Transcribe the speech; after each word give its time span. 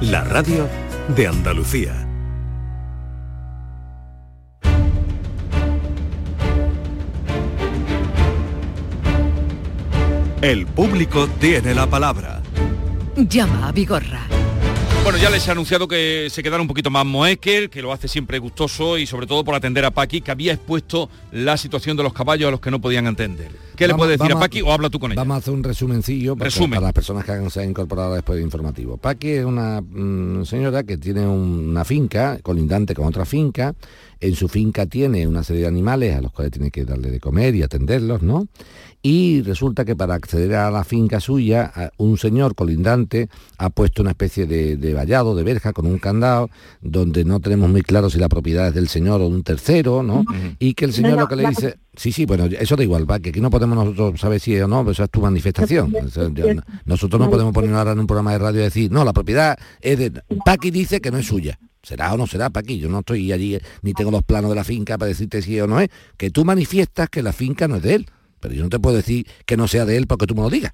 la 0.00 0.24
radio 0.24 0.68
de 1.16 1.26
Andalucía. 1.26 2.06
El 10.42 10.66
público 10.66 11.28
tiene 11.40 11.74
la 11.74 11.86
palabra. 11.86 12.42
Llama 13.16 13.68
a 13.68 13.72
Vigorra. 13.72 14.35
Bueno, 15.06 15.20
ya 15.20 15.30
les 15.30 15.46
he 15.46 15.52
anunciado 15.52 15.86
que 15.86 16.26
se 16.30 16.42
quedará 16.42 16.60
un 16.60 16.66
poquito 16.66 16.90
más 16.90 17.06
Moekel, 17.06 17.70
que 17.70 17.80
lo 17.80 17.92
hace 17.92 18.08
siempre 18.08 18.40
gustoso 18.40 18.98
y 18.98 19.06
sobre 19.06 19.28
todo 19.28 19.44
por 19.44 19.54
atender 19.54 19.84
a 19.84 19.92
Paqui, 19.92 20.20
que 20.20 20.32
había 20.32 20.52
expuesto 20.52 21.08
la 21.30 21.56
situación 21.56 21.96
de 21.96 22.02
los 22.02 22.12
caballos 22.12 22.48
a 22.48 22.50
los 22.50 22.58
que 22.58 22.72
no 22.72 22.80
podían 22.80 23.06
entender. 23.06 23.52
¿Qué 23.76 23.86
le 23.86 23.94
puede 23.94 24.16
decir 24.16 24.32
a 24.32 24.40
Paqui 24.40 24.62
o 24.62 24.72
habla 24.72 24.90
tú 24.90 24.98
con 24.98 25.12
ella? 25.12 25.20
Vamos 25.20 25.36
a 25.36 25.38
hacer 25.38 25.54
un 25.54 25.62
resumencillo 25.62 26.34
para, 26.34 26.50
para 26.50 26.80
las 26.80 26.92
personas 26.92 27.24
que 27.24 27.50
se 27.50 27.62
han 27.62 27.70
incorporado 27.70 28.14
después 28.14 28.38
de 28.38 28.42
informativo. 28.42 28.96
Paqui 28.96 29.28
es 29.28 29.44
una 29.44 29.80
mm, 29.80 30.44
señora 30.44 30.82
que 30.82 30.98
tiene 30.98 31.24
una 31.24 31.84
finca 31.84 32.40
colindante 32.42 32.92
con 32.92 33.06
otra 33.06 33.24
finca. 33.24 33.76
En 34.20 34.34
su 34.34 34.48
finca 34.48 34.86
tiene 34.86 35.26
una 35.26 35.42
serie 35.42 35.62
de 35.62 35.68
animales 35.68 36.16
a 36.16 36.20
los 36.20 36.32
cuales 36.32 36.52
tiene 36.52 36.70
que 36.70 36.84
darle 36.84 37.10
de 37.10 37.20
comer 37.20 37.54
y 37.54 37.62
atenderlos, 37.62 38.22
¿no? 38.22 38.48
y 39.08 39.42
resulta 39.42 39.84
que 39.84 39.94
para 39.94 40.14
acceder 40.14 40.56
a 40.56 40.68
la 40.68 40.82
finca 40.82 41.20
suya, 41.20 41.72
un 41.96 42.18
señor 42.18 42.56
colindante 42.56 43.28
ha 43.56 43.70
puesto 43.70 44.02
una 44.02 44.10
especie 44.10 44.46
de, 44.46 44.94
vallado, 44.94 45.36
de 45.36 45.44
verja, 45.44 45.72
con 45.72 45.86
un 45.86 46.00
candado, 46.00 46.50
donde 46.80 47.24
no 47.24 47.38
tenemos 47.38 47.70
muy 47.70 47.82
claro 47.82 48.10
si 48.10 48.18
la 48.18 48.28
propiedad 48.28 48.66
es 48.66 48.74
del 48.74 48.88
señor 48.88 49.20
o 49.20 49.28
de 49.28 49.36
un 49.36 49.44
tercero, 49.44 50.02
¿no? 50.02 50.24
Y 50.58 50.74
que 50.74 50.86
el 50.86 50.92
señor 50.92 51.20
lo 51.20 51.28
que 51.28 51.36
le 51.36 51.48
dice... 51.48 51.76
Sí, 51.94 52.10
sí, 52.10 52.26
bueno, 52.26 52.46
eso 52.46 52.74
da 52.74 52.82
igual, 52.82 53.06
que 53.22 53.30
aquí 53.30 53.40
no 53.40 53.48
podemos 53.48 53.76
nosotros 53.76 54.20
saber 54.20 54.40
si 54.40 54.56
es 54.56 54.64
o 54.64 54.68
no, 54.68 54.80
pero 54.80 54.90
eso 54.90 55.04
es 55.04 55.10
tu 55.10 55.20
manifestación. 55.20 55.94
nosotros 56.84 57.20
no 57.20 57.30
podemos 57.30 57.54
poner 57.54 57.72
ahora 57.74 57.92
en 57.92 58.00
un 58.00 58.08
programa 58.08 58.32
de 58.32 58.38
radio 58.38 58.60
y 58.60 58.64
decir, 58.64 58.90
no, 58.90 59.04
la 59.04 59.12
propiedad 59.12 59.56
es 59.80 59.98
de... 60.00 60.10
Paqui 60.44 60.72
dice 60.72 61.00
que 61.00 61.12
no 61.12 61.18
es 61.18 61.26
suya. 61.26 61.60
¿Será 61.86 62.12
o 62.12 62.16
no 62.16 62.26
será, 62.26 62.50
Paqui? 62.50 62.80
Yo 62.80 62.88
no 62.88 62.98
estoy 62.98 63.30
allí, 63.30 63.56
ni 63.82 63.92
tengo 63.92 64.10
los 64.10 64.24
planos 64.24 64.50
de 64.50 64.56
la 64.56 64.64
finca 64.64 64.98
para 64.98 65.08
decirte 65.08 65.40
si 65.40 65.56
es 65.56 65.62
o 65.62 65.68
no 65.68 65.78
es. 65.78 65.88
Que 66.16 66.30
tú 66.32 66.44
manifiestas 66.44 67.08
que 67.08 67.22
la 67.22 67.32
finca 67.32 67.68
no 67.68 67.76
es 67.76 67.82
de 67.82 67.94
él. 67.94 68.06
Pero 68.40 68.54
yo 68.54 68.64
no 68.64 68.68
te 68.68 68.80
puedo 68.80 68.96
decir 68.96 69.24
que 69.44 69.56
no 69.56 69.68
sea 69.68 69.84
de 69.84 69.96
él 69.96 70.08
porque 70.08 70.26
tú 70.26 70.34
me 70.34 70.40
lo 70.40 70.50
digas. 70.50 70.72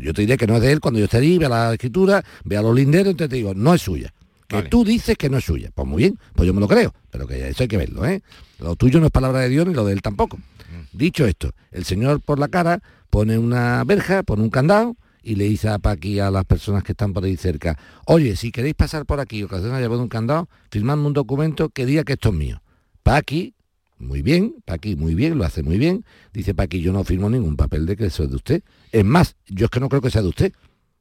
Yo 0.00 0.14
te 0.14 0.22
diré 0.22 0.38
que 0.38 0.46
no 0.46 0.56
es 0.56 0.62
de 0.62 0.72
él 0.72 0.80
cuando 0.80 0.98
yo 0.98 1.04
esté 1.04 1.18
allí, 1.18 1.36
vea 1.36 1.50
la 1.50 1.72
escritura, 1.74 2.24
vea 2.44 2.62
los 2.62 2.74
linderos, 2.74 3.10
entonces 3.10 3.28
te 3.28 3.36
digo, 3.36 3.52
no 3.52 3.74
es 3.74 3.82
suya. 3.82 4.14
Que 4.46 4.62
tú 4.62 4.82
dices 4.82 5.14
que 5.18 5.28
no 5.28 5.36
es 5.36 5.44
suya. 5.44 5.70
Pues 5.74 5.86
muy 5.86 6.04
bien, 6.04 6.18
pues 6.34 6.46
yo 6.46 6.54
me 6.54 6.60
lo 6.60 6.68
creo, 6.68 6.94
pero 7.10 7.26
que 7.26 7.48
eso 7.50 7.62
hay 7.62 7.68
que 7.68 7.76
verlo, 7.76 8.06
¿eh? 8.06 8.22
Lo 8.60 8.76
tuyo 8.76 8.98
no 8.98 9.06
es 9.06 9.12
palabra 9.12 9.40
de 9.40 9.50
Dios 9.50 9.66
ni 9.66 9.74
lo 9.74 9.84
de 9.84 9.92
él 9.92 10.00
tampoco. 10.00 10.38
Mm. 10.38 10.96
Dicho 10.96 11.26
esto, 11.26 11.50
el 11.70 11.84
señor 11.84 12.22
por 12.22 12.38
la 12.38 12.48
cara 12.48 12.82
pone 13.10 13.36
una 13.36 13.84
verja, 13.84 14.22
pone 14.22 14.42
un 14.42 14.48
candado 14.50 14.96
y 15.22 15.34
le 15.36 15.44
dice 15.44 15.68
a 15.68 15.78
Paqui 15.78 16.18
a 16.20 16.30
las 16.30 16.44
personas 16.44 16.82
que 16.82 16.92
están 16.92 17.12
por 17.12 17.24
ahí 17.24 17.36
cerca, 17.36 17.78
oye, 18.06 18.36
si 18.36 18.50
queréis 18.52 18.74
pasar 18.74 19.06
por 19.06 19.20
aquí 19.20 19.42
o 19.42 19.48
que 19.48 19.56
haya 19.56 19.88
un 19.88 20.08
candado, 20.08 20.48
firmadme 20.70 21.06
un 21.06 21.12
documento 21.12 21.68
que 21.68 21.86
diga 21.86 22.04
que 22.04 22.14
esto 22.14 22.30
es 22.30 22.34
mío. 22.34 22.62
Paqui 23.02 23.54
muy 24.00 24.22
bien, 24.22 24.56
Paqui, 24.64 24.96
muy 24.96 25.14
bien, 25.14 25.36
lo 25.36 25.44
hace 25.44 25.62
muy 25.62 25.78
bien. 25.78 26.04
Dice 26.32 26.54
Paqui, 26.54 26.80
yo 26.80 26.92
no 26.92 27.04
firmo 27.04 27.28
ningún 27.28 27.56
papel 27.56 27.84
de 27.84 27.96
que 27.96 28.06
eso 28.06 28.24
es 28.24 28.30
de 28.30 28.36
usted. 28.36 28.62
Es 28.92 29.04
más, 29.04 29.36
yo 29.46 29.66
es 29.66 29.70
que 29.70 29.78
no 29.78 29.88
creo 29.88 30.00
que 30.00 30.10
sea 30.10 30.22
de 30.22 30.28
usted. 30.28 30.52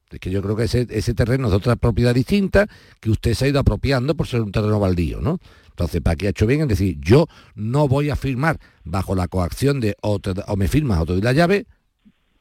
Es 0.10 0.20
que 0.20 0.32
yo 0.32 0.42
creo 0.42 0.56
que 0.56 0.64
ese, 0.64 1.14
terreno 1.14 1.48
es 1.48 1.52
de 1.52 1.58
otra 1.58 1.76
propiedad 1.76 2.14
distinta 2.14 2.68
que 3.00 3.10
usted 3.10 3.34
se 3.36 3.46
ha 3.46 3.48
ido 3.48 3.60
apropiando 3.60 4.16
por 4.16 4.28
ser 4.28 4.42
un 4.42 4.52
terreno 4.52 4.80
baldío, 4.80 5.22
¿no? 5.22 5.40
Entonces 5.70 6.02
Paqui 6.02 6.28
ha 6.28 6.32
hecho 6.32 6.46
bien 6.46 6.62
en 6.62 6.68
decir, 6.68 6.98
yo 7.00 7.28
no 7.56 7.88
voy 7.88 8.10
a 8.10 8.16
firmar 8.16 8.60
bajo 8.84 9.16
la 9.16 9.28
coacción 9.28 9.80
de 9.80 9.96
o, 10.02 10.20
me 10.58 10.68
firmas 10.68 11.00
o 11.00 11.06
te 11.06 11.14
doy 11.14 11.22
la 11.22 11.32
llave 11.32 11.68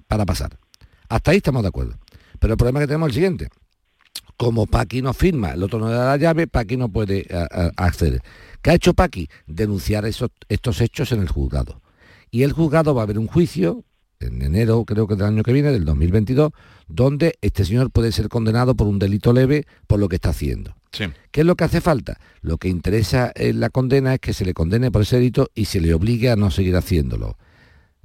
para 0.09 0.27
pasar. 0.27 0.59
Hasta 1.09 1.31
ahí 1.31 1.39
estamos 1.39 1.62
de 1.62 1.69
acuerdo. 1.69 1.98
Pero 2.39 2.55
el 2.55 2.59
problema 2.59 2.81
que 2.81 2.87
tenemos 2.87 3.09
es 3.09 3.11
el 3.11 3.14
siguiente. 3.14 3.48
Como 4.37 4.67
Paqui 4.67 5.03
no 5.03 5.12
firma, 5.12 5.50
el 5.50 5.62
otro 5.62 5.81
no 5.81 5.89
le 5.89 5.95
da 5.95 6.06
la 6.06 6.17
llave, 6.17 6.47
Paqui 6.47 6.77
no 6.77 6.89
puede 6.89 7.27
acceder. 7.77 8.23
¿Qué 8.62 8.70
ha 8.70 8.75
hecho 8.75 8.95
Paqui? 8.95 9.28
Denunciar 9.47 10.05
estos 10.06 10.81
hechos 10.81 11.11
en 11.12 11.20
el 11.20 11.28
juzgado. 11.28 11.83
Y 12.31 12.42
el 12.42 12.53
juzgado 12.53 12.94
va 12.94 13.03
a 13.03 13.05
haber 13.05 13.19
un 13.19 13.27
juicio 13.27 13.84
en 14.21 14.43
enero, 14.43 14.84
creo 14.84 15.06
que 15.06 15.15
del 15.15 15.27
año 15.27 15.43
que 15.43 15.53
viene, 15.53 15.71
del 15.71 15.84
2022, 15.84 16.53
donde 16.88 17.38
este 17.41 17.65
señor 17.65 17.91
puede 17.91 18.12
ser 18.12 18.28
condenado 18.28 18.75
por 18.75 18.87
un 18.87 18.99
delito 18.99 19.32
leve 19.32 19.65
por 19.87 19.99
lo 20.00 20.09
que 20.09 20.16
está 20.16 20.31
haciendo. 20.31 20.77
¿Qué 20.91 21.41
es 21.41 21.47
lo 21.47 21.55
que 21.55 21.65
hace 21.65 21.81
falta? 21.81 22.19
Lo 22.41 22.59
que 22.59 22.69
interesa 22.69 23.32
en 23.34 23.61
la 23.61 23.71
condena 23.71 24.15
es 24.15 24.21
que 24.21 24.32
se 24.32 24.44
le 24.44 24.55
condene 24.55 24.91
por 24.91 25.03
ese 25.03 25.16
delito 25.16 25.50
y 25.55 25.66
se 25.66 25.81
le 25.81 25.94
obligue 25.94 26.31
a 26.31 26.37
no 26.37 26.50
seguir 26.50 26.77
haciéndolo. 26.77 27.38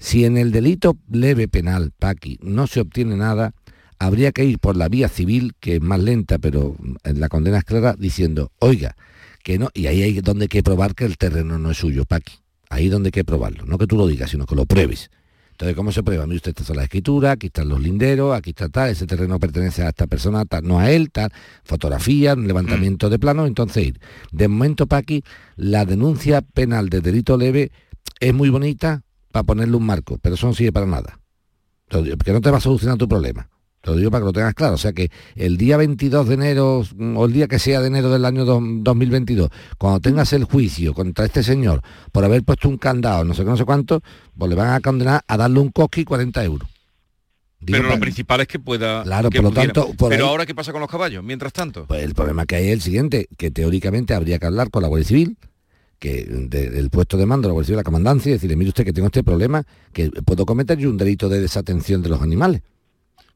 Si 0.04 0.26
en 0.26 0.36
el 0.36 0.52
delito 0.52 0.98
leve 1.10 1.48
penal, 1.48 1.94
Paqui, 1.98 2.38
no 2.42 2.68
se 2.68 2.82
obtiene 2.82 3.16
nada, 3.16 3.54
habría 4.00 4.34
que 4.34 4.44
ir 4.44 4.60
por 4.60 4.76
la 4.76 4.90
vía 4.90 5.08
civil, 5.08 5.54
que 5.62 5.76
es 5.76 5.82
más 5.82 5.98
lenta, 5.98 6.40
pero 6.40 6.76
en 7.06 7.22
la 7.22 7.30
condena 7.30 7.60
es 7.60 7.64
clara, 7.64 7.96
diciendo, 7.98 8.52
oiga, 8.60 8.98
que 9.46 9.58
no, 9.58 9.70
y 9.74 9.88
ahí 9.88 10.04
hay 10.04 10.20
donde 10.20 10.44
hay 10.44 10.50
que 10.50 10.62
probar 10.62 10.94
que 10.94 11.06
el 11.06 11.18
terreno 11.18 11.58
no 11.58 11.72
es 11.72 11.78
suyo, 11.78 12.04
Paqui. 12.04 12.34
Ahí 12.70 12.90
donde 12.90 13.08
hay 13.08 13.12
que 13.12 13.24
probarlo, 13.24 13.64
no 13.66 13.78
que 13.78 13.88
tú 13.88 13.96
lo 13.96 14.06
digas, 14.06 14.30
sino 14.30 14.46
que 14.46 14.56
lo 14.56 14.66
pruebes. 14.66 15.10
Entonces, 15.52 15.74
¿cómo 15.74 15.94
se 15.94 16.04
prueba? 16.04 16.26
Mire 16.26 16.36
usted, 16.36 16.54
está 16.60 16.74
la 16.74 16.84
escritura, 16.84 17.32
aquí 17.32 17.48
están 17.48 17.70
los 17.70 17.80
linderos, 17.80 18.36
aquí 18.36 18.50
está 18.50 18.68
tal, 18.68 18.90
ese 18.90 19.08
terreno 19.08 19.40
pertenece 19.40 19.84
a 19.84 19.90
esta 19.90 20.06
persona, 20.08 20.44
tal, 20.44 20.68
no 20.68 20.80
a 20.80 20.92
él, 20.92 21.12
tal, 21.12 21.32
fotografía, 21.64 22.36
levantamiento 22.36 23.10
de 23.10 23.20
plano, 23.20 23.46
entonces 23.46 23.86
ir. 23.88 24.00
De 24.34 24.50
momento, 24.50 24.86
Paqui, 24.86 25.24
la 25.56 25.86
denuncia 25.86 26.42
penal 26.42 26.90
de 26.90 27.00
delito 27.00 27.38
leve 27.38 27.72
es 28.20 28.34
muy 28.34 28.50
bonita 28.50 29.02
para 29.34 29.44
ponerle 29.44 29.76
un 29.76 29.86
marco, 29.86 30.20
pero 30.22 30.36
eso 30.36 30.46
no 30.46 30.54
sirve 30.54 30.72
para 30.72 30.86
nada. 30.86 31.20
Porque 31.90 32.32
no 32.32 32.40
te 32.40 32.52
va 32.52 32.60
a 32.60 32.62
solucionar 32.62 33.00
tu 33.00 33.10
problema. 33.10 33.50
Te 33.82 33.90
lo 33.90 33.98
digo 33.98 34.12
para 34.12 34.22
que 34.22 34.26
lo 34.28 34.32
tengas 34.32 34.54
claro. 34.54 34.76
O 34.76 34.78
sea 34.78 34.94
que 34.94 35.10
el 35.36 35.58
día 35.58 35.76
22 35.76 36.28
de 36.28 36.36
enero 36.36 36.84
mm, 36.96 37.18
o 37.18 37.26
el 37.26 37.34
día 37.34 37.48
que 37.48 37.58
sea 37.58 37.82
de 37.82 37.88
enero 37.88 38.12
del 38.12 38.26
año 38.26 38.46
2022, 38.46 39.50
cuando 39.80 40.00
tengas 40.02 40.34
el 40.34 40.44
juicio 40.44 40.94
contra 40.94 41.26
este 41.26 41.42
señor 41.42 41.82
por 42.12 42.24
haber 42.24 42.44
puesto 42.44 42.70
un 42.70 42.78
candado, 42.78 43.24
no 43.24 43.34
sé 43.34 43.44
qué, 43.44 43.50
no 43.50 43.58
sé 43.58 43.66
cuánto, 43.66 44.02
pues 44.38 44.50
le 44.50 44.56
van 44.56 44.70
a 44.70 44.80
condenar 44.82 45.24
a 45.28 45.36
darle 45.36 45.60
un 45.60 45.70
coqui 45.70 46.06
40 46.06 46.44
euros. 46.44 46.70
pero 47.66 47.90
lo 47.90 48.00
principal 48.00 48.42
es 48.42 48.48
que 48.48 48.60
pueda... 48.60 49.02
Claro, 49.02 49.32
por 49.32 49.44
lo 49.44 49.52
tanto... 49.52 49.90
pero 50.10 50.28
ahora, 50.28 50.46
¿qué 50.46 50.54
pasa 50.54 50.72
con 50.72 50.80
los 50.80 50.90
caballos, 50.92 51.24
mientras 51.24 51.52
tanto? 51.52 51.88
Pues 51.88 52.04
el 52.04 52.14
problema 52.14 52.46
que 52.46 52.58
hay 52.58 52.68
es 52.68 52.74
el 52.74 52.82
siguiente, 52.82 53.28
que 53.36 53.50
teóricamente 53.50 54.14
habría 54.14 54.38
que 54.38 54.46
hablar 54.46 54.70
con 54.70 54.84
la 54.84 54.90
Guardia 54.90 55.08
Civil, 55.08 55.38
que 56.04 56.26
del 56.26 56.90
puesto 56.90 57.16
de 57.16 57.26
mando 57.26 57.48
de 57.48 57.52
la 57.52 57.54
Guardia 57.54 57.68
Civil, 57.68 57.78
la 57.78 57.84
comandancia, 57.84 58.30
y 58.30 58.34
decirle, 58.34 58.58
mire 58.58 58.68
usted 58.68 58.84
que 58.84 58.92
tengo 58.92 59.06
este 59.06 59.24
problema, 59.24 59.64
que 59.94 60.10
puedo 60.10 60.46
cometer 60.46 60.78
yo 60.78 60.90
un 60.90 60.98
delito 60.98 61.30
de 61.30 61.40
desatención 61.40 62.02
de 62.02 62.10
los 62.10 62.22
animales 62.22 62.62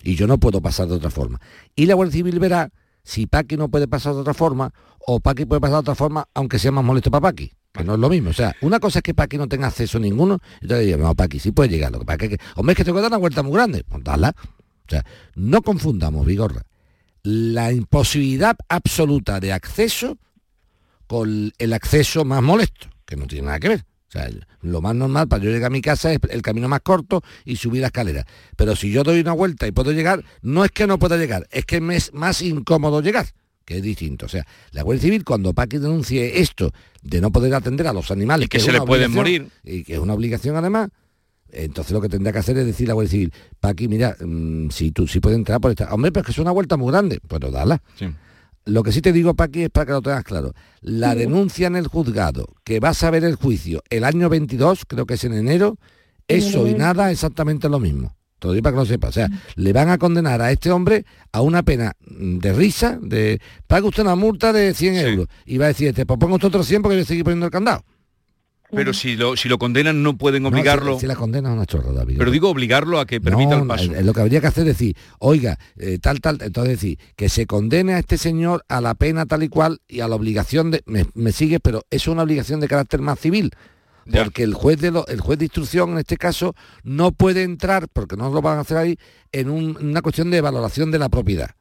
y 0.04 0.16
yo 0.16 0.28
no 0.28 0.38
puedo 0.38 0.60
pasar 0.60 0.90
de 0.90 0.96
otra 0.96 1.10
forma. 1.10 1.40
Y 1.78 1.86
la 1.86 1.94
Guardia 1.94 2.12
Civil 2.12 2.40
verá 2.40 2.70
si 3.04 3.26
Paqui 3.26 3.56
no 3.56 3.70
puede 3.70 3.88
pasar 3.88 4.16
de 4.16 4.20
otra 4.20 4.34
forma 4.34 4.74
o 5.00 5.22
Paqui 5.22 5.46
puede 5.46 5.62
pasar 5.62 5.76
de 5.76 5.80
otra 5.80 5.96
forma, 5.96 6.28
aunque 6.34 6.60
sea 6.60 6.74
más 6.74 6.84
molesto 6.84 7.10
para 7.10 7.22
Paqui. 7.22 7.54
Que 7.72 7.86
no 7.86 7.94
es 7.94 8.00
lo 8.00 8.10
mismo. 8.10 8.32
O 8.32 8.34
sea, 8.34 8.54
una 8.60 8.82
cosa 8.82 9.00
es 9.00 9.04
que 9.04 9.14
Paqui 9.14 9.38
no 9.38 9.48
tenga 9.48 9.68
acceso 9.68 9.98
a 9.98 10.02
ninguno, 10.02 10.40
entonces 10.62 10.88
digo, 10.88 10.98
no, 10.98 11.16
Paqui 11.16 11.40
sí 11.40 11.54
puede 11.54 11.70
llegar. 11.70 11.94
Lo 11.94 12.02
que 12.02 12.26
es 12.26 12.30
que, 12.32 12.38
hombre, 12.58 12.74
es 12.74 12.78
que 12.78 12.84
te 12.84 12.92
puede 12.92 13.04
dar 13.04 13.12
una 13.12 13.18
vuelta 13.20 13.44
muy 13.44 13.54
grande. 13.54 13.86
Pues 13.88 14.04
dala. 14.04 14.36
O 14.38 14.90
sea, 14.90 15.06
no 15.36 15.62
confundamos, 15.62 16.26
Vigorra, 16.26 16.64
la 17.24 17.72
imposibilidad 17.72 18.58
absoluta 18.68 19.40
de 19.40 19.54
acceso 19.54 20.18
con 21.08 21.52
el 21.58 21.74
acceso 21.74 22.26
más 22.26 22.44
molesto, 22.44 22.88
que 23.06 23.16
no 23.16 23.26
tiene 23.26 23.48
nada 23.48 23.60
que 23.60 23.70
ver. 23.70 23.86
O 24.10 24.12
sea, 24.12 24.30
lo 24.62 24.82
más 24.82 24.96
normal 24.96 25.28
para 25.28 25.44
yo 25.44 25.50
llegar 25.50 25.68
a 25.68 25.70
mi 25.70 25.82
casa 25.82 26.14
es 26.14 26.20
el 26.30 26.42
camino 26.42 26.70
más 26.70 26.80
corto 26.82 27.22
y 27.44 27.58
subir 27.58 27.82
la 27.82 27.88
escalera. 27.88 28.26
Pero 28.56 28.76
si 28.76 28.90
yo 28.90 29.04
doy 29.04 29.20
una 29.20 29.34
vuelta 29.34 29.68
y 29.68 29.72
puedo 29.72 29.92
llegar, 29.92 30.24
no 30.42 30.64
es 30.64 30.72
que 30.72 30.88
no 30.88 30.98
pueda 30.98 31.18
llegar, 31.18 31.48
es 31.52 31.66
que 31.66 31.82
me 31.82 31.98
es 31.98 32.14
más 32.14 32.42
incómodo 32.42 33.02
llegar, 33.02 33.28
que 33.66 33.78
es 33.78 33.84
distinto. 33.84 34.28
O 34.28 34.30
sea, 34.30 34.46
la 34.72 34.84
Guardia 34.84 35.04
Civil, 35.04 35.26
cuando 35.26 35.54
Paqui 35.54 35.78
denuncie 35.78 36.40
esto 36.40 36.72
de 37.02 37.20
no 37.20 37.32
poder 37.32 37.54
atender 37.54 37.88
a 37.88 37.94
los 37.94 38.10
animales, 38.10 38.48
que, 38.48 38.62
se 38.62 38.72
le 38.72 38.82
pueden 38.82 39.12
morir, 39.12 39.50
y 39.64 39.84
que 39.84 39.96
es 39.96 40.00
una 40.00 40.14
obligación 40.14 40.56
además, 40.56 40.90
entonces 41.50 41.92
lo 41.92 42.00
que 42.00 42.10
tendrá 42.10 42.32
que 42.32 42.40
hacer 42.40 42.58
es 42.58 42.66
decir 42.66 42.88
a 42.88 42.90
la 42.90 42.94
Guardia 42.94 43.12
Civil, 43.12 43.34
Paqui, 43.60 43.90
mira, 43.90 44.16
mm, 44.22 44.70
si 44.70 44.92
tú 44.92 45.06
si 45.06 45.20
puedes 45.20 45.38
entrar 45.38 45.60
por 45.60 45.72
esta. 45.72 45.94
Hombre, 45.94 46.14
pero 46.14 46.22
es 46.22 46.26
que 46.28 46.32
es 46.32 46.40
una 46.40 46.52
vuelta 46.52 46.78
muy 46.78 46.92
grande. 46.92 47.20
Pues 47.28 47.42
dala. 47.52 47.82
Sí. 47.96 48.08
Lo 48.68 48.84
que 48.84 48.92
sí 48.92 49.02
te 49.02 49.14
digo, 49.14 49.34
Paqui, 49.34 49.64
es 49.64 49.70
para 49.70 49.86
que 49.86 49.92
lo 49.94 50.02
tengas 50.02 50.26
claro. 50.26 50.54
La 50.82 51.16
denuncia 51.16 51.68
en 51.68 51.78
el 51.78 51.88
juzgado, 51.88 52.46
que 52.66 52.80
vas 52.82 53.02
a 53.04 53.12
ver 53.12 53.24
el 53.24 53.36
juicio 53.36 53.82
el 53.90 54.04
año 54.04 54.28
22, 54.28 54.84
creo 54.86 55.06
que 55.06 55.14
es 55.14 55.24
en 55.24 55.34
enero, 55.34 55.78
eso 56.28 56.68
y 56.68 56.74
nada 56.74 57.10
exactamente 57.10 57.70
lo 57.70 57.80
mismo. 57.80 58.14
Todo 58.40 58.54
para 58.62 58.74
que 58.74 58.80
lo 58.80 58.86
sepa. 58.86 59.08
O 59.08 59.12
sea, 59.12 59.30
le 59.56 59.74
van 59.74 59.90
a 59.90 59.98
condenar 59.98 60.42
a 60.42 60.52
este 60.52 60.70
hombre 60.70 61.06
a 61.32 61.42
una 61.42 61.64
pena 61.64 61.94
de 62.02 62.54
risa, 62.54 63.00
de 63.02 63.42
pague 63.66 63.88
usted 63.88 64.04
una 64.04 64.16
multa 64.16 64.54
de 64.54 64.74
100 64.74 64.96
euros. 64.96 65.28
Y 65.46 65.58
va 65.58 65.66
a 65.66 65.70
decir, 65.70 65.88
este, 65.88 66.06
pues 66.06 66.20
pongo 66.20 66.36
usted 66.36 66.50
otros 66.50 66.68
100 66.68 66.82
porque 66.82 66.98
voy 66.98 67.04
a 67.04 67.08
seguir 67.08 67.24
poniendo 67.24 67.46
el 67.46 67.52
candado. 67.52 67.84
Pero 68.72 68.94
si 68.94 69.16
lo, 69.16 69.38
si 69.38 69.48
lo 69.48 69.58
condenan 69.58 70.04
no 70.04 70.18
pueden 70.18 70.46
obligarlo. 70.46 71.00
si, 71.00 71.08
la 71.08 71.16
condena 71.16 71.50
es 71.50 71.56
una 71.56 71.66
chorra, 71.66 71.94
David. 71.94 72.18
Pero 72.18 72.32
digo 72.32 72.50
obligarlo 72.50 73.00
a 73.00 73.06
que 73.06 73.22
permita 73.22 73.56
el 73.56 73.66
paso. 73.66 73.92
Lo 74.02 74.14
que 74.14 74.22
habría 74.22 74.42
que 74.42 74.48
hacer 74.48 74.68
es 74.68 74.78
decir, 74.78 74.96
oiga, 75.20 75.58
eh, 75.78 76.00
tal, 76.02 76.20
tal, 76.20 76.40
entonces 76.42 76.74
decir, 76.74 77.00
que 77.16 77.30
se 77.30 77.46
condene 77.46 77.94
a 77.94 78.00
este 78.00 78.18
señor 78.18 78.66
a 78.68 78.82
la 78.82 78.96
pena 78.96 79.26
tal 79.26 79.44
y 79.44 79.50
cual 79.50 79.80
y 79.88 80.02
a 80.02 80.08
la 80.08 80.16
obligación 80.16 80.72
de. 80.72 80.84
Me, 80.86 81.32
sigue, 81.32 81.60
pero 81.60 81.84
es 81.90 82.08
una 82.08 82.24
obligación 82.24 82.60
de 82.60 82.68
carácter 82.68 83.02
más 83.02 83.20
civil. 83.20 83.52
Porque 84.12 84.44
el 84.44 84.54
juez 84.54 84.80
de 84.80 84.88
el 85.08 85.20
juez 85.20 85.38
de 85.38 85.46
instrucción 85.46 85.92
en 85.92 85.98
este 85.98 86.16
caso 86.16 86.56
no 86.84 87.12
puede 87.12 87.44
entrar, 87.44 87.88
porque 87.92 88.16
no 88.16 88.30
lo 88.30 88.42
van 88.42 88.58
a 88.58 88.62
hacer 88.62 88.78
ahí, 88.78 88.98
en 89.34 89.50
una 89.50 90.02
cuestión 90.02 90.30
de 90.30 90.40
valoración 90.40 90.92
de 90.92 91.00
la 91.00 91.10
propiedad. 91.10 91.52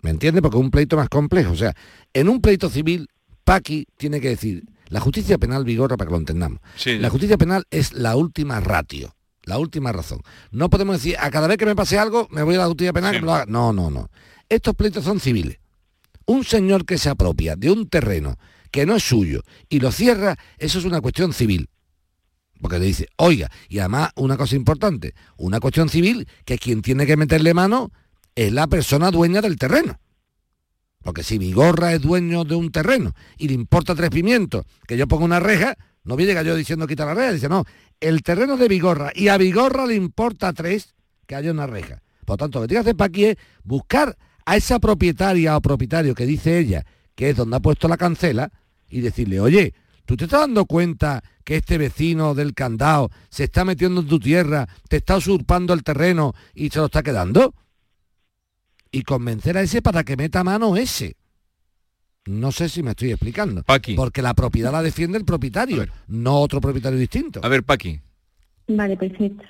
¿Me 0.00 0.10
entiende? 0.10 0.42
Porque 0.42 0.56
es 0.56 0.62
un 0.62 0.70
pleito 0.70 0.96
más 0.96 1.08
complejo. 1.08 1.52
O 1.52 1.56
sea, 1.56 1.74
en 2.12 2.28
un 2.28 2.40
pleito 2.40 2.68
civil, 2.68 3.08
Paqui 3.44 3.86
tiene 3.96 4.20
que 4.20 4.30
decir, 4.30 4.64
la 4.92 5.00
justicia 5.00 5.38
penal 5.38 5.64
vigora 5.64 5.96
para 5.96 6.08
que 6.08 6.12
lo 6.12 6.18
entendamos. 6.18 6.60
La 6.84 7.08
justicia 7.08 7.38
penal 7.38 7.64
es 7.70 7.94
la 7.94 8.14
última 8.14 8.60
ratio, 8.60 9.16
la 9.44 9.58
última 9.58 9.90
razón. 9.90 10.20
No 10.50 10.68
podemos 10.68 10.96
decir, 10.96 11.16
a 11.18 11.30
cada 11.30 11.48
vez 11.48 11.56
que 11.56 11.64
me 11.64 11.74
pase 11.74 11.98
algo, 11.98 12.28
me 12.30 12.42
voy 12.42 12.56
a 12.56 12.58
la 12.58 12.66
justicia 12.66 12.92
penal 12.92 13.12
que 13.12 13.20
lo 13.20 13.32
haga. 13.32 13.46
No, 13.48 13.72
no, 13.72 13.90
no. 13.90 14.10
Estos 14.50 14.74
pleitos 14.74 15.04
son 15.04 15.18
civiles. 15.18 15.58
Un 16.26 16.44
señor 16.44 16.84
que 16.84 16.98
se 16.98 17.08
apropia 17.08 17.56
de 17.56 17.70
un 17.70 17.88
terreno 17.88 18.36
que 18.70 18.84
no 18.84 18.94
es 18.94 19.02
suyo 19.02 19.40
y 19.70 19.80
lo 19.80 19.92
cierra, 19.92 20.36
eso 20.58 20.78
es 20.78 20.84
una 20.84 21.00
cuestión 21.00 21.32
civil. 21.32 21.70
Porque 22.60 22.78
le 22.78 22.84
dice, 22.84 23.08
oiga, 23.16 23.50
y 23.70 23.78
además 23.78 24.10
una 24.14 24.36
cosa 24.36 24.56
importante, 24.56 25.14
una 25.38 25.58
cuestión 25.58 25.88
civil 25.88 26.28
que 26.44 26.58
quien 26.58 26.82
tiene 26.82 27.06
que 27.06 27.16
meterle 27.16 27.54
mano 27.54 27.92
es 28.34 28.52
la 28.52 28.66
persona 28.66 29.10
dueña 29.10 29.40
del 29.40 29.56
terreno. 29.56 29.98
Porque 31.02 31.22
si 31.22 31.38
Vigorra 31.38 31.92
es 31.92 32.00
dueño 32.00 32.44
de 32.44 32.54
un 32.54 32.70
terreno 32.70 33.12
y 33.36 33.48
le 33.48 33.54
importa 33.54 33.94
tres 33.94 34.10
pimientos, 34.10 34.64
que 34.86 34.96
yo 34.96 35.06
ponga 35.08 35.24
una 35.24 35.40
reja, 35.40 35.76
no 36.04 36.16
viene 36.16 36.44
yo 36.44 36.54
diciendo 36.56 36.86
quita 36.86 37.04
la 37.04 37.14
reja, 37.14 37.32
dice, 37.32 37.48
no, 37.48 37.64
el 38.00 38.22
terreno 38.22 38.56
de 38.56 38.68
Vigorra 38.68 39.12
y 39.14 39.28
a 39.28 39.36
Vigorra 39.36 39.86
le 39.86 39.94
importa 39.94 40.52
tres 40.52 40.94
que 41.26 41.34
haya 41.34 41.50
una 41.50 41.66
reja. 41.66 42.02
Por 42.24 42.36
tanto, 42.36 42.58
lo 42.58 42.64
que 42.64 42.68
tiene 42.68 42.82
que 42.82 42.88
hacer 42.88 42.96
para 42.96 43.08
aquí 43.08 43.24
es 43.26 43.36
buscar 43.64 44.16
a 44.44 44.56
esa 44.56 44.78
propietaria 44.78 45.56
o 45.56 45.60
propietario 45.60 46.14
que 46.14 46.26
dice 46.26 46.58
ella, 46.58 46.84
que 47.14 47.30
es 47.30 47.36
donde 47.36 47.56
ha 47.56 47.60
puesto 47.60 47.88
la 47.88 47.96
cancela, 47.96 48.50
y 48.88 49.00
decirle, 49.00 49.40
oye, 49.40 49.74
¿tú 50.04 50.16
te 50.16 50.24
estás 50.24 50.40
dando 50.40 50.66
cuenta 50.66 51.22
que 51.44 51.56
este 51.56 51.78
vecino 51.78 52.34
del 52.34 52.54
candado 52.54 53.10
se 53.30 53.44
está 53.44 53.64
metiendo 53.64 54.02
en 54.02 54.06
tu 54.06 54.20
tierra, 54.20 54.68
te 54.88 54.98
está 54.98 55.16
usurpando 55.16 55.72
el 55.72 55.82
terreno 55.82 56.34
y 56.54 56.68
se 56.70 56.78
lo 56.78 56.86
está 56.86 57.02
quedando? 57.02 57.54
Y 58.92 59.02
convencer 59.02 59.56
a 59.56 59.62
ese 59.62 59.80
para 59.80 60.04
que 60.04 60.16
meta 60.16 60.44
mano 60.44 60.76
ese. 60.76 61.16
No 62.26 62.52
sé 62.52 62.68
si 62.68 62.82
me 62.82 62.90
estoy 62.90 63.10
explicando. 63.10 63.64
Porque 63.96 64.22
la 64.22 64.34
propiedad 64.34 64.70
la 64.70 64.82
defiende 64.82 65.18
el 65.18 65.24
propietario, 65.24 65.86
no 66.06 66.40
otro 66.40 66.60
propietario 66.60 66.98
distinto. 66.98 67.40
A 67.42 67.48
ver, 67.48 67.64
Paqui. 67.64 68.00
Vale, 68.68 68.96
perfecto. 68.96 69.44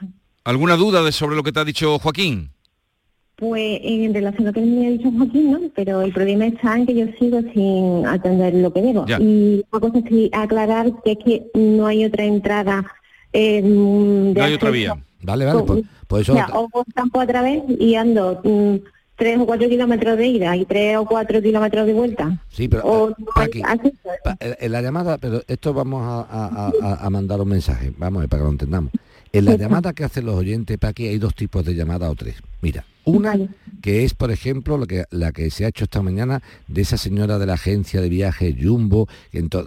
¿Alguna 0.44 0.76
duda 0.76 1.02
de 1.02 1.12
sobre 1.12 1.36
lo 1.36 1.42
que 1.42 1.52
te 1.52 1.60
ha 1.60 1.64
dicho 1.64 1.98
Joaquín? 1.98 2.50
Pues 3.36 3.80
en 3.82 4.14
relación 4.14 4.46
a 4.46 4.50
lo 4.50 4.52
que 4.54 4.60
me 4.60 4.86
ha 4.86 4.90
dicho 4.90 5.10
Joaquín, 5.10 5.50
¿no? 5.50 5.60
Pero 5.74 6.00
el 6.02 6.12
problema 6.12 6.46
está 6.46 6.76
en 6.76 6.86
que 6.86 6.94
yo 6.94 7.06
sigo 7.18 7.40
sin 7.52 8.06
atender 8.06 8.54
lo 8.54 8.72
que 8.72 8.82
debo. 8.82 9.04
Y 9.20 9.64
una 9.70 9.80
cosa 9.80 9.98
es 9.98 10.30
aclarar 10.32 10.92
que 11.04 11.12
es 11.12 11.18
que 11.18 11.42
no 11.54 11.86
hay 11.86 12.04
otra 12.04 12.24
entrada. 12.24 12.86
Eh, 13.32 13.60
de 13.62 13.68
no 13.68 14.42
hay 14.42 14.54
otra 14.54 14.70
vía. 14.70 14.96
Vale, 15.22 15.44
vale, 15.44 15.62
pues, 15.62 15.84
pues 16.06 16.28
eso... 16.28 16.34
O, 16.52 16.68
o 16.72 16.84
campo 16.94 17.20
a 17.20 17.26
través 17.26 17.62
y 17.78 17.94
ando 17.94 18.40
mm, 18.42 18.76
tres 19.22 19.38
o 19.38 19.46
cuatro 19.46 19.68
kilómetros 19.68 20.18
de 20.18 20.26
ida 20.26 20.56
y 20.56 20.64
tres 20.64 20.96
o 20.96 21.04
cuatro 21.06 21.40
kilómetros 21.40 21.86
de 21.86 21.92
vuelta. 21.92 22.42
Sí, 22.50 22.66
pero 22.66 23.14
eh, 24.40 24.56
en 24.58 24.72
la 24.72 24.82
llamada, 24.82 25.16
pero 25.18 25.42
esto 25.46 25.72
vamos 25.72 26.02
a, 26.04 26.72
a, 27.06 27.10
mandar 27.10 27.40
un 27.40 27.48
mensaje, 27.48 27.92
vamos 27.96 28.18
a 28.18 28.20
ver, 28.22 28.28
para 28.28 28.40
que 28.40 28.44
lo 28.44 28.50
entendamos. 28.50 28.92
En 29.32 29.44
la 29.44 29.54
llamada 29.62 29.92
que 29.92 30.02
hacen 30.02 30.26
los 30.26 30.34
oyentes, 30.34 30.76
para 30.76 30.90
aquí 30.90 31.06
hay 31.06 31.18
dos 31.18 31.36
tipos 31.36 31.64
de 31.64 31.74
llamada 31.74 32.10
o 32.10 32.16
tres. 32.16 32.34
Mira, 32.62 32.84
una 33.04 33.34
que 33.80 34.04
es, 34.04 34.14
por 34.14 34.30
ejemplo, 34.30 34.78
lo 34.78 34.86
que, 34.86 35.04
la 35.10 35.32
que 35.32 35.50
se 35.50 35.64
ha 35.64 35.68
hecho 35.68 35.84
esta 35.84 36.02
mañana 36.02 36.40
de 36.68 36.82
esa 36.82 36.96
señora 36.96 37.38
de 37.38 37.46
la 37.46 37.54
agencia 37.54 38.00
de 38.00 38.08
viajes 38.08 38.54
Jumbo, 38.60 39.08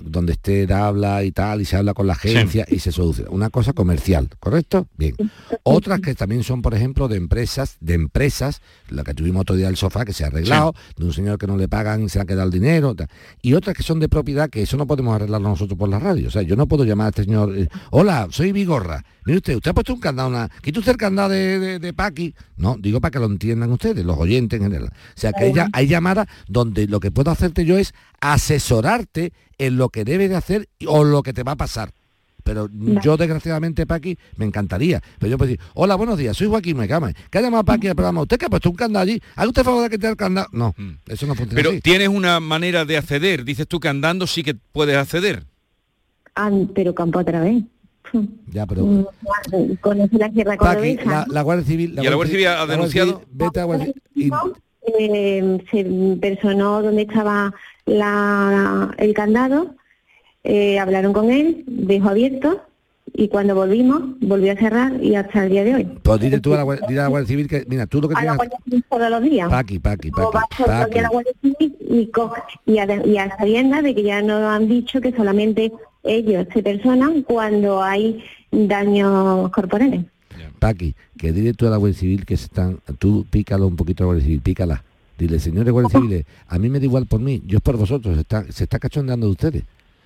donde 0.04 0.32
usted 0.32 0.72
habla 0.72 1.24
y 1.24 1.32
tal, 1.32 1.62
y 1.62 1.66
se 1.66 1.76
habla 1.76 1.94
con 1.94 2.08
la 2.08 2.14
agencia 2.14 2.66
y 2.70 2.80
se 2.80 2.94
soluciona. 2.94 3.30
Una 3.32 3.50
cosa 3.50 3.74
comercial, 3.74 4.30
¿correcto? 4.40 4.88
Bien. 4.98 5.16
Otras 5.64 6.00
que 6.00 6.16
también 6.16 6.44
son, 6.44 6.62
por 6.62 6.74
ejemplo, 6.74 7.10
de 7.10 7.18
empresas, 7.18 7.76
de 7.82 7.96
empresas, 7.96 8.62
la 8.90 9.04
que 9.04 9.14
tuvimos 9.14 9.42
otro 9.42 9.58
día 9.58 9.68
el 9.68 9.76
sofá 9.76 10.06
que 10.06 10.14
se 10.14 10.24
ha 10.24 10.28
arreglado, 10.28 10.74
de 10.96 11.06
un 11.06 11.14
señor 11.14 11.38
que 11.38 11.48
no 11.48 11.58
le 11.58 11.68
pagan 11.68 12.04
y 12.04 12.10
se 12.10 12.22
ha 12.22 12.26
quedado 12.26 12.46
el 12.46 12.52
dinero, 12.52 12.96
y 13.42 13.54
otras 13.54 13.76
que 13.76 13.84
son 13.84 14.00
de 14.00 14.08
propiedad, 14.08 14.50
que 14.50 14.62
eso 14.62 14.78
no 14.78 14.88
podemos 14.88 15.14
arreglarlo 15.14 15.50
nosotros 15.50 15.78
por 15.78 15.90
la 15.90 16.00
radio. 16.00 16.30
O 16.30 16.32
sea, 16.32 16.42
yo 16.42 16.56
no 16.56 16.68
puedo 16.68 16.86
llamar 16.86 17.08
a 17.08 17.10
este 17.10 17.26
señor, 17.26 17.58
eh, 17.58 17.68
hola, 17.92 18.28
soy 18.32 18.54
Vigorra. 18.54 19.04
Mire 19.26 19.38
usted, 19.38 19.56
usted 19.56 19.72
ha 19.72 19.74
puesto 19.74 19.94
un 19.94 20.00
candado, 20.00 20.30
una... 20.30 20.50
quita 20.62 20.80
usted 20.80 20.92
el 20.92 20.98
candado 20.98 21.30
de, 21.30 21.60
de, 21.60 21.80
de 21.80 21.94
Paqui. 21.94 22.36
No, 22.58 22.78
digo 22.80 23.02
para 23.02 23.10
que 23.10 23.20
lo 23.20 23.25
entiendan 23.26 23.72
ustedes, 23.72 24.06
los 24.06 24.18
oyentes 24.18 24.60
en 24.60 24.66
general. 24.66 24.90
O 24.94 25.20
sea, 25.20 25.34
que 25.34 25.54
hay 25.74 25.88
llamadas 25.88 26.28
donde 26.48 26.88
lo 26.88 27.00
que 27.00 27.12
puedo 27.12 27.32
hacerte 27.32 27.66
yo 27.66 27.78
es 27.78 27.94
asesorarte 28.22 29.34
en 29.58 29.78
lo 29.78 29.90
que 29.90 30.04
debes 30.04 30.30
de 30.30 30.36
hacer 30.36 30.70
o 30.88 31.04
lo 31.04 31.24
que 31.24 31.34
te 31.34 31.44
va 31.44 31.54
a 31.54 31.58
pasar. 31.58 31.92
Pero 32.46 32.70
yo, 32.72 33.18
desgraciadamente, 33.18 33.88
Paqui, 33.88 34.20
me 34.36 34.46
encantaría. 34.46 35.02
Pero 35.18 35.32
yo 35.32 35.38
puedo 35.40 35.50
decir, 35.50 35.66
hola, 35.74 35.96
buenos 35.96 36.16
días, 36.16 36.38
soy 36.38 36.46
Joaquín 36.46 36.78
Mecame. 36.78 37.16
¿Qué 37.32 37.40
ha 37.40 37.42
llamado 37.42 37.66
Paqui 37.66 37.88
al 37.88 37.96
programa? 37.96 38.22
¿Usted 38.22 38.38
que 38.38 38.46
ha 38.46 38.50
puesto 38.50 38.70
un 38.70 38.76
candado 38.76 39.02
allí? 39.02 39.20
¿Haga 39.36 39.48
usted 39.48 39.64
favor 39.64 39.82
de 39.82 39.90
que 39.90 39.98
te 39.98 40.08
el 40.08 40.16
candado? 40.16 40.48
No, 40.52 40.76
mm. 40.78 40.92
eso 41.08 41.26
no 41.26 41.34
funciona 41.34 41.56
Pero 41.56 41.82
tienes 41.82 42.08
una 42.08 42.40
manera 42.40 42.86
de 42.86 42.98
acceder. 42.98 43.44
Dices 43.46 43.68
tú 43.68 43.80
que 43.80 43.88
andando 43.88 44.28
sí 44.28 44.44
que 44.44 44.54
puedes 44.54 44.96
acceder. 44.96 45.44
Ah, 46.36 46.52
pero 46.76 46.94
campo 46.94 47.18
otra 47.18 47.42
vez. 47.42 47.64
Ya, 48.52 48.66
pero... 48.66 48.86
Mm, 48.86 49.06
conoce 49.82 50.18
la 50.18 50.30
Sierra 50.32 50.56
la, 50.60 51.26
la, 51.28 51.42
Guardia 51.42 51.66
Civil... 51.66 51.96
La 51.96 52.04
¿Y 52.04 52.08
la 52.08 52.16
Guardia 52.16 52.32
Civil 52.32 52.48
ha 52.48 52.66
denunciado? 52.66 53.22
vete 53.32 53.60
a 53.60 53.64
Guardia 53.66 53.94
Civil, 54.14 54.34
eh, 55.00 55.58
se 55.72 56.18
personó 56.22 56.82
donde 56.82 57.04
estaba 57.04 57.54
la, 57.86 58.94
el 58.98 59.14
candado, 59.14 59.76
eh, 60.44 60.80
hablaron 60.80 61.14
con 61.14 61.32
él, 61.32 61.64
dejó 61.68 62.10
abierto 62.10 62.62
y 63.14 63.30
cuando 63.30 63.56
volvimos, 63.56 64.02
volvió 64.20 64.52
a 64.52 64.56
cerrar 64.56 65.02
y 65.02 65.16
hasta 65.16 65.46
el 65.46 65.52
día 65.52 65.64
de 65.64 65.76
hoy. 65.76 65.86
Pues 66.04 66.20
dile 66.20 66.40
tú 66.40 66.54
a 66.54 66.64
la, 66.64 66.76
dile 66.88 67.00
a 67.00 67.04
la 67.04 67.10
Guardia 67.10 67.28
Civil 67.28 67.48
que, 67.48 67.66
mira, 67.68 67.88
tú 67.88 68.02
lo 68.02 68.10
que 68.10 68.16
tienes... 68.16 68.30
A 68.30 68.34
la 68.34 68.38
Guardia 68.38 68.58
Civil 68.64 68.86
todos 68.90 69.10
los 69.10 69.24
días. 69.24 69.50
Paqui, 69.50 69.80
paqui, 69.80 70.12
paqui. 70.12 70.38
O 70.64 70.72
a 70.72 70.88
la 70.88 71.10
Guardia 71.10 71.34
Civil 71.42 71.76
y, 71.80 72.12
y, 72.66 72.78
a, 72.78 73.06
y 73.06 73.18
a 73.18 73.38
sabiendas 73.38 73.84
de 73.84 73.96
que 73.96 74.04
ya 74.04 74.22
nos 74.22 74.42
han 74.42 74.68
dicho 74.68 75.02
que 75.02 75.12
solamente 75.14 75.72
ellos 76.06 76.48
se 76.54 76.64
personan 76.64 77.24
cuando 77.24 77.82
hay 77.82 78.24
daños 78.52 79.50
corporales. 79.52 80.06
Paqui, 80.60 80.96
que 81.18 81.32
dile 81.32 81.54
tú 81.54 81.68
a 81.68 81.70
la 81.70 81.78
Guardia 81.78 82.00
Civil 82.00 82.26
que 82.26 82.34
están, 82.36 82.80
tú 83.00 83.26
pícalo 83.30 83.68
un 83.68 83.76
poquito 83.76 84.04
a 84.04 84.06
la 84.06 84.08
Guardia 84.08 84.26
Civil, 84.26 84.42
pícala. 84.42 84.84
Dile, 85.18 85.40
señores 85.40 85.72
Guardia 85.72 86.00
Civil, 86.00 86.26
a 86.48 86.60
mí 86.60 86.70
me 86.70 86.80
da 86.80 86.86
igual 86.86 87.06
por 87.06 87.22
mí, 87.22 87.42
yo 87.46 87.58
es 87.58 87.64
por 87.64 87.78
vosotros, 87.78 88.16
se 88.16 88.22
está, 88.22 88.52
se 88.52 88.64
está 88.64 88.80
cachondeando 88.80 89.28
de 89.28 89.32
ustedes. 89.32 89.64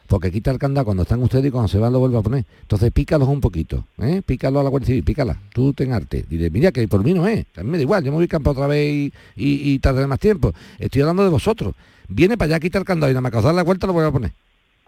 Porque 0.08 0.32
quita 0.32 0.50
el 0.50 0.58
candado 0.58 0.86
cuando 0.86 1.04
están 1.04 1.22
ustedes 1.22 1.46
y 1.46 1.52
cuando 1.52 1.68
se 1.68 1.78
van 1.78 1.94
lo 1.94 2.00
vuelve 2.00 2.18
a 2.18 2.22
poner. 2.22 2.44
Entonces 2.62 2.92
pícalos 2.92 3.28
un 3.28 3.40
poquito, 3.40 3.86
¿eh? 4.00 4.24
Pícalo 4.26 4.60
a 4.60 4.64
la 4.64 4.70
Guardia 4.70 4.88
Civil, 4.88 5.04
pícala, 5.04 5.40
tú 5.54 5.74
ten 5.74 5.94
arte. 5.94 6.26
Dile, 6.28 6.50
mira 6.50 6.72
que 6.72 6.88
por 6.88 7.04
mí 7.04 7.14
no 7.14 7.28
es, 7.28 7.46
a 7.56 7.64
mí 7.64 7.70
me 7.70 7.78
da 7.78 7.84
igual, 7.84 8.04
yo 8.04 8.12
me 8.12 8.18
voy 8.18 8.26
a 8.26 8.28
campo 8.28 8.52
otra 8.52 8.68
vez 8.68 8.92
y, 8.92 9.14
y, 9.36 9.80
tardaré 9.80 10.08
más 10.08 10.20
tiempo. 10.20 10.54
Estoy 10.80 11.02
hablando 11.02 11.24
de 11.24 11.30
vosotros. 11.30 11.76
Viene 12.08 12.38
para 12.38 12.56
allá, 12.56 12.60
quita 12.60 12.80
el 12.80 12.86
candado 12.86 13.12
y 13.12 13.14
nada 13.14 13.22
más 13.22 13.32
que 13.32 13.42
dar 13.42 13.54
la 13.54 13.64
vuelta 13.64 13.86
lo 13.86 13.94
voy 13.94 14.06
a 14.06 14.12
poner. 14.12 14.32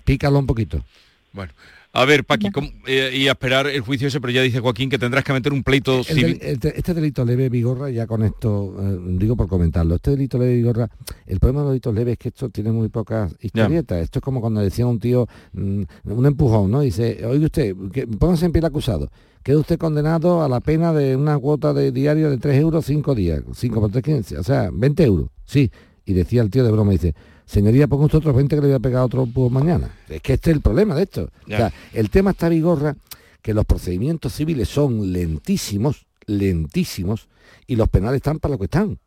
Pícalo 0.03 0.39
un 0.39 0.47
poquito. 0.47 0.83
Bueno, 1.33 1.53
a 1.93 2.05
ver, 2.05 2.23
Paqui, 2.23 2.49
eh, 2.87 3.11
y 3.13 3.27
a 3.27 3.31
esperar 3.31 3.67
el 3.67 3.81
juicio 3.81 4.07
ese, 4.07 4.21
pero 4.21 4.31
ya 4.31 4.41
dice 4.41 4.61
Joaquín 4.61 4.89
que 4.89 4.97
tendrás 4.97 5.25
que 5.25 5.33
meter 5.33 5.51
un 5.51 5.61
pleito 5.61 6.05
civil. 6.05 6.39
este 6.41 6.93
delito 6.93 7.25
leve, 7.25 7.49
Vigorra, 7.49 7.89
ya 7.89 8.07
con 8.07 8.23
esto, 8.23 8.73
eh, 8.79 8.97
digo 9.17 9.35
por 9.35 9.49
comentarlo, 9.49 9.95
este 9.95 10.11
delito 10.11 10.37
leve, 10.37 10.55
Vigorra, 10.55 10.89
el 11.27 11.39
problema 11.39 11.59
de 11.59 11.65
los 11.65 11.71
delitos 11.71 11.93
leves 11.93 12.13
es 12.13 12.17
que 12.17 12.29
esto 12.29 12.49
tiene 12.49 12.71
muy 12.71 12.87
pocas 12.87 13.35
historietas. 13.41 14.03
Esto 14.03 14.19
es 14.19 14.23
como 14.23 14.39
cuando 14.39 14.61
decía 14.61 14.87
un 14.87 14.99
tío, 14.99 15.27
mm, 15.51 15.81
un 16.05 16.25
empujón, 16.25 16.71
¿no? 16.71 16.79
Dice, 16.79 17.25
oye 17.25 17.43
usted, 17.43 17.75
que, 17.91 18.07
póngase 18.07 18.45
en 18.45 18.53
pie 18.53 18.59
el 18.59 18.65
acusado. 18.65 19.11
Queda 19.43 19.57
usted 19.57 19.77
condenado 19.77 20.43
a 20.43 20.47
la 20.47 20.61
pena 20.61 20.93
de 20.93 21.17
una 21.17 21.37
cuota 21.39 21.73
de 21.73 21.91
diario 21.91 22.29
de 22.29 22.37
3 22.37 22.57
euros 22.57 22.85
5 22.85 23.15
días, 23.15 23.41
5 23.53 23.81
por 23.81 23.91
3, 23.91 24.03
15, 24.03 24.37
o 24.37 24.43
sea, 24.43 24.69
20 24.71 25.03
euros. 25.03 25.29
Sí. 25.45 25.69
Y 26.05 26.13
decía 26.13 26.41
el 26.41 26.49
tío 26.49 26.63
de 26.63 26.71
broma, 26.71 26.91
dice, 26.91 27.15
señoría, 27.51 27.87
ponga 27.87 28.05
usted 28.05 28.19
otro 28.19 28.33
20 28.33 28.55
que 28.55 28.61
le 28.61 28.67
voy 28.69 28.75
a 28.75 28.79
pegar 28.79 29.03
otro 29.03 29.25
pues, 29.25 29.51
mañana. 29.51 29.93
Es 30.07 30.21
que 30.21 30.33
este 30.33 30.51
es 30.51 30.55
el 30.55 30.61
problema 30.61 30.95
de 30.95 31.03
esto. 31.03 31.29
O 31.45 31.49
sea, 31.49 31.71
el 31.93 32.09
tema 32.09 32.31
está 32.31 32.47
vigorra 32.47 32.95
que 33.41 33.53
los 33.53 33.65
procedimientos 33.65 34.33
civiles 34.33 34.69
son 34.69 35.11
lentísimos, 35.11 36.05
lentísimos, 36.27 37.27
y 37.67 37.75
los 37.75 37.89
penales 37.89 38.17
están 38.17 38.39
para 38.39 38.53
lo 38.53 38.57
que 38.57 38.65
están. 38.65 38.97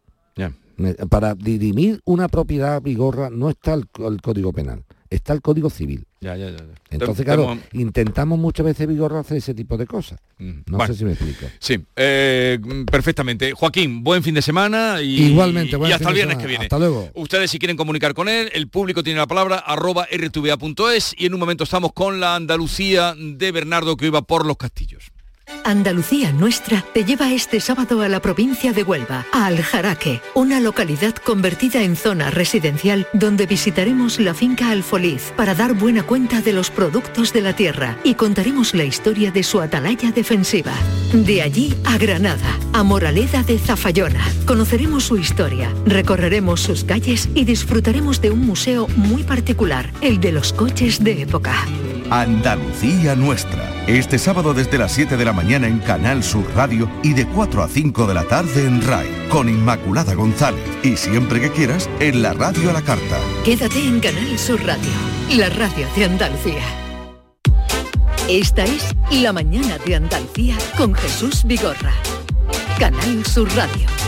Para 1.08 1.36
dirimir 1.36 2.00
una 2.04 2.26
propiedad 2.26 2.82
vigorra 2.82 3.30
no 3.30 3.48
está 3.48 3.74
el 3.74 3.86
Código 4.20 4.52
Penal 4.52 4.82
está 5.14 5.32
el 5.32 5.40
Código 5.42 5.70
Civil. 5.70 6.04
Ya, 6.20 6.36
ya, 6.36 6.50
ya. 6.50 6.64
Entonces, 6.90 7.24
claro, 7.24 7.58
intentamos 7.72 8.38
muchas 8.38 8.64
veces 8.64 8.88
Vigorra 8.88 9.20
hacer 9.20 9.36
ese 9.36 9.54
tipo 9.54 9.76
de 9.76 9.86
cosas. 9.86 10.18
Mm, 10.38 10.60
no 10.66 10.86
sé 10.86 10.94
si 10.94 11.04
me 11.04 11.12
explico. 11.12 11.46
Sí, 11.58 11.78
eh, 11.96 12.58
perfectamente. 12.90 13.52
Joaquín, 13.52 14.02
buen 14.02 14.22
fin 14.22 14.34
de 14.34 14.42
semana 14.42 15.02
y, 15.02 15.22
Igualmente, 15.24 15.76
y 15.76 15.92
hasta 15.92 16.08
el 16.08 16.14
viernes 16.14 16.38
que 16.38 16.46
viene. 16.46 16.64
Hasta 16.64 16.78
luego. 16.78 17.10
Ustedes 17.14 17.50
si 17.50 17.58
quieren 17.58 17.76
comunicar 17.76 18.14
con 18.14 18.28
él, 18.28 18.50
el 18.54 18.68
público 18.68 19.02
tiene 19.02 19.18
la 19.18 19.26
palabra 19.26 19.58
arroba 19.58 20.06
rtva.es 20.10 21.14
y 21.18 21.26
en 21.26 21.34
un 21.34 21.40
momento 21.40 21.64
estamos 21.64 21.92
con 21.92 22.20
la 22.20 22.36
Andalucía 22.36 23.14
de 23.18 23.52
Bernardo 23.52 23.96
que 23.96 24.06
iba 24.06 24.22
por 24.22 24.46
los 24.46 24.56
castillos. 24.56 25.13
Andalucía 25.64 26.32
Nuestra 26.32 26.84
te 26.92 27.04
lleva 27.04 27.32
este 27.32 27.60
sábado 27.60 28.02
a 28.02 28.08
la 28.08 28.20
provincia 28.20 28.72
de 28.72 28.82
Huelva, 28.82 29.26
a 29.32 29.46
Aljaraque, 29.46 30.20
una 30.34 30.60
localidad 30.60 31.14
convertida 31.14 31.82
en 31.82 31.96
zona 31.96 32.30
residencial 32.30 33.06
donde 33.12 33.46
visitaremos 33.46 34.18
la 34.20 34.34
finca 34.34 34.70
Alfoliz 34.70 35.32
para 35.36 35.54
dar 35.54 35.74
buena 35.74 36.02
cuenta 36.02 36.40
de 36.40 36.52
los 36.52 36.70
productos 36.70 37.32
de 37.32 37.42
la 37.42 37.54
tierra 37.54 37.96
y 38.04 38.14
contaremos 38.14 38.74
la 38.74 38.84
historia 38.84 39.30
de 39.30 39.42
su 39.42 39.60
atalaya 39.60 40.12
defensiva. 40.12 40.72
De 41.12 41.42
allí 41.42 41.74
a 41.84 41.98
Granada, 41.98 42.58
a 42.72 42.82
Moraleda 42.82 43.42
de 43.42 43.58
Zafayona, 43.58 44.24
conoceremos 44.46 45.04
su 45.04 45.16
historia, 45.16 45.72
recorreremos 45.86 46.60
sus 46.60 46.84
calles 46.84 47.28
y 47.34 47.44
disfrutaremos 47.44 48.20
de 48.20 48.30
un 48.30 48.46
museo 48.46 48.88
muy 48.96 49.22
particular, 49.22 49.90
el 50.00 50.20
de 50.20 50.32
los 50.32 50.52
coches 50.52 51.02
de 51.02 51.22
época. 51.22 51.54
Andalucía 52.10 53.14
Nuestra. 53.16 53.70
Este 53.86 54.18
sábado 54.18 54.54
desde 54.54 54.78
las 54.78 54.92
7 54.92 55.16
de 55.16 55.24
la 55.24 55.33
mañana 55.34 55.66
en 55.66 55.80
Canal 55.80 56.22
Sur 56.22 56.44
Radio 56.54 56.90
y 57.02 57.12
de 57.12 57.26
4 57.26 57.62
a 57.62 57.68
5 57.68 58.06
de 58.06 58.14
la 58.14 58.24
tarde 58.24 58.66
en 58.66 58.80
RAI 58.80 59.28
con 59.28 59.48
Inmaculada 59.48 60.14
González. 60.14 60.62
Y 60.82 60.96
siempre 60.96 61.40
que 61.40 61.50
quieras 61.50 61.90
en 62.00 62.22
la 62.22 62.32
radio 62.32 62.70
a 62.70 62.72
la 62.72 62.82
carta. 62.82 63.18
Quédate 63.44 63.86
en 63.86 64.00
Canal 64.00 64.38
Sur 64.38 64.64
Radio, 64.64 64.90
la 65.36 65.50
radio 65.50 65.86
de 65.96 66.04
Andalucía. 66.04 66.62
Esta 68.28 68.64
es 68.64 68.94
La 69.10 69.34
mañana 69.34 69.76
de 69.84 69.96
Andalucía 69.96 70.56
con 70.78 70.94
Jesús 70.94 71.44
Vigorra. 71.44 71.92
Canal 72.78 73.24
Sur 73.26 73.48
Radio. 73.54 74.03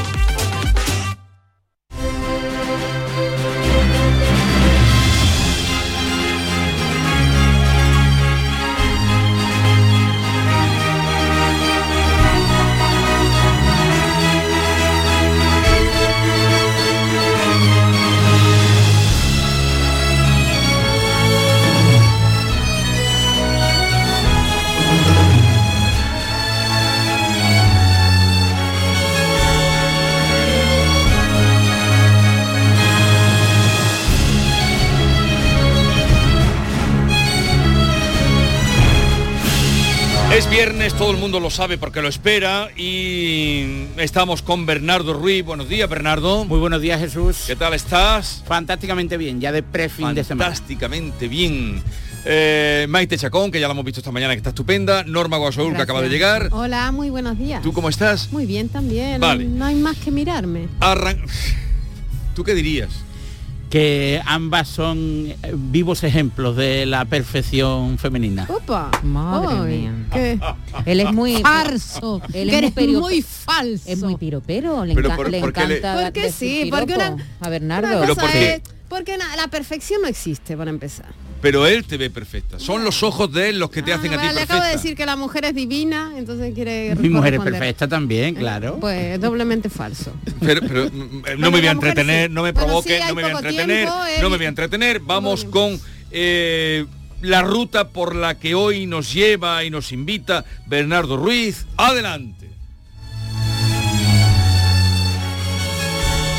Viernes, 40.56 40.94
todo 40.94 41.10
el 41.10 41.18
mundo 41.18 41.38
lo 41.38 41.50
sabe 41.50 41.76
porque 41.76 42.00
lo 42.00 42.08
espera 42.08 42.70
y 42.78 43.88
estamos 43.98 44.40
con 44.40 44.64
Bernardo 44.64 45.12
Ruiz. 45.12 45.44
Buenos 45.44 45.68
días, 45.68 45.86
Bernardo. 45.86 46.46
Muy 46.46 46.58
buenos 46.58 46.80
días, 46.80 46.98
Jesús. 46.98 47.44
¿Qué 47.46 47.56
tal 47.56 47.74
estás? 47.74 48.42
Fantásticamente 48.46 49.18
bien, 49.18 49.38
ya 49.38 49.52
de 49.52 49.62
pre-fin 49.62 50.14
de 50.14 50.24
semana. 50.24 50.46
Fantásticamente 50.46 51.28
bien. 51.28 51.82
Eh, 52.24 52.86
Maite 52.88 53.18
Chacón, 53.18 53.50
que 53.50 53.60
ya 53.60 53.68
la 53.68 53.72
hemos 53.72 53.84
visto 53.84 54.00
esta 54.00 54.10
mañana, 54.12 54.32
que 54.32 54.38
está 54.38 54.48
estupenda. 54.48 55.04
Norma 55.04 55.36
Guasoul, 55.36 55.76
que 55.76 55.82
acaba 55.82 56.00
de 56.00 56.08
llegar. 56.08 56.48
Hola, 56.52 56.90
muy 56.90 57.10
buenos 57.10 57.36
días. 57.36 57.62
¿Tú 57.62 57.74
cómo 57.74 57.90
estás? 57.90 58.32
Muy 58.32 58.46
bien 58.46 58.70
también. 58.70 59.20
Vale. 59.20 59.44
No 59.44 59.66
hay 59.66 59.74
más 59.74 59.98
que 59.98 60.10
mirarme. 60.10 60.68
Arran... 60.80 61.20
¿Tú 62.34 62.44
qué 62.44 62.54
dirías? 62.54 62.88
Que 63.70 64.22
ambas 64.26 64.68
son 64.68 64.98
eh, 64.98 65.36
vivos 65.54 66.04
ejemplos 66.04 66.56
de 66.56 66.86
la 66.86 67.04
perfección 67.04 67.98
femenina. 67.98 68.46
Opa. 68.48 68.90
Madre 69.02 69.56
mía. 69.78 69.92
qué 70.12 70.38
Él 70.84 71.00
es 71.00 71.12
muy 71.12 71.36
falso. 71.42 72.22
Él 72.32 72.50
es 72.50 72.74
muy, 72.76 73.22
falso. 73.22 73.82
es 73.90 74.02
muy 74.02 74.16
piropero, 74.16 74.84
le, 74.84 74.94
Pero 74.94 75.08
enca- 75.10 75.16
por- 75.16 75.30
le 75.30 75.40
¿por 75.40 75.52
qué 75.52 75.66
le- 75.66 75.78
encanta 75.78 76.02
Porque 76.04 76.30
sí, 76.32 76.68
porque 76.70 76.94
una- 76.94 77.16
a 77.40 77.48
Bernardo. 77.48 77.98
Una 77.98 78.06
cosa 78.08 78.32
es- 78.38 78.62
porque 78.88 79.18
na- 79.18 79.34
la 79.36 79.48
perfección 79.48 80.00
no 80.02 80.08
existe, 80.08 80.56
para 80.56 80.70
empezar. 80.70 81.06
Pero 81.42 81.66
él 81.66 81.84
te 81.84 81.96
ve 81.96 82.10
perfecta. 82.10 82.58
Son 82.58 82.82
los 82.82 83.02
ojos 83.02 83.30
de 83.32 83.50
él 83.50 83.58
los 83.58 83.70
que 83.70 83.82
te 83.82 83.92
hacen 83.92 84.12
a 84.12 84.16
Ah, 84.16 84.20
ti 84.20 84.26
le 84.28 84.32
perfecta. 84.32 84.54
acabo 84.54 84.66
de 84.66 84.72
decir 84.76 84.96
que 84.96 85.06
la 85.06 85.16
mujer 85.16 85.44
es 85.44 85.54
divina, 85.54 86.12
entonces 86.16 86.54
quiere 86.54 86.94
Mi 86.96 87.08
mujer 87.10 87.34
es 87.34 87.40
perfecta 87.40 87.86
también, 87.86 88.34
claro. 88.34 88.78
Pues 88.80 89.14
es 89.14 89.20
doblemente 89.20 89.68
falso. 89.68 90.12
Pero, 90.40 90.60
pero, 90.66 90.90
mm, 90.90 91.22
no 91.38 91.50
me 91.50 91.58
voy 91.60 91.66
a 91.68 91.72
entretener, 91.72 92.28
sí. 92.28 92.34
no 92.34 92.42
me 92.42 92.52
Bueno, 92.52 92.66
provoque, 92.66 92.96
sí, 92.98 93.04
no 93.08 93.14
me 93.14 93.22
voy 93.22 93.30
a 93.30 93.34
entretener, 93.36 93.66
tiempo, 93.88 93.94
no 94.22 94.30
me 94.30 94.36
voy 94.38 94.46
a 94.46 94.48
entretener. 94.48 95.00
Vamos 95.00 95.44
con 95.44 95.78
eh, 96.10 96.86
la 97.22 97.42
ruta 97.42 97.88
por 97.90 98.14
la 98.14 98.38
que 98.38 98.54
hoy 98.54 98.86
nos 98.86 99.12
lleva 99.12 99.62
y 99.64 99.70
nos 99.70 99.92
invita 99.92 100.44
Bernardo 100.66 101.16
Ruiz. 101.16 101.66
Adelante. 101.76 102.50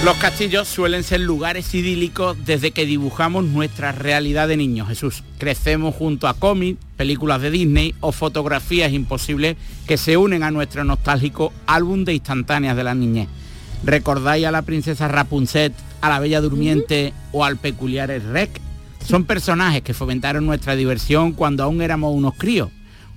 Los 0.06 0.16
castillos 0.18 0.68
suelen 0.68 1.04
ser 1.04 1.22
lugares 1.22 1.74
idílicos 1.74 2.38
desde 2.46 2.70
que 2.70 2.86
dibujamos 2.86 3.46
nuestra 3.46 3.92
realidad 3.92 4.48
de 4.48 4.56
niños, 4.56 4.88
Jesús. 4.88 5.24
Crecemos 5.40 5.96
junto 5.96 6.28
a 6.28 6.36
cómics, 6.36 6.80
películas 6.96 7.42
de 7.42 7.50
Disney 7.50 7.96
o 8.00 8.12
fotografías 8.12 8.94
imposibles 8.94 9.58
que 9.88 9.98
se 9.98 10.16
unen 10.16 10.44
a 10.44 10.52
nuestro 10.52 10.84
nostálgico 10.84 11.52
álbum 11.66 12.06
de 12.06 12.14
instantáneas 12.14 12.78
de 12.78 12.84
la 12.84 12.94
niñez. 12.94 13.28
¿Recordáis 13.84 14.46
a 14.46 14.52
la 14.52 14.62
princesa 14.62 15.08
Rapunzel, 15.08 15.74
a 16.00 16.10
la 16.10 16.20
Bella 16.20 16.42
Durmiente 16.42 17.12
o 17.32 17.44
al 17.44 17.58
peculiar 17.58 18.10
Rec? 18.10 18.62
Son 19.04 19.26
personajes 19.26 19.82
que 19.82 19.96
fomentaron 19.96 20.46
nuestra 20.46 20.76
diversión 20.76 21.34
cuando 21.34 21.64
aún 21.64 21.82
éramos 21.82 22.14
unos 22.14 22.36
críos. 22.36 22.70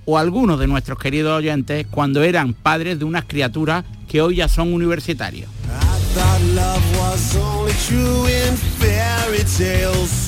O 0.05 0.17
algunos 0.17 0.59
de 0.59 0.65
nuestros 0.65 0.97
queridos 0.97 1.37
oyentes 1.37 1.85
cuando 1.91 2.23
eran 2.23 2.55
padres 2.55 2.97
de 2.97 3.05
unas 3.05 3.25
criaturas 3.25 3.85
que 4.07 4.19
hoy 4.19 4.37
ya 4.37 4.47
son 4.47 4.73
universitarios. 4.73 5.47
Thought 6.13 6.41
love 6.41 6.83
was 6.97 7.37
only 7.37 7.71
true 7.87 8.25
in 8.25 8.55
fairy 8.57 9.45
tales. 9.55 10.27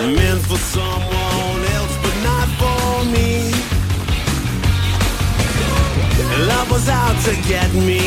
Meant 0.00 0.42
for 0.42 0.58
someone 0.58 1.60
else, 1.76 1.94
but 2.02 2.16
not 2.24 2.48
for 2.58 3.04
me. 3.14 3.52
Love 6.48 6.68
was 6.70 6.88
out 6.88 7.16
to 7.26 7.32
get 7.46 7.72
me. 7.74 8.00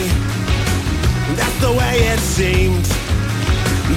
That's 1.37 1.59
the 1.61 1.71
way 1.71 1.95
it 2.11 2.19
seemed. 2.19 2.83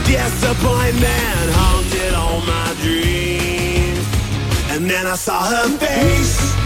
Disappointment 0.07 1.50
haunted 1.59 2.15
all 2.15 2.41
my 2.43 2.75
dreams. 2.83 4.07
And 4.71 4.88
then 4.88 5.07
I 5.07 5.17
saw 5.17 5.43
her 5.43 5.69
face. 5.79 6.65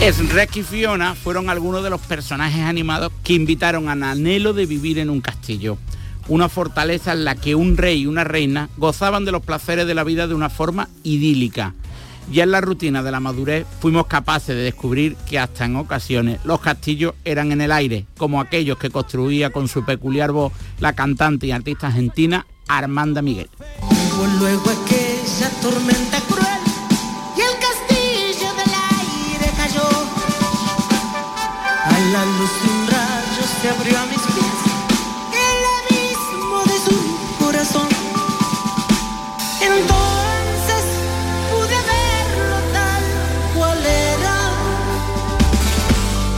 Shrek 0.00 0.56
y 0.56 0.62
Fiona 0.62 1.14
fueron 1.14 1.50
algunos 1.50 1.82
de 1.82 1.90
los 1.90 2.00
personajes 2.00 2.62
animados 2.62 3.12
que 3.24 3.34
invitaron 3.34 3.88
al 3.88 4.02
anhelo 4.04 4.52
de 4.52 4.64
vivir 4.64 4.98
en 4.98 5.10
un 5.10 5.20
castillo. 5.20 5.76
Una 6.28 6.48
fortaleza 6.48 7.12
en 7.12 7.24
la 7.24 7.34
que 7.34 7.54
un 7.54 7.76
rey 7.76 8.02
y 8.02 8.06
una 8.06 8.24
reina 8.24 8.70
gozaban 8.76 9.24
de 9.24 9.32
los 9.32 9.42
placeres 9.42 9.86
de 9.86 9.94
la 9.94 10.04
vida 10.04 10.26
de 10.26 10.34
una 10.34 10.50
forma 10.50 10.88
idílica. 11.02 11.74
Ya 12.30 12.44
en 12.44 12.52
la 12.52 12.60
rutina 12.60 13.02
de 13.02 13.10
la 13.10 13.20
madurez 13.20 13.66
fuimos 13.80 14.06
capaces 14.06 14.54
de 14.54 14.62
descubrir 14.62 15.16
que 15.28 15.38
hasta 15.38 15.64
en 15.64 15.76
ocasiones 15.76 16.40
los 16.44 16.60
castillos 16.60 17.14
eran 17.24 17.52
en 17.52 17.60
el 17.60 17.72
aire, 17.72 18.06
como 18.16 18.40
aquellos 18.40 18.78
que 18.78 18.90
construía 18.90 19.50
con 19.50 19.66
su 19.68 19.84
peculiar 19.84 20.32
voz 20.32 20.52
la 20.78 20.92
cantante 20.92 21.46
y 21.48 21.50
artista 21.50 21.88
argentina 21.88 22.46
Armanda 22.68 23.20
Miguel. 23.20 23.50
La 32.12 32.24
luz 32.24 32.50
de 32.62 32.70
un 32.70 32.86
rayo 32.86 33.42
se 33.60 33.68
abrió 33.68 33.98
a 33.98 34.06
mis 34.06 34.20
pies 34.20 34.58
el 35.32 35.60
abismo 35.78 36.62
de 36.64 36.78
su 36.78 37.44
corazón. 37.44 37.88
Entonces 39.60 40.84
pude 41.50 41.76
verlo 41.92 42.56
tal 42.72 43.02
cual 43.54 43.78
era. 43.84 44.36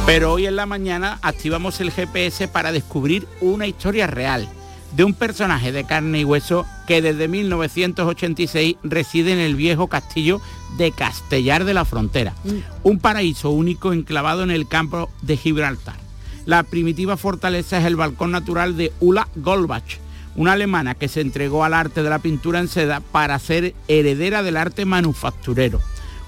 Pero 0.06 0.32
hoy 0.32 0.46
en 0.46 0.56
la 0.56 0.66
mañana 0.66 1.18
activamos 1.22 1.80
el 1.80 1.92
GPS 1.92 2.48
para 2.48 2.72
descubrir 2.72 3.28
una 3.40 3.66
historia 3.66 4.06
real 4.06 4.48
de 4.96 5.04
un 5.04 5.14
personaje 5.14 5.72
de 5.72 5.84
carne 5.84 6.20
y 6.20 6.24
hueso 6.24 6.66
que 6.86 7.02
desde 7.02 7.28
1986 7.28 8.76
reside 8.82 9.32
en 9.32 9.38
el 9.38 9.54
viejo 9.54 9.88
castillo 9.88 10.40
de 10.76 10.92
Castellar 10.92 11.64
de 11.64 11.74
la 11.74 11.84
Frontera, 11.84 12.34
un 12.82 12.98
paraíso 12.98 13.50
único 13.50 13.92
enclavado 13.92 14.42
en 14.42 14.50
el 14.50 14.68
campo 14.68 15.10
de 15.22 15.36
Gibraltar. 15.36 15.96
La 16.46 16.62
primitiva 16.62 17.16
fortaleza 17.16 17.78
es 17.78 17.84
el 17.84 17.96
balcón 17.96 18.32
natural 18.32 18.76
de 18.76 18.92
Ulla 19.00 19.28
Goldbach, 19.36 19.98
una 20.36 20.52
alemana 20.52 20.94
que 20.94 21.08
se 21.08 21.20
entregó 21.20 21.64
al 21.64 21.74
arte 21.74 22.02
de 22.02 22.10
la 22.10 22.18
pintura 22.18 22.60
en 22.60 22.68
seda 22.68 23.00
para 23.00 23.38
ser 23.38 23.74
heredera 23.88 24.42
del 24.42 24.56
arte 24.56 24.84
manufacturero. 24.84 25.80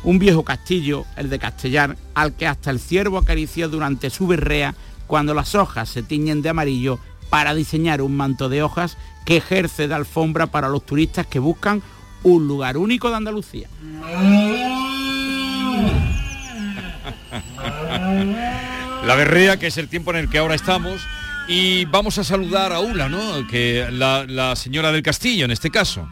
Un 0.04 0.19
viejo 0.19 0.42
castillo, 0.42 1.04
el 1.16 1.31
de 1.31 1.38
Castellar, 1.38 1.97
al 2.14 2.35
que 2.35 2.47
hasta 2.47 2.71
el 2.71 2.81
ciervo 2.81 3.19
acarició 3.19 3.69
durante 3.69 4.11
su 4.11 4.26
berrea 4.26 4.75
cuando 5.07 5.35
las 5.35 5.54
hojas 5.54 5.88
se 5.88 6.02
tiñen 6.02 6.42
de 6.42 6.49
amarillo 6.49 6.99
para 7.33 7.55
diseñar 7.55 8.03
un 8.03 8.15
manto 8.15 8.51
de 8.51 8.62
hojas 8.62 8.99
que 9.25 9.39
ejerce 9.39 9.89
de 9.89 9.95
alfombra 9.95 10.49
para 10.49 10.69
los 10.69 10.85
turistas 10.85 11.27
que 11.27 11.39
buscan 11.39 11.83
un 12.25 12.47
lugar 12.47 12.77
único 12.77 13.09
de 13.09 13.17
Andalucía. 13.17 13.69
La 19.07 19.15
berrea, 19.17 19.59
que 19.59 19.69
es 19.69 19.79
el 19.79 19.89
tiempo 19.89 20.11
en 20.11 20.19
el 20.19 20.29
que 20.29 20.37
ahora 20.37 20.55
estamos. 20.55 21.01
Y 21.49 21.87
vamos 21.87 22.19
a 22.19 22.25
saludar 22.25 22.71
a 22.71 22.81
Ula, 22.81 23.09
¿no? 23.09 23.47
Que 23.49 23.89
la, 23.91 24.27
la 24.29 24.55
señora 24.55 24.93
del 24.93 25.03
castillo, 25.03 25.47
en 25.47 25.53
este 25.53 25.71
caso. 25.71 26.07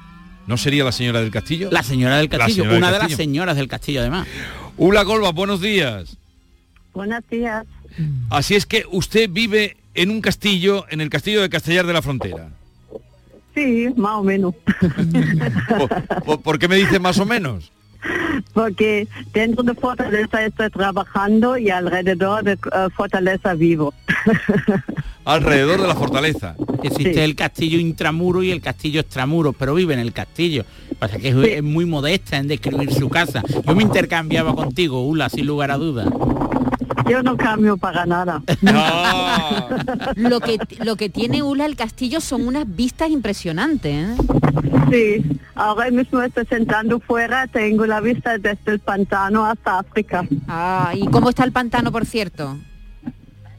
¿No 0.46 0.56
sería 0.56 0.84
la 0.84 0.92
señora 0.92 1.20
del 1.20 1.30
castillo? 1.30 1.68
La 1.70 1.82
señora 1.82 2.16
del 2.16 2.30
castillo, 2.30 2.64
señora 2.64 2.70
del 2.70 2.78
una 2.78 2.92
de 2.92 2.98
las 2.98 3.12
señoras 3.12 3.56
del 3.56 3.68
castillo 3.68 4.00
además. 4.00 4.26
Ula 4.78 5.02
Golba, 5.02 5.32
buenos 5.32 5.60
días. 5.60 6.16
Buenos 6.94 7.22
días. 7.30 7.66
Así 8.30 8.54
es 8.54 8.64
que 8.64 8.86
usted 8.90 9.28
vive 9.28 9.76
en 9.94 10.10
un 10.10 10.20
castillo, 10.20 10.84
en 10.90 11.00
el 11.00 11.10
castillo 11.10 11.42
de 11.42 11.50
Castellar 11.50 11.86
de 11.86 11.92
la 11.92 12.02
Frontera. 12.02 12.48
Sí, 13.54 13.88
más 13.96 14.12
o 14.18 14.22
menos. 14.22 14.54
¿Por, 15.78 15.88
por- 16.24 16.40
por 16.42 16.58
qué 16.58 16.68
me 16.68 16.76
dice 16.76 16.98
más 17.00 17.18
o 17.18 17.26
menos? 17.26 17.70
Porque 18.54 19.06
dentro 19.34 19.62
de 19.62 19.74
Fortaleza 19.74 20.42
estoy 20.44 20.70
trabajando 20.70 21.58
y 21.58 21.68
alrededor 21.68 22.42
de 22.44 22.52
eh, 22.52 22.56
Fortaleza 22.96 23.52
vivo. 23.54 23.92
Alrededor 25.26 25.82
de 25.82 25.86
la 25.86 25.94
fortaleza. 25.94 26.56
Existe 26.82 27.22
el 27.24 27.34
castillo 27.36 27.78
intramuro 27.78 28.42
y 28.42 28.50
el 28.50 28.62
castillo 28.62 29.00
extramuro, 29.02 29.52
pero 29.52 29.74
vive 29.74 29.92
en 29.92 30.00
el 30.00 30.12
castillo. 30.14 30.64
Pasa 30.98 31.18
que 31.18 31.28
es, 31.28 31.36
es 31.36 31.62
muy 31.62 31.84
modesta 31.84 32.38
en 32.38 32.48
describir 32.48 32.90
su 32.92 33.08
casa. 33.10 33.42
Yo 33.66 33.74
me 33.76 33.82
intercambiaba 33.82 34.54
contigo, 34.54 35.02
Ula, 35.06 35.28
sin 35.28 35.46
lugar 35.46 35.70
a 35.70 35.76
dudas. 35.76 36.08
Yo 37.08 37.22
no 37.22 37.36
cambio 37.36 37.76
para 37.76 38.06
nada. 38.06 38.42
Lo 40.16 40.40
que, 40.40 40.58
lo 40.84 40.96
que 40.96 41.08
tiene 41.08 41.42
Ula 41.42 41.66
el 41.66 41.76
castillo 41.76 42.20
son 42.20 42.46
unas 42.46 42.64
vistas 42.66 43.10
impresionantes. 43.10 44.08
¿eh? 44.08 44.16
Sí, 44.90 45.38
ahora 45.54 45.90
mismo 45.90 46.20
estoy 46.22 46.46
sentando 46.46 47.00
fuera, 47.00 47.46
tengo 47.46 47.86
la 47.86 48.00
vista 48.00 48.38
desde 48.38 48.72
el 48.72 48.80
pantano 48.80 49.46
hasta 49.46 49.78
África. 49.78 50.26
Ah, 50.48 50.92
¿y 50.94 51.06
cómo 51.06 51.30
está 51.30 51.44
el 51.44 51.52
pantano, 51.52 51.92
por 51.92 52.06
cierto? 52.06 52.56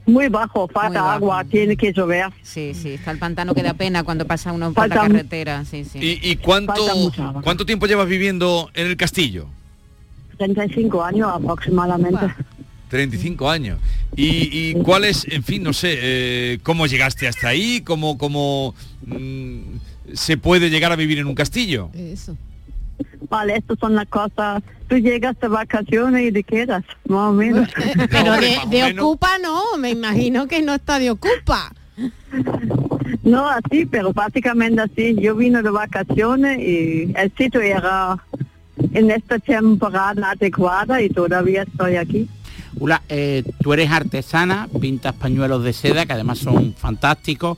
Muy 0.06 0.28
bajo, 0.28 0.68
falta 0.68 0.90
Muy 0.90 0.98
bajo. 0.98 1.10
agua, 1.10 1.44
tiene 1.46 1.78
que 1.78 1.94
llover. 1.94 2.32
Sí, 2.42 2.74
sí, 2.74 2.94
está 2.94 3.12
el 3.12 3.20
pantano 3.20 3.54
que 3.54 3.64
da 3.64 3.74
pena 3.74 4.04
cuando 4.04 4.26
pasa 4.26 4.52
uno 4.52 4.74
por 4.74 4.88
la 4.90 4.96
carretera. 4.96 5.64
Sí, 5.66 5.86
sí. 5.86 6.20
¿Y, 6.22 6.36
cuánto 6.38 7.66
tiempo 7.66 7.88
llevas 7.88 8.08
viviendo 8.08 8.70
en 8.74 8.88
el 8.88 8.98
castillo? 8.98 9.48
35 10.38 11.04
años 11.04 11.30
aproximadamente. 11.32 12.34
35 12.92 13.50
años. 13.50 13.80
¿Y, 14.18 14.50
y 14.52 14.74
cuál 14.84 15.06
es, 15.06 15.26
en 15.30 15.44
fin, 15.44 15.64
no 15.64 15.72
sé, 15.72 15.98
eh, 16.02 16.60
cómo 16.62 16.88
llegaste 16.88 17.26
hasta 17.26 17.48
ahí? 17.48 17.82
¿Cómo, 17.82 18.18
cómo 18.18 18.76
mm, 19.06 19.60
se 20.14 20.36
puede 20.36 20.70
llegar 20.70 20.92
a 20.92 20.98
vivir 20.98 21.18
en 21.18 21.28
un 21.28 21.34
castillo? 21.34 21.90
Eso. 21.94 22.36
Vale, 23.30 23.56
estas 23.56 23.80
son 23.80 23.96
las 23.96 24.08
cosas. 24.10 24.62
Tú 24.90 24.98
llegas 24.98 25.40
de 25.40 25.48
vacaciones 25.48 26.28
y 26.28 26.32
te 26.34 26.44
quedas, 26.44 26.84
más 27.08 27.30
o 27.30 27.32
menos. 27.32 27.70
Pero 28.12 28.34
de, 28.36 29.00
ocupa 29.00 29.38
no, 29.42 29.78
me 29.78 29.92
imagino 29.92 30.48
que 30.48 30.62
no 30.62 30.76
está 30.76 31.00
de 31.00 31.12
ocupa. 31.12 31.72
No 33.24 33.48
así, 33.48 33.86
pero 33.86 34.14
básicamente 34.14 34.82
así. 34.82 35.16
Yo 35.20 35.36
vine 35.36 35.62
de 35.62 35.70
vacaciones 35.70 36.60
y 36.60 37.14
el 37.16 37.32
sitio 37.38 37.62
era 37.62 38.18
en 38.94 39.12
esta 39.12 39.38
temporada 39.38 40.32
adecuada 40.32 41.02
y 41.02 41.10
todavía 41.10 41.64
estoy 41.64 41.98
aquí. 41.98 42.28
Ula, 42.80 43.02
eh, 43.10 43.44
tú 43.62 43.74
eres 43.74 43.92
artesana, 43.92 44.68
pintas 44.80 45.14
pañuelos 45.14 45.64
de 45.64 45.74
seda, 45.74 46.06
que 46.06 46.14
además 46.14 46.40
son 46.40 46.74
fantásticos, 46.74 47.58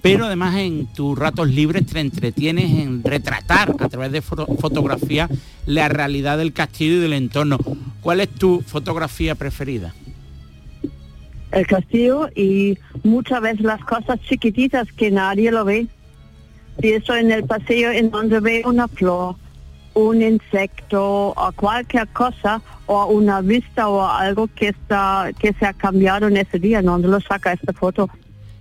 pero 0.00 0.26
además 0.26 0.56
en 0.56 0.86
tus 0.86 1.18
ratos 1.18 1.48
libres 1.48 1.86
te 1.86 2.00
entretienes 2.00 2.70
en 2.70 3.04
retratar 3.04 3.74
a 3.78 3.88
través 3.88 4.10
de 4.12 4.20
foto- 4.22 4.46
fotografía 4.58 5.28
la 5.66 5.88
realidad 5.88 6.38
del 6.38 6.52
castillo 6.52 6.94
y 6.96 7.00
del 7.00 7.12
entorno. 7.12 7.58
¿Cuál 8.00 8.20
es 8.20 8.28
tu 8.28 8.62
fotografía 8.66 9.34
preferida? 9.34 9.94
El 11.52 11.66
castillo 11.66 12.28
y 12.34 12.78
muchas 13.04 13.40
veces 13.42 13.60
las 13.60 13.84
cosas 13.84 14.18
chiquititas 14.28 14.90
que 14.92 15.10
nadie 15.10 15.52
lo 15.52 15.64
ve. 15.64 15.86
Si 16.80 16.88
estoy 16.88 17.20
en 17.20 17.30
el 17.30 17.44
paseo 17.44 17.92
en 17.92 18.10
donde 18.10 18.40
veo 18.40 18.68
una 18.70 18.88
flor, 18.88 19.36
un 19.94 20.22
insecto 20.22 21.28
o 21.28 21.52
cualquier 21.52 22.08
cosa 22.08 22.62
o 22.86 23.06
una 23.06 23.40
vista 23.40 23.88
o 23.88 24.04
algo 24.04 24.48
que 24.48 24.68
está 24.68 25.30
que 25.38 25.52
se 25.54 25.66
ha 25.66 25.72
cambiado 25.72 26.28
en 26.28 26.36
ese 26.36 26.58
día, 26.58 26.82
donde 26.82 27.08
lo 27.08 27.20
saca 27.20 27.52
esta 27.52 27.72
foto. 27.72 28.08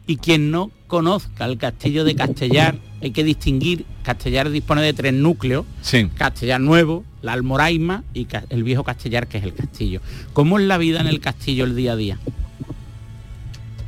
Y 0.08 0.18
quien 0.18 0.52
no 0.52 0.72
conozca 0.88 1.46
el 1.46 1.58
castillo 1.58 2.04
de 2.04 2.16
Castellar, 2.16 2.76
hay 3.02 3.12
que 3.12 3.24
distinguir, 3.24 3.86
Castellar 4.04 4.50
dispone 4.50 4.82
de 4.82 4.94
tres 4.94 5.14
núcleos, 5.14 5.66
Sí. 5.82 6.10
Castellar 6.16 6.60
Nuevo, 6.60 7.06
la 7.22 7.34
Almoraima 7.34 8.04
y 8.14 8.28
el 8.50 8.64
viejo 8.64 8.84
Castellar, 8.84 9.28
que 9.28 9.38
es 9.38 9.44
el 9.44 9.54
castillo. 9.54 10.02
¿Cómo 10.34 10.60
es 10.60 10.66
la 10.66 10.78
vida 10.78 11.00
en 11.00 11.08
el 11.08 11.22
castillo 11.22 11.64
el 11.64 11.76
día 11.76 11.94
a 11.94 11.96
día? 11.96 12.18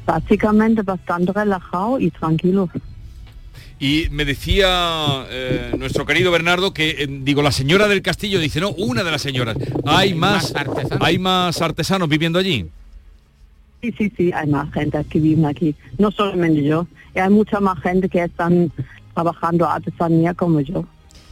Básicamente 0.05 0.81
bastante 0.81 1.33
relajado 1.33 1.99
y 1.99 2.09
tranquilo. 2.11 2.69
Y 3.79 4.07
me 4.11 4.23
decía 4.25 5.25
eh, 5.29 5.71
nuestro 5.77 6.05
querido 6.05 6.31
Bernardo 6.31 6.73
que, 6.73 6.91
eh, 6.91 7.07
digo, 7.09 7.41
la 7.41 7.51
señora 7.51 7.87
del 7.87 8.01
castillo 8.01 8.39
dice, 8.39 8.61
no, 8.61 8.69
una 8.71 9.03
de 9.03 9.11
las 9.11 9.21
señoras. 9.21 9.57
Hay 9.85 10.13
más, 10.13 10.53
más 10.53 10.55
artesanos. 10.55 10.97
hay 11.05 11.19
más 11.19 11.61
artesanos 11.61 12.07
viviendo 12.07 12.39
allí. 12.39 12.65
Sí, 13.81 13.93
sí, 13.97 14.11
sí, 14.15 14.31
hay 14.33 14.47
más 14.47 14.71
gente 14.73 15.03
que 15.09 15.19
vive 15.19 15.45
aquí, 15.45 15.75
no 15.97 16.09
solamente 16.11 16.63
yo, 16.63 16.87
y 17.13 17.19
hay 17.19 17.29
mucha 17.29 17.59
más 17.59 17.77
gente 17.81 18.07
que 18.07 18.23
están 18.23 18.71
trabajando 19.13 19.67
artesanía 19.69 20.33
como 20.33 20.61
yo. 20.61 20.85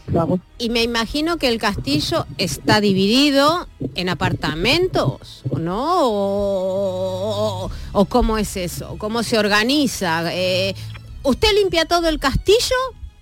Claro. 0.08 0.38
Y 0.58 0.70
me 0.70 0.84
imagino 0.84 1.38
que 1.38 1.48
el 1.48 1.58
castillo 1.60 2.26
está 2.38 2.82
dividido 2.82 3.68
en 3.96 4.10
apartamentos, 4.10 5.44
¿no? 5.58 6.02
O, 6.10 7.66
o- 7.66 7.72
o 7.94 8.06
cómo 8.06 8.38
es 8.38 8.58
eso, 8.58 8.96
cómo 8.98 9.24
se 9.24 9.38
organiza. 9.40 10.34
Eh, 10.34 10.76
¿Usted 11.24 11.48
limpia 11.56 11.86
todo 11.86 12.10
el 12.10 12.20
castillo? 12.20 12.76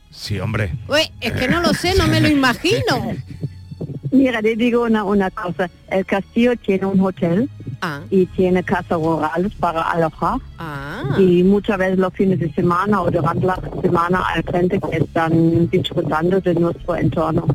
Sí, 0.10 0.40
hombre. 0.40 0.74
Ué, 0.88 1.12
es 1.22 1.34
que 1.34 1.48
no 1.48 1.62
lo 1.62 1.74
sé, 1.74 1.96
no 1.96 2.08
me 2.08 2.22
lo 2.22 2.28
imagino. 2.28 3.16
Mira, 4.12 4.42
te 4.42 4.56
digo 4.56 4.84
una, 4.84 5.04
una 5.04 5.30
cosa, 5.30 5.70
el 5.90 6.06
castillo 6.06 6.56
tiene 6.58 6.88
un 6.88 7.00
hotel 7.00 7.50
Ah, 7.82 8.02
y 8.10 8.26
tiene 8.26 8.62
casas 8.62 9.00
rurales 9.00 9.54
para 9.54 9.82
alojar 9.84 10.40
ah. 10.58 11.16
y 11.18 11.44
muchas 11.44 11.78
veces 11.78 11.98
los 11.98 12.14
fines 12.14 12.38
de 12.40 12.52
semana 12.52 13.02
o 13.02 13.10
durante 13.10 13.46
la 13.46 13.58
semana 13.82 14.22
hay 14.28 14.44
gente 14.52 14.82
que 14.82 14.98
están 14.98 15.70
disfrutando 15.70 16.42
de 16.42 16.56
nuestro 16.56 16.98
entorno. 16.98 17.48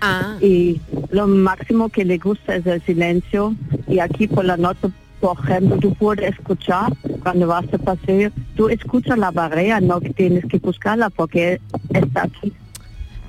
Ah, 0.00 0.36
y 0.40 0.80
lo 1.10 1.28
máximo 1.28 1.88
que 1.90 2.04
le 2.04 2.18
gusta 2.18 2.56
es 2.56 2.66
el 2.66 2.82
silencio 2.82 3.54
y 3.86 4.00
aquí 4.00 4.26
por 4.26 4.44
la 4.44 4.56
noche 4.56 4.88
por 5.20 5.38
ejemplo 5.44 5.76
tú 5.78 5.94
puedes 5.94 6.32
escuchar 6.34 6.92
cuando 7.22 7.46
vas 7.46 7.70
de 7.70 7.78
paseo 7.78 8.30
tú 8.56 8.68
escuchas 8.68 9.18
la 9.18 9.30
barrera 9.30 9.80
no 9.80 10.00
que 10.00 10.10
tienes 10.10 10.44
que 10.46 10.58
buscarla 10.58 11.10
porque 11.10 11.60
está 11.92 12.22
aquí 12.24 12.52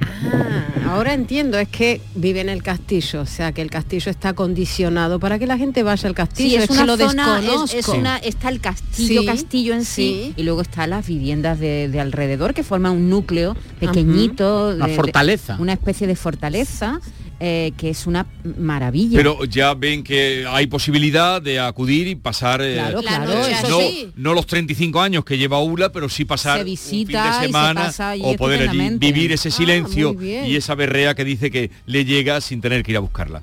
ah, 0.02 0.92
ahora 0.92 1.14
entiendo, 1.14 1.58
es 1.58 1.68
que 1.68 2.02
vive 2.16 2.40
en 2.42 2.50
el 2.50 2.64
castillo, 2.64 3.22
o 3.22 3.26
sea 3.26 3.52
que 3.52 3.62
el 3.62 3.70
castillo 3.70 4.10
está 4.10 4.30
acondicionado 4.30 5.20
para 5.20 5.38
que 5.40 5.48
la 5.48 5.58
gente 5.58 5.84
vaya 5.84 6.08
al 6.08 6.16
castillo. 6.16 6.58
Sí, 6.58 6.64
es 6.64 6.70
una 6.70 6.86
lo 6.86 6.98
zona, 6.98 7.40
es- 7.40 7.44
desconozco. 7.46 7.78
es, 7.78 7.88
una, 7.90 8.18
está 8.18 8.50
el 8.50 8.60
castillo, 8.62 9.22
Sí, 9.22 9.28
castillo 9.28 9.74
en 9.74 9.84
sí, 9.86 10.22
sí. 10.28 10.34
y 10.38 10.44
luego 10.44 10.62
están 10.62 10.92
las 10.92 11.06
viviendas 11.08 11.60
de, 11.60 11.90
de 11.90 12.00
alrededor 12.00 12.54
que 12.54 12.64
forman 12.64 12.94
un 12.94 13.10
núcleo 13.10 13.56
pequeñito, 13.80 14.70
Una 14.76 14.86
de- 14.86 14.92
de- 14.92 14.96
fortaleza. 14.98 15.58
una 15.60 15.74
especie 15.74 16.08
de 16.08 16.16
fortaleza 16.16 17.00
eh, 17.40 17.72
que 17.78 17.90
es 17.90 18.08
una 18.08 18.26
maravilla. 18.58 19.18
Pero 19.18 19.46
ya 19.46 19.74
ven 19.74 20.04
que 20.04 20.46
hay 20.50 20.68
posibilidad 20.68 21.42
de 21.42 21.60
acudir 21.60 22.08
y 22.08 22.16
pasar... 22.16 22.62
eh, 22.62 22.74
Claro, 22.76 23.02
La 23.02 23.24
claro, 23.24 23.34
no, 23.70 23.80
sí. 23.80 24.10
no 24.16 24.34
los 24.34 24.46
35 24.48 25.00
años 25.02 25.24
que 25.26 25.38
lleva 25.38 25.62
ULA, 25.62 25.92
pero 25.92 26.10
sí 26.10 26.26
pasar 26.26 26.58
Se 26.58 26.62
un 26.62 26.66
visita 26.66 27.24
fin 27.34 27.42
de 27.42 27.46
semana 27.48 27.84
pasa 27.86 28.14
o 28.22 28.36
poder 28.36 28.70
vivir 28.98 29.32
ese 29.32 29.50
Ah, 29.50 29.52
silencio 29.52 30.16
y 30.22 30.56
esa 30.56 30.76
berrea 30.76 31.16
que 31.16 31.24
dice 31.24 31.52
que 31.52 31.72
le 31.86 32.06
llega 32.06 32.42
sin 32.42 32.62
tener 32.62 32.84
que 32.84 32.92
ir 32.92 32.98
a 32.98 33.02
buscarla. 33.02 33.42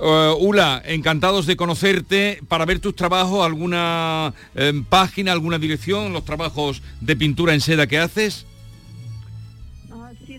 Eh, 0.00 0.34
Ula, 0.38 0.82
encantados 0.84 1.46
de 1.46 1.56
conocerte. 1.56 2.40
Para 2.48 2.64
ver 2.66 2.80
tus 2.80 2.94
trabajos, 2.94 3.44
alguna 3.44 4.34
eh, 4.54 4.72
página, 4.88 5.32
alguna 5.32 5.58
dirección, 5.58 6.12
los 6.12 6.24
trabajos 6.24 6.82
de 7.00 7.16
pintura 7.16 7.54
en 7.54 7.60
seda 7.60 7.86
que 7.86 7.98
haces. 7.98 8.44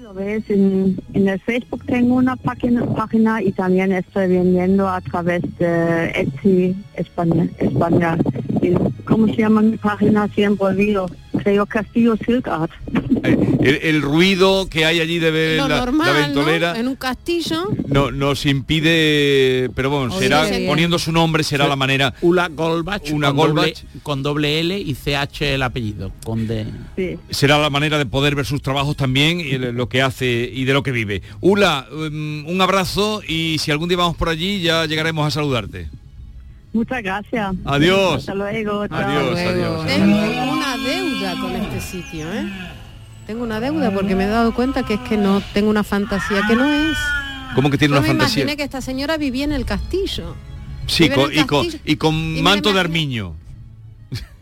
Lo 0.07 0.21
en, 0.21 0.97
el 1.13 1.39
Facebook 1.41 1.83
tengo 1.85 2.15
una 2.15 2.37
página, 2.37 3.41
y 3.41 3.51
también 3.51 3.91
estoy 3.91 4.29
vendiendo 4.29 4.87
a 4.87 5.01
través 5.01 5.41
de 5.57 6.11
Etsy 6.15 6.73
España, 6.93 7.49
¿Cómo 9.03 9.27
se 9.27 9.35
llama 9.35 9.61
mi 9.61 9.75
página? 9.75 10.29
Siempre 10.29 10.67
olvido. 10.67 11.07
Creo 11.43 11.65
Castillo 11.65 12.15
Silk 12.25 12.47
Art. 12.47 12.71
Eh, 13.23 13.57
el, 13.61 13.79
el 13.95 14.01
ruido 14.01 14.67
que 14.69 14.85
hay 14.85 14.99
allí 14.99 15.19
de 15.19 15.31
ver 15.31 15.57
la, 15.57 15.67
la 15.67 15.77
normal, 15.79 16.13
ventolera 16.13 16.73
¿no? 16.73 16.79
En 16.79 16.87
un 16.87 16.95
castillo. 16.95 17.67
no, 17.87 18.11
nos 18.11 18.45
impide, 18.45 19.69
pero 19.75 19.89
bueno, 19.89 20.13
Oye, 20.15 20.27
será 20.27 20.45
poniendo 20.67 20.99
su 20.99 21.11
nombre 21.11 21.43
será 21.43 21.67
la 21.67 21.75
manera. 21.75 22.13
Ula 22.21 22.47
Goldbach, 22.49 23.11
Una 23.11 23.27
con, 23.29 23.37
doble, 23.37 23.53
Goldbach. 23.53 23.83
con 24.03 24.23
doble 24.23 24.59
L 24.59 24.77
y 24.79 24.93
CH 24.93 25.41
el 25.55 25.63
apellido. 25.63 26.11
Con 26.23 26.47
de... 26.47 26.65
Sí. 26.95 27.17
será 27.29 27.57
la 27.57 27.69
manera 27.69 27.97
de 27.97 28.05
poder 28.05 28.35
ver 28.35 28.45
sus 28.45 28.61
trabajos 28.61 28.95
también 28.95 29.39
y 29.39 29.57
lo 29.57 29.89
que 29.89 30.01
hace 30.01 30.49
y 30.53 30.65
de 30.65 30.73
lo 30.73 30.83
que 30.83 30.91
vive. 30.91 31.21
Ula, 31.41 31.87
um, 31.91 32.45
un 32.47 32.61
abrazo 32.61 33.21
y 33.27 33.57
si 33.59 33.71
algún 33.71 33.89
día 33.89 33.97
vamos 33.97 34.15
por 34.17 34.29
allí 34.29 34.61
ya 34.61 34.85
llegaremos 34.85 35.25
a 35.27 35.31
saludarte. 35.31 35.89
Muchas 36.73 37.01
gracias. 37.01 37.55
Adiós. 37.65 38.15
Hasta 38.19 38.35
luego. 38.35 38.87
chao. 38.87 38.97
Adiós, 38.99 39.39
adiós. 39.39 39.85
Tengo 39.87 40.51
una 40.53 40.77
deuda 40.77 41.35
con 41.41 41.55
este 41.55 41.81
sitio, 41.81 42.31
¿eh? 42.31 42.45
Tengo 43.27 43.43
una 43.43 43.59
deuda 43.59 43.93
porque 43.93 44.15
me 44.15 44.23
he 44.23 44.27
dado 44.27 44.53
cuenta 44.53 44.83
que 44.83 44.95
es 44.95 44.99
que 45.01 45.17
no 45.17 45.41
tengo 45.53 45.69
una 45.69 45.83
fantasía 45.83 46.41
que 46.47 46.55
no 46.55 46.65
es. 46.65 46.97
¿Cómo 47.55 47.69
que 47.69 47.77
tiene 47.77 47.93
Yo 47.93 47.99
una 47.99 48.01
me 48.01 48.07
fantasía? 48.07 48.43
imaginé 48.43 48.57
que 48.57 48.63
esta 48.63 48.81
señora 48.81 49.17
vivía 49.17 49.43
en 49.43 49.51
el 49.51 49.65
castillo. 49.65 50.35
Sí, 50.85 51.09
con- 51.09 51.31
el 51.31 51.39
y, 51.39 51.43
con, 51.45 51.63
castillo. 51.65 51.83
y 51.85 51.95
con 51.97 52.15
Y 52.15 52.35
me 52.37 52.41
manto 52.41 52.71
de 52.73 52.79
armiño. 52.79 53.35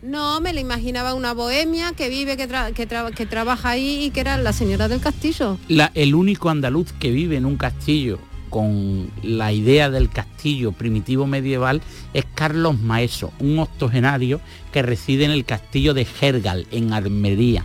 No, 0.02 0.40
me 0.40 0.52
la 0.52 0.60
imaginaba 0.60 1.14
una 1.14 1.32
bohemia 1.34 1.92
que 1.96 2.08
vive, 2.08 2.36
que, 2.36 2.48
tra- 2.48 2.72
que, 2.72 2.88
tra- 2.88 3.12
que 3.12 3.26
trabaja 3.26 3.70
ahí 3.70 4.04
y 4.04 4.10
que 4.10 4.20
era 4.20 4.36
la 4.36 4.52
señora 4.52 4.86
del 4.86 5.00
castillo. 5.00 5.58
La- 5.66 5.90
el 5.94 6.14
único 6.14 6.48
andaluz 6.48 6.92
que 6.92 7.10
vive 7.10 7.36
en 7.36 7.44
un 7.44 7.56
castillo 7.56 8.20
con 8.50 9.10
la 9.24 9.52
idea 9.52 9.90
del 9.90 10.08
castillo 10.08 10.70
primitivo 10.70 11.26
medieval 11.26 11.82
es 12.14 12.24
Carlos 12.36 12.80
Maeso, 12.80 13.32
un 13.40 13.58
octogenario 13.58 14.40
que 14.72 14.82
reside 14.82 15.24
en 15.24 15.32
el 15.32 15.44
castillo 15.44 15.92
de 15.94 16.04
Gergal, 16.04 16.68
en 16.70 16.92
Almería. 16.92 17.64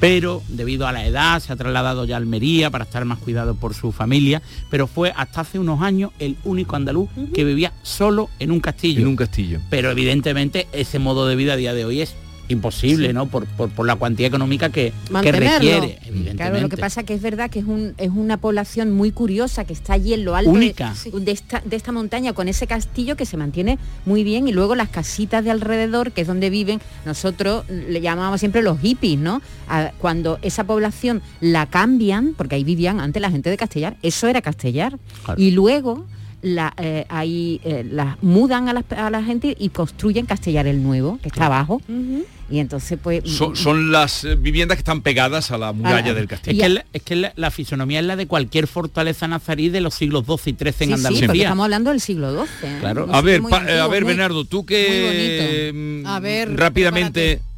Pero 0.00 0.42
debido 0.48 0.86
a 0.86 0.92
la 0.92 1.06
edad 1.06 1.40
se 1.40 1.52
ha 1.52 1.56
trasladado 1.56 2.06
ya 2.06 2.16
a 2.16 2.18
Almería 2.18 2.70
para 2.70 2.84
estar 2.84 3.04
más 3.04 3.18
cuidado 3.18 3.54
por 3.54 3.74
su 3.74 3.92
familia, 3.92 4.40
pero 4.70 4.86
fue 4.86 5.12
hasta 5.14 5.42
hace 5.42 5.58
unos 5.58 5.82
años 5.82 6.10
el 6.18 6.36
único 6.44 6.74
andaluz 6.74 7.10
que 7.34 7.44
vivía 7.44 7.72
solo 7.82 8.30
en 8.38 8.50
un 8.50 8.60
castillo. 8.60 9.02
En 9.02 9.08
un 9.08 9.16
castillo. 9.16 9.60
Pero 9.68 9.90
evidentemente 9.90 10.68
ese 10.72 10.98
modo 10.98 11.26
de 11.26 11.36
vida 11.36 11.52
a 11.52 11.56
día 11.56 11.74
de 11.74 11.84
hoy 11.84 12.00
es 12.00 12.16
imposible, 12.52 13.12
¿no? 13.12 13.26
Por, 13.26 13.46
por- 13.46 13.70
por 13.70 13.86
la 13.86 13.96
cuantía 13.96 14.26
económica 14.26 14.70
que, 14.70 14.92
requiere, 15.10 15.98
evidentemente. 16.04 16.36
Claro, 16.36 16.60
lo 16.60 16.68
que 16.68 16.76
pasa 16.76 17.02
que 17.02 17.14
es 17.14 17.22
verdad 17.22 17.50
que 17.50 17.60
es, 17.60 17.64
un, 17.64 17.94
es 17.98 18.10
una 18.10 18.36
población 18.36 18.92
muy 18.92 19.10
curiosa 19.12 19.64
que 19.64 19.72
está 19.72 19.94
allí 19.94 20.14
en 20.14 20.24
lo 20.24 20.34
alto 20.36 20.50
de- 20.50 20.56
Única. 20.56 20.94
de, 21.12 21.32
esta, 21.32 21.62
de 21.64 21.76
esta 21.76 21.92
montaña 21.92 22.32
con 22.32 22.48
ese 22.48 22.66
castillo 22.66 23.16
que 23.16 23.26
se 23.26 23.36
mantiene 23.36 23.78
muy 24.06 24.24
bien 24.24 24.48
y 24.48 24.52
luego 24.52 24.74
las 24.74 24.88
casitas 24.88 25.44
de 25.44 25.50
alrededor, 25.50 26.12
que 26.12 26.22
es 26.22 26.26
donde 26.26 26.50
viven, 26.50 26.80
nosotros 27.06 27.64
le 27.68 28.00
llamábamos 28.00 28.40
siempre 28.40 28.62
los 28.62 28.78
hippies, 28.80 29.18
¿no? 29.18 29.42
A- 29.68 29.92
cuando 29.98 30.38
esa 30.42 30.64
población 30.64 31.22
la 31.40 31.66
cambian, 31.66 32.34
porque 32.36 32.56
ahí 32.56 32.64
vivían 32.64 33.00
antes 33.00 33.20
la 33.22 33.30
gente 33.30 33.50
de 33.50 33.56
Castellar, 33.56 33.96
eso 34.02 34.26
era 34.28 34.42
Castellar. 34.42 34.98
Claro. 35.24 35.40
Y 35.40 35.50
luego 35.52 36.06
la, 36.42 36.72
eh, 36.78 37.04
ahí 37.08 37.60
eh, 37.64 37.84
las 37.90 38.22
mudan 38.22 38.68
a 38.68 38.72
la, 38.72 38.84
a 38.96 39.10
la 39.10 39.22
gente 39.22 39.54
y 39.58 39.68
construyen 39.70 40.26
Castellar 40.26 40.66
el 40.66 40.82
Nuevo, 40.82 41.18
que 41.22 41.28
está 41.28 41.46
abajo. 41.46 41.80
Y 42.52 42.58
entonces 42.58 42.98
pues... 43.00 43.22
Son, 43.30 43.54
son 43.54 43.92
las 43.92 44.24
eh, 44.24 44.34
viviendas 44.34 44.76
que 44.76 44.80
están 44.80 45.02
pegadas 45.02 45.52
a 45.52 45.58
la 45.58 45.72
muralla 45.72 46.10
Ah, 46.10 46.14
del 46.14 46.24
Es 46.24 46.30
castillo. 46.30 46.60
que, 46.62 46.68
la, 46.68 46.84
es 46.92 47.02
que 47.02 47.14
la, 47.14 47.32
la 47.36 47.50
fisonomía 47.52 48.00
es 48.00 48.06
la 48.06 48.16
de 48.16 48.26
cualquier 48.26 48.66
fortaleza 48.66 49.28
nazarí 49.28 49.68
de 49.68 49.80
los 49.80 49.94
siglos 49.94 50.24
XII 50.26 50.34
y 50.52 50.56
XIII 50.56 50.66
en 50.66 50.72
Sí, 50.72 50.74
sí, 50.74 50.88
porque 50.88 50.94
Andalucía. 51.20 51.42
estamos 51.44 51.64
hablando 51.64 51.90
del 51.90 52.00
siglo 52.00 52.32
XII. 52.44 52.68
¿eh? 52.68 52.76
Claro. 52.80 53.06
A 53.12 53.20
ver, 53.20 53.36
sitio 53.36 53.42
muy 53.42 53.50
pa- 53.52 53.82
a 53.84 53.86
ver, 53.86 54.02
muy- 54.02 54.08
Bernardo, 54.14 54.44
tú 54.44 54.66
que 54.66 56.02
mm, 56.02 56.06
A 56.08 56.18
ver, 56.18 56.56
rápidamente 56.56 57.40
me- 57.44 57.49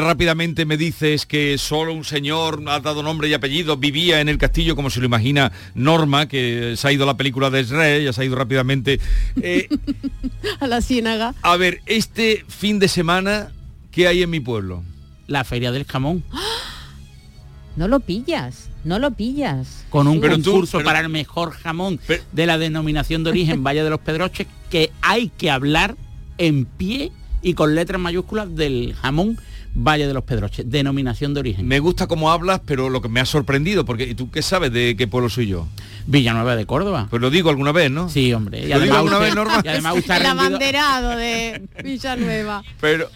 rápidamente 0.00 0.64
me 0.64 0.76
dices 0.76 1.26
que 1.26 1.56
solo 1.58 1.92
un 1.92 2.04
señor 2.04 2.62
ha 2.68 2.80
dado 2.80 3.02
nombre 3.02 3.28
y 3.28 3.34
apellido, 3.34 3.76
vivía 3.76 4.20
en 4.20 4.28
el 4.28 4.38
castillo 4.38 4.74
como 4.76 4.90
se 4.90 5.00
lo 5.00 5.06
imagina 5.06 5.52
Norma, 5.74 6.26
que 6.28 6.74
se 6.76 6.88
ha 6.88 6.92
ido 6.92 7.04
a 7.04 7.06
la 7.06 7.16
película 7.16 7.50
de 7.50 7.62
Rey, 7.62 8.04
ya 8.04 8.12
se 8.12 8.22
ha 8.22 8.24
ido 8.24 8.36
rápidamente. 8.36 9.00
Eh, 9.40 9.68
A 10.60 10.66
la 10.66 10.80
ciénaga. 10.80 11.34
a 11.42 11.56
ver, 11.56 11.80
este 11.86 12.44
fin 12.48 12.78
de 12.78 12.88
semana, 12.88 13.52
¿qué 13.90 14.08
hay 14.08 14.22
en 14.22 14.30
mi 14.30 14.40
pueblo? 14.40 14.82
La 15.26 15.44
feria 15.44 15.70
del 15.72 15.84
jamón, 15.84 16.24
No 17.76 17.86
lo 17.86 18.00
pillas, 18.00 18.70
no 18.82 18.98
lo 18.98 19.12
pillas. 19.12 19.84
con 19.90 20.08
un 20.08 20.20
Pero 20.20 20.36
tú- 20.38 20.50
concurso 20.50 20.78
pero- 20.78 20.86
para 20.86 21.00
el 21.00 21.08
mejor 21.10 21.52
jamón 21.52 22.00
Pero- 22.06 22.24
de 22.32 22.46
la 22.46 22.58
denominación 22.58 23.22
de 23.22 23.30
origen 23.30 23.62
Valle 23.66 23.84
de 23.84 23.90
los 23.90 24.00
Pedroches, 24.00 24.46
que 24.70 24.90
hay 25.00 25.28
que 25.28 25.50
hablar 25.50 25.94
en 26.38 26.64
pie 26.64 27.12
y 27.40 27.54
con 27.54 27.76
letras 27.76 28.00
mayúsculas 28.00 28.52
del 28.56 28.94
jamón 29.00 29.38
Valle 29.74 30.06
de 30.06 30.14
los 30.14 30.24
Pedroches, 30.24 30.68
denominación 30.68 31.34
de 31.34 31.40
origen. 31.40 31.66
Me 31.68 31.78
gusta 31.78 32.06
cómo 32.06 32.30
hablas, 32.32 32.60
pero 32.64 32.88
lo 32.90 33.00
que 33.00 33.08
me 33.08 33.20
ha 33.20 33.24
sorprendido, 33.26 33.84
porque 33.84 34.04
¿y 34.04 34.14
¿tú 34.14 34.30
qué 34.30 34.42
sabes 34.42 34.72
de 34.72 34.96
qué 34.96 35.06
pueblo 35.06 35.28
soy 35.28 35.46
yo? 35.46 35.66
Villanueva 36.06 36.56
de 36.56 36.66
Córdoba. 36.66 37.06
Pues 37.10 37.20
lo 37.22 37.30
digo 37.30 37.50
alguna 37.50 37.70
vez, 37.72 37.90
¿no? 37.90 38.08
Sí, 38.08 38.32
hombre. 38.32 38.60
Y 38.60 38.66
¿Lo 38.68 38.80
digo 38.80 38.96
alguna 38.96 39.16
usted- 39.18 39.26
vez, 39.26 39.34
Norma? 39.36 39.60
y 39.64 39.68
además 39.68 39.94
usted 39.96 40.14
El 40.16 40.22
rendido- 40.22 40.40
abanderado 40.46 41.10
de 41.16 41.62
Villanueva. 41.84 42.62
Pero, 42.80 43.08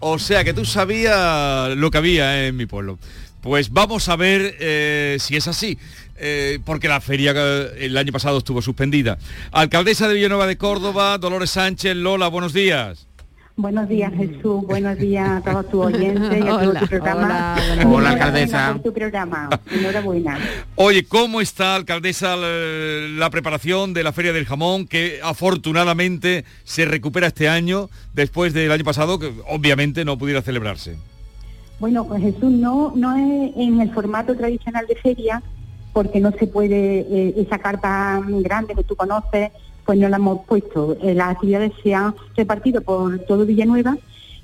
o 0.00 0.18
sea, 0.18 0.44
que 0.44 0.54
tú 0.54 0.64
sabías 0.64 1.76
lo 1.76 1.90
que 1.90 1.98
había 1.98 2.46
en 2.46 2.56
mi 2.56 2.66
pueblo. 2.66 2.98
Pues 3.42 3.70
vamos 3.70 4.08
a 4.08 4.16
ver 4.16 4.56
eh, 4.58 5.18
si 5.20 5.36
es 5.36 5.46
así, 5.48 5.78
eh, 6.16 6.58
porque 6.64 6.88
la 6.88 7.00
feria 7.00 7.32
eh, 7.36 7.72
el 7.86 7.96
año 7.96 8.10
pasado 8.12 8.38
estuvo 8.38 8.62
suspendida. 8.62 9.18
Alcaldesa 9.52 10.08
de 10.08 10.14
Villanueva 10.14 10.46
de 10.46 10.56
Córdoba, 10.56 11.18
Dolores 11.18 11.50
Sánchez, 11.50 11.94
Lola, 11.96 12.28
buenos 12.28 12.52
días. 12.52 13.05
Buenos 13.58 13.88
días, 13.88 14.12
Jesús. 14.14 14.66
Buenos 14.66 14.98
días 14.98 15.28
a 15.30 15.40
todos 15.40 15.70
tus 15.70 15.86
oyentes 15.86 16.30
y 16.30 16.42
a 16.42 16.58
todo 16.58 16.70
Hola, 16.70 16.80
tu 16.80 16.86
programa. 16.88 17.56
hola. 17.72 17.88
Hola, 17.88 18.10
alcaldesa. 18.10 18.72
por 18.74 18.82
tu 18.82 18.92
programa. 18.92 19.48
Enhorabuena. 19.70 20.38
Oye, 20.74 21.06
¿cómo 21.06 21.40
está, 21.40 21.74
alcaldesa, 21.74 22.36
la, 22.36 22.48
la 22.48 23.30
preparación 23.30 23.94
de 23.94 24.02
la 24.02 24.12
Feria 24.12 24.34
del 24.34 24.44
Jamón, 24.44 24.86
que 24.86 25.20
afortunadamente 25.22 26.44
se 26.64 26.84
recupera 26.84 27.28
este 27.28 27.48
año, 27.48 27.88
después 28.12 28.52
del 28.52 28.70
año 28.70 28.84
pasado, 28.84 29.18
que 29.18 29.32
obviamente 29.48 30.04
no 30.04 30.18
pudiera 30.18 30.42
celebrarse? 30.42 30.96
Bueno, 31.80 32.06
pues 32.06 32.20
Jesús, 32.20 32.50
no, 32.52 32.92
no 32.94 33.16
es 33.16 33.52
en 33.56 33.80
el 33.80 33.90
formato 33.94 34.34
tradicional 34.36 34.86
de 34.86 34.96
feria, 34.96 35.42
porque 35.94 36.20
no 36.20 36.30
se 36.32 36.46
puede, 36.46 37.06
eh, 37.10 37.34
esa 37.38 37.58
carpa 37.58 38.22
grande 38.26 38.74
que 38.74 38.84
tú 38.84 38.96
conoces, 38.96 39.50
pues 39.86 39.98
no 39.98 40.08
la 40.08 40.16
hemos 40.16 40.44
puesto. 40.44 40.96
Eh, 41.02 41.14
las 41.14 41.30
actividades 41.30 41.72
se 41.82 41.94
han 41.94 42.14
repartido 42.36 42.82
por 42.82 43.18
todo 43.20 43.46
Villanueva 43.46 43.96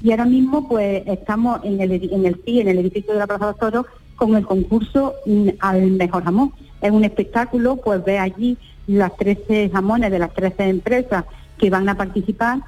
y 0.02 0.12
ahora 0.12 0.24
mismo 0.24 0.68
pues 0.68 1.02
estamos 1.06 1.60
en 1.64 1.80
el, 1.80 1.92
en 1.92 2.24
el 2.24 2.40
CI, 2.44 2.60
en 2.60 2.68
el 2.68 2.78
edificio 2.78 3.12
de 3.12 3.18
la 3.18 3.26
Plaza 3.26 3.48
de 3.48 3.54
Toros, 3.54 3.86
con 4.16 4.36
el 4.36 4.46
concurso 4.46 5.14
mm, 5.26 5.48
al 5.58 5.90
mejor 5.90 6.24
jamón. 6.24 6.52
Es 6.80 6.90
un 6.90 7.04
espectáculo, 7.04 7.76
pues 7.76 8.04
ve 8.04 8.18
allí 8.18 8.56
las 8.86 9.16
13 9.16 9.70
jamones 9.70 10.10
de 10.10 10.18
las 10.18 10.32
13 10.32 10.68
empresas 10.68 11.24
que 11.58 11.70
van 11.70 11.88
a 11.88 11.96
participar, 11.96 12.60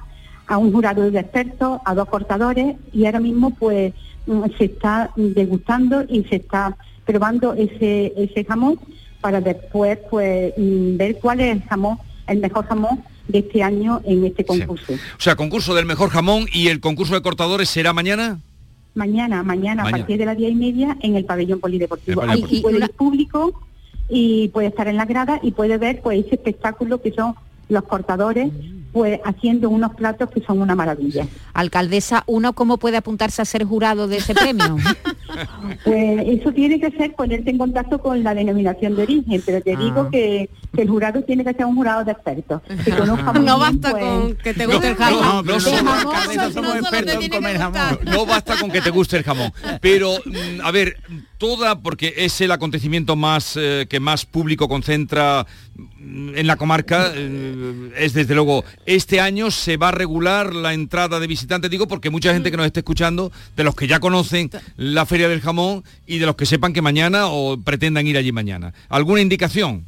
a 0.47 0.57
un 0.57 0.71
jurado 0.71 1.09
de 1.09 1.19
expertos, 1.19 1.79
a 1.85 1.95
dos 1.95 2.07
cortadores 2.07 2.75
y 2.93 3.05
ahora 3.05 3.19
mismo 3.19 3.51
pues 3.51 3.93
mm, 4.27 4.43
se 4.57 4.65
está 4.65 5.11
degustando 5.15 6.03
y 6.07 6.23
se 6.25 6.37
está 6.37 6.77
probando 7.05 7.53
ese, 7.53 8.13
ese 8.15 8.43
jamón 8.45 8.79
para 9.21 9.41
después 9.41 9.97
pues 10.09 10.53
mm, 10.57 10.97
ver 10.97 11.17
cuál 11.19 11.39
es 11.39 11.55
el 11.55 11.63
jamón, 11.63 11.97
el 12.27 12.39
mejor 12.39 12.65
jamón 12.65 13.03
de 13.27 13.39
este 13.39 13.63
año 13.63 14.01
en 14.05 14.25
este 14.25 14.45
concurso. 14.45 14.93
O 14.93 15.21
sea, 15.21 15.35
concurso 15.35 15.73
del 15.75 15.85
mejor 15.85 16.09
jamón 16.09 16.45
y 16.53 16.67
el 16.67 16.79
concurso 16.79 17.13
de 17.13 17.21
cortadores 17.21 17.69
será 17.69 17.93
mañana. 17.93 18.39
Mañana, 18.93 19.43
mañana, 19.43 19.83
Mañana. 19.83 19.87
a 19.87 19.91
partir 19.91 20.17
de 20.17 20.25
las 20.25 20.37
diez 20.37 20.51
y 20.51 20.55
media 20.55 20.97
en 21.01 21.15
el 21.15 21.25
pabellón 21.25 21.59
polideportivo. 21.59 22.23
El 22.23 22.29
Ahí 22.29 22.61
puede 22.61 22.77
ir 22.77 22.89
público 22.91 23.61
y 24.09 24.47
puede 24.49 24.67
estar 24.67 24.87
en 24.87 24.95
la 24.97 25.05
grada 25.05 25.39
y 25.41 25.51
puede 25.51 25.77
ver 25.77 26.01
pues 26.01 26.25
ese 26.25 26.35
espectáculo 26.35 27.01
que 27.01 27.11
son 27.11 27.35
los 27.67 27.83
cortadores 27.83 28.51
pues 28.95 29.19
haciendo 29.25 29.69
unos 29.69 29.93
platos 29.93 30.29
que 30.31 30.39
son 30.45 30.61
una 30.61 30.73
maravilla. 30.73 31.27
Alcaldesa, 31.53 32.23
¿uno 32.27 32.53
cómo 32.53 32.77
puede 32.77 32.95
apuntarse 32.95 33.41
a 33.41 33.45
ser 33.45 33.65
jurado 33.65 34.07
de 34.07 34.17
ese 34.17 34.33
premio? 34.33 34.77
Pues 35.83 36.19
eso 36.27 36.51
tiene 36.53 36.79
que 36.79 36.91
ser 36.91 37.13
ponerte 37.13 37.49
en 37.49 37.57
contacto 37.57 37.99
con 37.99 38.23
la 38.23 38.33
denominación 38.33 38.95
de 38.95 39.03
origen, 39.03 39.41
pero 39.45 39.59
te 39.61 39.73
Ah. 39.75 39.79
digo 39.79 40.09
que, 40.09 40.49
que 40.73 40.81
el 40.83 40.89
jurado 40.89 41.21
tiene 41.23 41.43
que 41.43 41.53
ser 41.53 41.65
un 41.65 41.75
jurado 41.75 42.05
de 42.05 42.13
expertos. 42.13 42.61
Que 42.85 42.91
conozca 42.91 43.33
muy 43.33 43.45
No 43.45 43.57
bien, 43.59 43.81
basta 43.81 43.91
pues, 43.91 44.03
con 44.05 44.35
que 44.37 44.53
te 44.53 44.65
No, 44.65 44.71
guste 44.73 44.87
el 44.89 44.95
jamón. 44.95 45.21
no, 45.21 45.41
no 45.41 45.53
De 45.55 45.59
somos 45.59 45.81
jamón, 45.81 46.15
alcaldesas, 46.15 46.47
no 46.47 46.53
somos 46.53 46.69
solo 46.69 46.71
te 46.73 46.79
expertos 46.79 47.13
en 47.15 47.19
tiene 47.19 47.29
que 47.29 47.35
comer 47.37 47.57
jamón. 47.57 47.81
gustar. 47.89 48.13
No 48.15 48.25
basta 48.25 48.59
con 48.61 48.71
que 48.71 48.81
te 48.81 48.89
guste 48.91 49.17
el 49.17 49.23
jamón. 49.23 49.51
Pero, 49.81 50.11
mm, 50.25 50.61
a 50.63 50.71
ver, 50.71 50.97
toda, 51.37 51.79
porque 51.79 52.13
es 52.17 52.39
el 52.41 52.51
acontecimiento 52.51 53.15
más 53.15 53.57
eh, 53.57 53.85
que 53.89 53.99
más 53.99 54.25
público 54.25 54.67
concentra 54.67 55.45
en 55.99 56.47
la 56.47 56.55
comarca, 56.55 57.11
eh, 57.15 57.91
es 57.97 58.13
desde 58.13 58.35
luego, 58.35 58.63
este 58.85 59.19
año 59.19 59.51
se 59.51 59.77
va 59.77 59.89
a 59.89 59.91
regular 59.91 60.53
la 60.53 60.73
entrada 60.73 61.19
de 61.19 61.27
visitantes, 61.27 61.69
digo, 61.69 61.87
porque 61.87 62.09
mucha 62.09 62.33
gente 62.33 62.51
que 62.51 62.57
nos 62.57 62.65
esté 62.65 62.81
escuchando, 62.81 63.31
de 63.55 63.63
los 63.63 63.75
que 63.75 63.87
ya 63.87 63.99
conocen 63.99 64.49
la 64.77 65.05
Feria 65.05 65.27
del 65.27 65.41
Jamón 65.41 65.83
y 66.05 66.19
de 66.19 66.25
los 66.25 66.35
que 66.35 66.45
sepan 66.45 66.73
que 66.73 66.81
mañana 66.81 67.27
o 67.27 67.57
pretendan 67.57 68.07
ir 68.07 68.17
allí 68.17 68.31
mañana. 68.31 68.73
¿Alguna 68.89 69.21
indicación? 69.21 69.85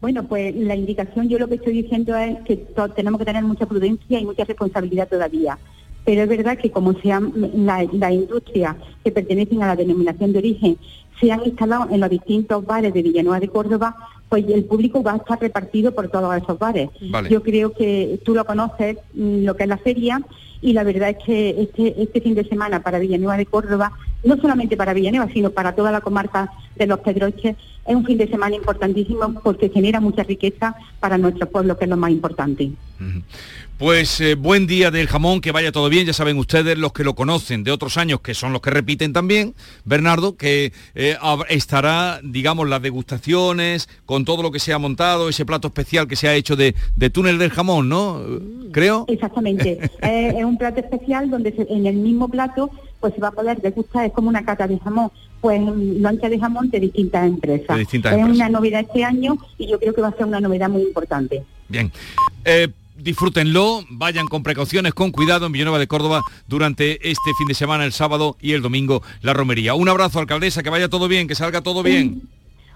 Bueno, 0.00 0.24
pues 0.24 0.54
la 0.54 0.74
indicación 0.74 1.28
yo 1.30 1.38
lo 1.38 1.48
que 1.48 1.54
estoy 1.54 1.72
diciendo 1.72 2.14
es 2.14 2.36
que 2.44 2.56
tenemos 2.94 3.18
que 3.18 3.24
tener 3.24 3.42
mucha 3.42 3.64
prudencia 3.64 4.20
y 4.20 4.24
mucha 4.24 4.44
responsabilidad 4.44 5.08
todavía. 5.08 5.58
Pero 6.04 6.22
es 6.22 6.28
verdad 6.28 6.58
que 6.58 6.70
como 6.70 6.92
se 7.00 7.12
han, 7.12 7.32
la, 7.54 7.86
la 7.92 8.12
industria 8.12 8.76
que 9.02 9.10
pertenecen 9.10 9.62
a 9.62 9.68
la 9.68 9.76
denominación 9.76 10.32
de 10.32 10.38
origen 10.38 10.78
se 11.20 11.30
han 11.32 11.44
instalado 11.44 11.88
en 11.90 12.00
los 12.00 12.10
distintos 12.10 12.64
bares 12.66 12.92
de 12.92 13.02
Villanueva 13.02 13.40
de 13.40 13.48
Córdoba, 13.48 13.96
pues 14.28 14.44
el 14.48 14.64
público 14.64 15.02
va 15.02 15.12
a 15.12 15.16
estar 15.16 15.40
repartido 15.40 15.94
por 15.94 16.08
todos 16.08 16.36
esos 16.36 16.58
bares. 16.58 16.90
Vale. 17.10 17.30
Yo 17.30 17.42
creo 17.42 17.72
que 17.72 18.20
tú 18.24 18.34
lo 18.34 18.44
conoces, 18.44 18.98
mm, 19.14 19.44
lo 19.44 19.56
que 19.56 19.62
es 19.62 19.68
la 19.68 19.78
feria, 19.78 20.20
y 20.60 20.72
la 20.72 20.82
verdad 20.82 21.10
es 21.10 21.18
que 21.24 21.62
este, 21.62 22.02
este 22.02 22.20
fin 22.20 22.34
de 22.34 22.44
semana 22.44 22.82
para 22.82 22.98
Villanueva 22.98 23.36
de 23.36 23.46
Córdoba 23.46 23.92
no 24.24 24.36
solamente 24.36 24.76
para 24.76 24.92
Villanueva, 24.94 25.28
sino 25.32 25.50
para 25.50 25.74
toda 25.74 25.90
la 25.92 26.00
comarca 26.00 26.50
de 26.76 26.86
los 26.86 27.00
Pedroches. 27.00 27.56
Es 27.86 27.94
un 27.94 28.04
fin 28.06 28.16
de 28.18 28.28
semana 28.28 28.56
importantísimo 28.56 29.34
porque 29.42 29.68
genera 29.68 30.00
mucha 30.00 30.22
riqueza 30.22 30.74
para 31.00 31.18
nuestro 31.18 31.48
pueblo, 31.50 31.76
que 31.76 31.84
es 31.84 31.90
lo 31.90 31.96
más 31.98 32.10
importante. 32.10 32.70
Pues 33.76 34.20
eh, 34.20 34.36
buen 34.36 34.66
día 34.68 34.90
del 34.92 35.08
jamón, 35.08 35.40
que 35.40 35.50
vaya 35.50 35.72
todo 35.72 35.88
bien, 35.88 36.06
ya 36.06 36.12
saben 36.12 36.38
ustedes 36.38 36.78
los 36.78 36.92
que 36.92 37.02
lo 37.02 37.14
conocen 37.14 37.64
de 37.64 37.72
otros 37.72 37.96
años, 37.98 38.20
que 38.20 38.32
son 38.32 38.52
los 38.52 38.62
que 38.62 38.70
repiten 38.70 39.12
también, 39.12 39.54
Bernardo, 39.84 40.36
que 40.36 40.72
eh, 40.94 41.16
estará, 41.48 42.20
digamos, 42.22 42.68
las 42.68 42.80
degustaciones, 42.80 43.88
con 44.06 44.24
todo 44.24 44.42
lo 44.44 44.52
que 44.52 44.60
se 44.60 44.72
ha 44.72 44.78
montado, 44.78 45.28
ese 45.28 45.44
plato 45.44 45.68
especial 45.68 46.06
que 46.06 46.14
se 46.16 46.28
ha 46.28 46.34
hecho 46.34 46.54
de, 46.54 46.74
de 46.96 47.10
túnel 47.10 47.36
del 47.36 47.50
jamón, 47.50 47.88
¿no? 47.88 48.22
Creo. 48.72 49.04
Exactamente. 49.08 49.90
Eh, 50.04 50.34
es 50.38 50.44
un 50.44 50.58
plato 50.58 50.80
especial 50.80 51.30
donde 51.30 51.52
se- 51.52 51.66
en 51.70 51.86
el 51.86 51.96
mismo 51.96 52.28
plato 52.28 52.70
pues 53.04 53.16
se 53.16 53.20
va 53.20 53.28
a 53.28 53.32
poder 53.32 53.60
degustar, 53.60 54.06
es 54.06 54.12
como 54.14 54.30
una 54.30 54.46
cata 54.46 54.66
de 54.66 54.78
jamón, 54.78 55.10
pues 55.42 55.60
loncha 55.60 56.30
de 56.30 56.38
jamón 56.38 56.70
de 56.70 56.80
distintas 56.80 57.26
empresas. 57.26 57.76
De 57.76 57.80
distintas 57.80 58.14
es 58.14 58.18
empresas. 58.18 58.40
una 58.40 58.48
novedad 58.48 58.80
este 58.80 59.04
año 59.04 59.36
y 59.58 59.66
yo 59.66 59.78
creo 59.78 59.94
que 59.94 60.00
va 60.00 60.08
a 60.08 60.16
ser 60.16 60.24
una 60.24 60.40
novedad 60.40 60.70
muy 60.70 60.80
importante. 60.80 61.44
Bien. 61.68 61.92
Eh, 62.46 62.68
disfrútenlo, 62.96 63.84
vayan 63.90 64.26
con 64.26 64.42
precauciones, 64.42 64.94
con 64.94 65.10
cuidado 65.10 65.44
en 65.44 65.52
Villanueva 65.52 65.78
de 65.78 65.86
Córdoba 65.86 66.22
durante 66.48 66.94
este 67.06 67.30
fin 67.36 67.46
de 67.46 67.52
semana, 67.52 67.84
el 67.84 67.92
sábado 67.92 68.38
y 68.40 68.52
el 68.52 68.62
domingo, 68.62 69.02
la 69.20 69.34
romería. 69.34 69.74
Un 69.74 69.90
abrazo, 69.90 70.18
alcaldesa, 70.18 70.62
que 70.62 70.70
vaya 70.70 70.88
todo 70.88 71.06
bien, 71.06 71.28
que 71.28 71.34
salga 71.34 71.60
todo 71.60 71.82
bien. 71.82 72.22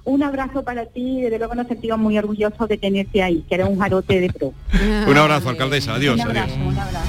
Un 0.05 0.23
abrazo 0.23 0.63
para 0.63 0.85
ti, 0.85 1.23
desde 1.23 1.39
luego 1.39 1.55
nos 1.55 1.69
sentimos 1.69 1.99
muy 1.99 2.19
orgullosos 2.19 2.69
de 2.69 2.77
tenerte 2.77 3.23
ahí, 3.23 3.47
que 3.49 3.55
eres 3.55 3.67
un 3.67 3.79
jarote 3.79 4.21
de 4.21 4.31
pro. 4.31 4.53
Un 5.09 5.17
abrazo, 5.17 5.49
alcaldesa. 5.49 5.95
Adiós, 5.95 6.21
un 6.21 6.31
adiós. 6.37 6.51
un 6.53 6.79
abrazo. 6.79 7.07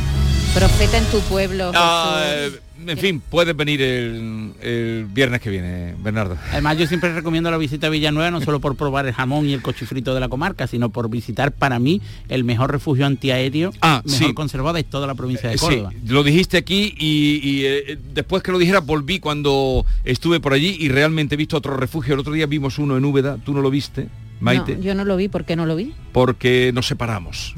Profeta 0.54 0.98
en 0.98 1.06
tu 1.06 1.20
pueblo. 1.22 1.74
En 2.88 2.98
fin, 2.98 3.22
puedes 3.30 3.56
venir 3.56 3.82
el, 3.82 4.54
el 4.62 5.06
viernes 5.12 5.42
que 5.42 5.50
viene, 5.50 5.96
Bernardo. 6.02 6.38
Además 6.52 6.78
yo 6.78 6.88
siempre 6.88 7.14
recomiendo 7.14 7.52
la 7.52 7.58
visita 7.58 7.88
a 7.88 7.90
Villanueva 7.90 8.32
no 8.32 8.42
solo 8.42 8.60
por 8.60 8.76
probar 8.76 9.06
el 9.06 9.14
jamón 9.14 9.48
y 9.48 9.54
el 9.54 9.62
cochifrito 9.62 10.14
de 10.14 10.20
la 10.20 10.30
comarca, 10.30 10.66
sino 10.68 10.90
por 10.90 11.10
visitar 11.10 11.52
para 11.52 11.78
mí 11.80 12.02
el 12.30 12.44
mejor 12.44 12.72
refugio 12.72 13.06
antiaéreo 13.06 13.72
Ah, 13.82 14.02
mejor 14.06 14.28
sí. 14.30 14.34
conservado 14.34 14.76
de 14.76 14.84
toda 14.84 15.08
la 15.08 15.16
provincia 15.16 15.50
de 15.50 15.56
Eh, 15.56 15.58
sí, 15.58 15.66
Córdoba. 15.66 15.92
lo 16.08 16.24
dijiste 16.24 16.58
aquí 16.58 16.94
y, 16.98 17.42
y, 17.44 17.66
eh, 17.66 17.98
después 18.14 18.42
que 18.44 18.52
lo 18.52 18.58
dijera 18.58 18.80
volví 18.80 19.20
cuando 19.20 19.86
estuve 20.04 20.40
por 20.40 20.54
allí 20.54 20.76
y 20.80 20.90
realmente 20.90 21.36
he 21.36 21.38
visto 21.38 21.58
otro 21.58 21.76
refugio. 21.78 22.14
El 22.14 22.20
otro 22.22 22.34
día 22.34 22.46
vimos 22.46 22.80
uno 22.80 22.98
en 22.98 23.06
Úbeda, 23.06 23.38
tú 23.44 23.54
no 23.54 23.62
lo 23.62 23.70
viste, 23.70 24.08
Maite, 24.40 24.78
No, 24.78 24.82
yo 24.84 24.96
no 24.96 25.04
lo 25.06 25.16
vi, 25.18 25.28
¿por 25.28 25.44
qué 25.46 25.56
no 25.56 25.66
lo 25.66 25.76
vi? 25.76 25.94
porque 26.14 26.72
nos 26.74 26.88
separamos. 26.88 27.54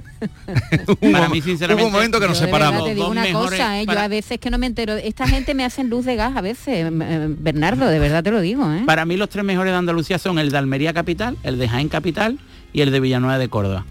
Para 1.12 1.28
mí, 1.28 1.42
sinceramente, 1.42 1.82
Hubo 1.82 1.88
un 1.88 1.92
momento 1.92 2.20
que 2.20 2.26
nos 2.28 2.38
separamos. 2.38 2.84
te 2.84 2.94
digo 2.94 3.08
una 3.08 3.22
mejores 3.22 3.58
cosa, 3.58 3.80
¿eh? 3.80 3.86
yo 3.86 3.98
a 3.98 4.08
veces 4.08 4.38
que 4.38 4.50
no 4.50 4.58
me 4.58 4.66
entero. 4.66 4.94
Esta 4.94 5.26
gente 5.26 5.54
me 5.54 5.64
hacen 5.64 5.88
luz 5.88 6.04
de 6.04 6.16
gas 6.16 6.36
a 6.36 6.40
veces, 6.40 6.68
eh, 6.68 6.90
Bernardo, 7.38 7.86
de 7.86 7.98
verdad 7.98 8.22
te 8.22 8.30
lo 8.30 8.40
digo, 8.40 8.70
¿eh? 8.72 8.82
Para 8.86 9.04
mí 9.04 9.16
los 9.16 9.28
tres 9.28 9.44
mejores 9.44 9.72
de 9.72 9.78
Andalucía 9.78 10.18
son 10.18 10.38
el 10.38 10.50
de 10.50 10.58
Almería 10.58 10.92
Capital, 10.92 11.36
el 11.42 11.58
de 11.58 11.68
Jaén 11.68 11.88
Capital 11.88 12.38
y 12.72 12.80
el 12.82 12.90
de 12.90 13.00
Villanueva 13.00 13.38
de 13.38 13.48
Córdoba. 13.48 13.84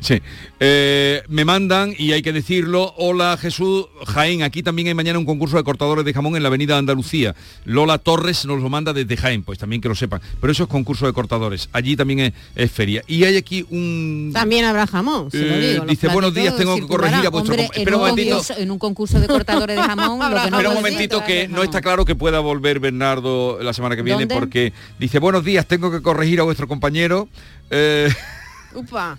Sí. 0.00 0.20
Eh, 0.60 1.22
me 1.28 1.44
mandan, 1.44 1.94
y 1.98 2.12
hay 2.12 2.22
que 2.22 2.32
decirlo, 2.32 2.94
hola 2.96 3.36
Jesús 3.40 3.86
Jaén, 4.06 4.42
aquí 4.42 4.62
también 4.62 4.88
hay 4.88 4.94
mañana 4.94 5.18
un 5.18 5.24
concurso 5.24 5.56
de 5.56 5.64
cortadores 5.64 6.04
de 6.04 6.12
jamón 6.14 6.36
en 6.36 6.42
la 6.42 6.48
avenida 6.48 6.78
Andalucía. 6.78 7.34
Lola 7.64 7.98
Torres 7.98 8.44
nos 8.46 8.60
lo 8.62 8.68
manda 8.68 8.92
desde 8.92 9.16
Jaén, 9.16 9.42
pues 9.42 9.58
también 9.58 9.80
que 9.82 9.88
lo 9.88 9.94
sepan. 9.94 10.20
Pero 10.40 10.52
eso 10.52 10.64
es 10.64 10.68
concurso 10.68 11.06
de 11.06 11.12
cortadores, 11.12 11.68
allí 11.72 11.96
también 11.96 12.20
es, 12.20 12.32
es 12.54 12.70
feria. 12.70 13.02
Y 13.06 13.24
hay 13.24 13.36
aquí 13.36 13.64
un... 13.70 14.30
También 14.32 14.64
habrá 14.64 14.86
jamón, 14.86 15.30
se 15.30 15.38
lo 15.38 15.54
Eh, 15.54 15.72
digo. 15.72 15.84
dice, 15.86 16.08
buenos 16.08 16.32
días, 16.34 16.56
tengo 16.56 16.74
que 16.76 16.86
corregir 16.86 17.26
a 17.26 17.30
vuestro 17.30 17.54
Hombre, 17.54 17.68
en, 17.74 17.94
un 17.94 18.00
momentito. 18.00 18.30
concurso, 18.36 18.54
en 18.58 18.70
un 18.70 18.78
concurso 18.78 19.20
de 19.20 19.26
cortadores 19.28 19.76
de 19.76 19.82
jamón, 19.82 20.18
lo 20.18 20.26
que 20.28 20.50
no 20.50 20.56
Espera 20.56 20.68
un 20.70 20.74
momentito 20.76 21.24
que 21.24 21.48
no 21.48 21.62
está 21.62 21.80
claro 21.80 22.04
que 22.04 22.14
pueda 22.14 22.40
volver 22.40 22.80
Bernardo 22.80 23.58
la 23.62 23.72
semana 23.72 23.96
que 23.96 24.02
viene 24.02 24.20
¿Dónde? 24.26 24.34
porque 24.34 24.72
dice, 24.98 25.18
buenos 25.18 25.44
días, 25.44 25.66
tengo 25.66 25.90
que 25.90 26.00
corregir 26.02 26.40
a 26.40 26.44
vuestro 26.44 26.68
compañero. 26.68 27.28
eh, 27.70 28.08
Upa. 28.76 29.18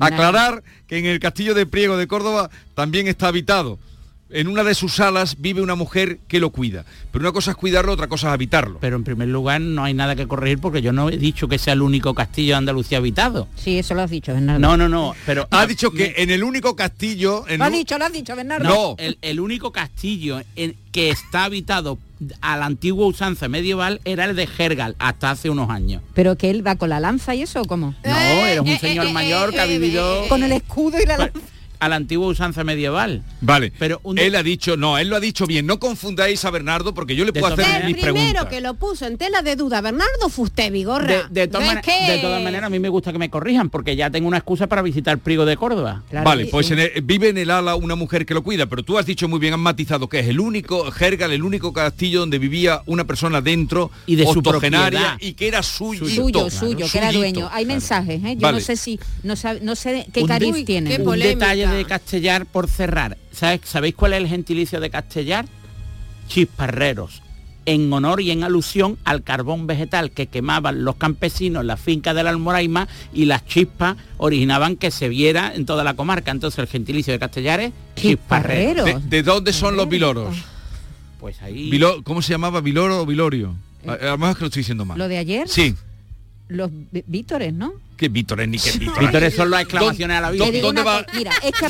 Aclarar 0.00 0.62
que 0.86 0.98
en 0.98 1.06
el 1.06 1.20
castillo 1.20 1.54
de 1.54 1.66
Priego 1.66 1.96
de 1.96 2.06
Córdoba 2.06 2.50
también 2.74 3.06
está 3.08 3.28
habitado. 3.28 3.78
En 4.30 4.48
una 4.48 4.64
de 4.64 4.74
sus 4.74 4.94
salas 4.94 5.36
vive 5.38 5.60
una 5.62 5.76
mujer 5.76 6.18
que 6.26 6.40
lo 6.40 6.50
cuida. 6.50 6.84
Pero 7.12 7.22
una 7.22 7.30
cosa 7.32 7.52
es 7.52 7.56
cuidarlo, 7.56 7.92
otra 7.92 8.08
cosa 8.08 8.28
es 8.28 8.32
habitarlo. 8.34 8.78
Pero 8.80 8.96
en 8.96 9.04
primer 9.04 9.28
lugar 9.28 9.60
no 9.60 9.84
hay 9.84 9.94
nada 9.94 10.16
que 10.16 10.26
corregir 10.26 10.58
porque 10.58 10.82
yo 10.82 10.92
no 10.92 11.08
he 11.08 11.18
dicho 11.18 11.46
que 11.46 11.56
sea 11.58 11.74
el 11.74 11.82
único 11.82 12.14
castillo 12.14 12.54
de 12.54 12.56
Andalucía 12.56 12.98
habitado. 12.98 13.46
Sí, 13.54 13.78
eso 13.78 13.94
lo 13.94 14.02
has 14.02 14.10
dicho, 14.10 14.32
Bernardo. 14.32 14.58
No, 14.58 14.76
no, 14.76 14.88
no. 14.88 15.14
Pero 15.24 15.46
Ha 15.52 15.66
dicho 15.66 15.92
que 15.92 16.14
en 16.16 16.30
el 16.30 16.42
único 16.42 16.74
castillo... 16.74 17.44
en 17.46 17.58
Lo 17.58 17.64
has 17.64 17.70
un- 17.70 17.76
dicho, 17.76 17.96
lo 17.98 18.06
has 18.06 18.12
dicho, 18.12 18.34
Bernardo. 18.34 18.64
No. 18.68 18.94
el, 18.98 19.18
el 19.22 19.38
único 19.38 19.70
castillo 19.70 20.40
en- 20.56 20.74
que 20.90 21.10
está 21.10 21.44
habitado 21.44 21.98
a 22.40 22.56
la 22.56 22.66
antigua 22.66 23.06
usanza 23.06 23.48
medieval 23.48 24.00
era 24.04 24.24
el 24.24 24.36
de 24.36 24.46
Gergal 24.46 24.96
hasta 24.98 25.30
hace 25.30 25.50
unos 25.50 25.70
años. 25.70 26.02
Pero 26.14 26.36
que 26.36 26.50
él 26.50 26.66
va 26.66 26.76
con 26.76 26.90
la 26.90 27.00
lanza 27.00 27.34
y 27.34 27.42
eso, 27.42 27.62
¿o 27.62 27.64
¿cómo? 27.64 27.94
No, 28.04 28.16
era 28.46 28.62
un 28.62 28.78
señor 28.78 29.10
mayor 29.10 29.52
que 29.52 29.60
ha 29.60 29.66
vivido 29.66 30.28
Con 30.28 30.42
el 30.42 30.52
escudo 30.52 31.00
y 31.00 31.06
la 31.06 31.18
lanza. 31.18 31.53
A 31.84 31.88
la 31.88 31.96
antigua 31.96 32.26
usanza 32.28 32.64
medieval. 32.64 33.22
Vale, 33.40 33.72
Pero 33.78 34.00
un- 34.02 34.18
él 34.18 34.34
ha 34.36 34.42
dicho, 34.42 34.76
no, 34.76 34.98
él 34.98 35.08
lo 35.08 35.16
ha 35.16 35.20
dicho 35.20 35.46
bien, 35.46 35.66
no 35.66 35.78
confundáis 35.78 36.44
a 36.44 36.50
Bernardo 36.50 36.94
porque 36.94 37.14
yo 37.16 37.24
le 37.24 37.32
puedo 37.32 37.46
hacer 37.54 37.82
El 37.82 37.86
mis 37.86 37.94
primero 37.96 38.14
preguntas. 38.14 38.46
que 38.46 38.60
lo 38.60 38.74
puso 38.74 39.06
en 39.06 39.18
tela 39.18 39.42
de 39.42 39.56
duda, 39.56 39.80
Bernardo, 39.80 40.28
fue 40.30 40.44
usted, 40.44 40.64
De, 40.64 40.70
Vigorra. 40.70 41.28
de 41.30 41.46
todas 41.48 41.66
¿Ves 41.66 41.74
mane- 41.76 41.82
que- 41.82 42.12
de 42.12 42.18
todas 42.18 42.42
maneras, 42.42 42.66
a 42.66 42.70
mí 42.70 42.78
me 42.78 42.88
gusta 42.88 43.12
que 43.12 43.18
me 43.18 43.28
corrijan 43.30 43.70
porque 43.70 43.96
ya 43.96 44.10
tengo 44.10 44.28
una 44.28 44.38
excusa 44.38 44.66
para 44.66 44.82
visitar 44.82 45.18
Priego 45.18 45.44
de 45.44 45.56
Córdoba. 45.56 46.02
Claro, 46.10 46.24
vale, 46.24 46.44
sí, 46.44 46.50
pues 46.50 46.66
sí. 46.66 46.72
en 46.72 46.78
el- 46.80 47.02
vive 47.02 47.28
en 47.28 47.38
el 47.38 47.50
ala 47.50 47.74
una 47.76 47.94
mujer 47.94 48.24
que 48.26 48.34
lo 48.34 48.42
cuida, 48.42 48.66
pero 48.66 48.82
tú 48.82 48.98
has 48.98 49.06
dicho 49.06 49.28
muy 49.28 49.38
bien, 49.38 49.54
han 49.54 49.60
matizado 49.60 50.08
que 50.08 50.20
es 50.20 50.28
el 50.28 50.40
único, 50.40 50.90
Gergal, 50.90 51.32
el 51.32 51.42
único 51.42 51.72
castillo 51.72 52.20
donde 52.20 52.38
vivía 52.38 52.82
una 52.86 53.04
persona 53.04 53.40
dentro, 53.40 53.90
Y 54.06 54.16
de 54.16 54.24
su 54.24 54.38
octogenaria, 54.38 55.00
propiedad. 55.00 55.18
y 55.20 55.34
que 55.34 55.48
era 55.48 55.62
suyo. 55.62 56.04
Suyo, 56.06 56.50
suyo, 56.50 56.86
que 56.90 56.98
era 56.98 57.12
dueño. 57.12 57.48
Hay 57.52 57.66
mensajes, 57.66 58.22
¿eh? 58.24 58.34
Yo 58.36 58.40
Vale. 58.40 58.58
no 58.58 58.64
sé 58.64 58.76
si, 58.76 58.98
no, 59.22 59.36
sabe- 59.36 59.60
no 59.62 59.74
sé 59.76 60.06
qué 60.12 60.24
cariz 60.24 60.64
tiene. 60.64 60.90
qué 60.90 60.96
Un 60.98 61.04
polémica. 61.04 61.48
detalle 61.54 61.66
de 61.74 61.84
Castellar 61.84 62.46
por 62.46 62.68
cerrar. 62.68 63.16
¿Sabes- 63.32 63.60
¿Sabéis 63.64 63.94
cuál 63.94 64.12
es 64.14 64.20
el 64.20 64.28
gentilicio 64.28 64.80
de 64.80 64.90
Castellar? 64.90 65.46
Chisparreros. 66.28 67.22
En 67.66 67.90
honor 67.92 68.20
y 68.20 68.30
en 68.30 68.44
alusión 68.44 68.98
al 69.04 69.22
carbón 69.22 69.66
vegetal 69.66 70.10
que 70.10 70.26
quemaban 70.26 70.84
los 70.84 70.96
campesinos 70.96 71.62
en 71.62 71.66
la 71.68 71.78
finca 71.78 72.12
de 72.12 72.22
la 72.22 72.30
Almoraima 72.30 72.88
y 73.14 73.24
las 73.24 73.46
chispas 73.46 73.96
originaban 74.18 74.76
que 74.76 74.90
se 74.90 75.08
viera 75.08 75.54
en 75.54 75.64
toda 75.64 75.82
la 75.82 75.94
comarca. 75.94 76.30
Entonces 76.30 76.58
el 76.58 76.66
gentilicio 76.66 77.12
de 77.14 77.18
Castellar 77.18 77.60
es 77.60 77.72
chisparrero. 77.96 78.84
Chisparrero. 78.84 79.00
¿De, 79.08 79.16
de 79.16 79.22
dónde 79.22 79.52
son 79.54 79.76
los 79.76 79.88
viloros? 79.88 80.36
Pues 81.20 81.40
ahí... 81.40 81.70
Vilo- 81.70 82.02
¿Cómo 82.04 82.20
se 82.20 82.32
llamaba? 82.32 82.60
¿Viloro 82.60 83.00
o 83.00 83.06
Vilorio? 83.06 83.54
A, 83.86 83.92
a 83.92 84.04
lo 84.10 84.18
mejor 84.18 84.30
es 84.32 84.36
que 84.36 84.40
lo 84.42 84.46
estoy 84.48 84.60
diciendo 84.60 84.84
mal. 84.84 84.98
Lo 84.98 85.08
de 85.08 85.16
ayer, 85.16 85.48
Sí, 85.48 85.74
los 86.48 86.70
vítores, 87.06 87.54
¿no? 87.54 87.72
Que 87.96 88.08
Vítores 88.08 88.48
ni 88.48 88.58
que 88.58 88.72
Vítores. 88.72 89.00
Vítores 89.00 89.34
son 89.34 89.50
las 89.50 89.62
exclamaciones 89.62 90.16
a 90.16 90.20
la 90.20 90.30
vida. 90.30 90.44
¿Dónde 90.62 90.82
va? 90.82 91.04
Mira, 91.14 91.32
es 91.42 91.52
que 91.52 91.66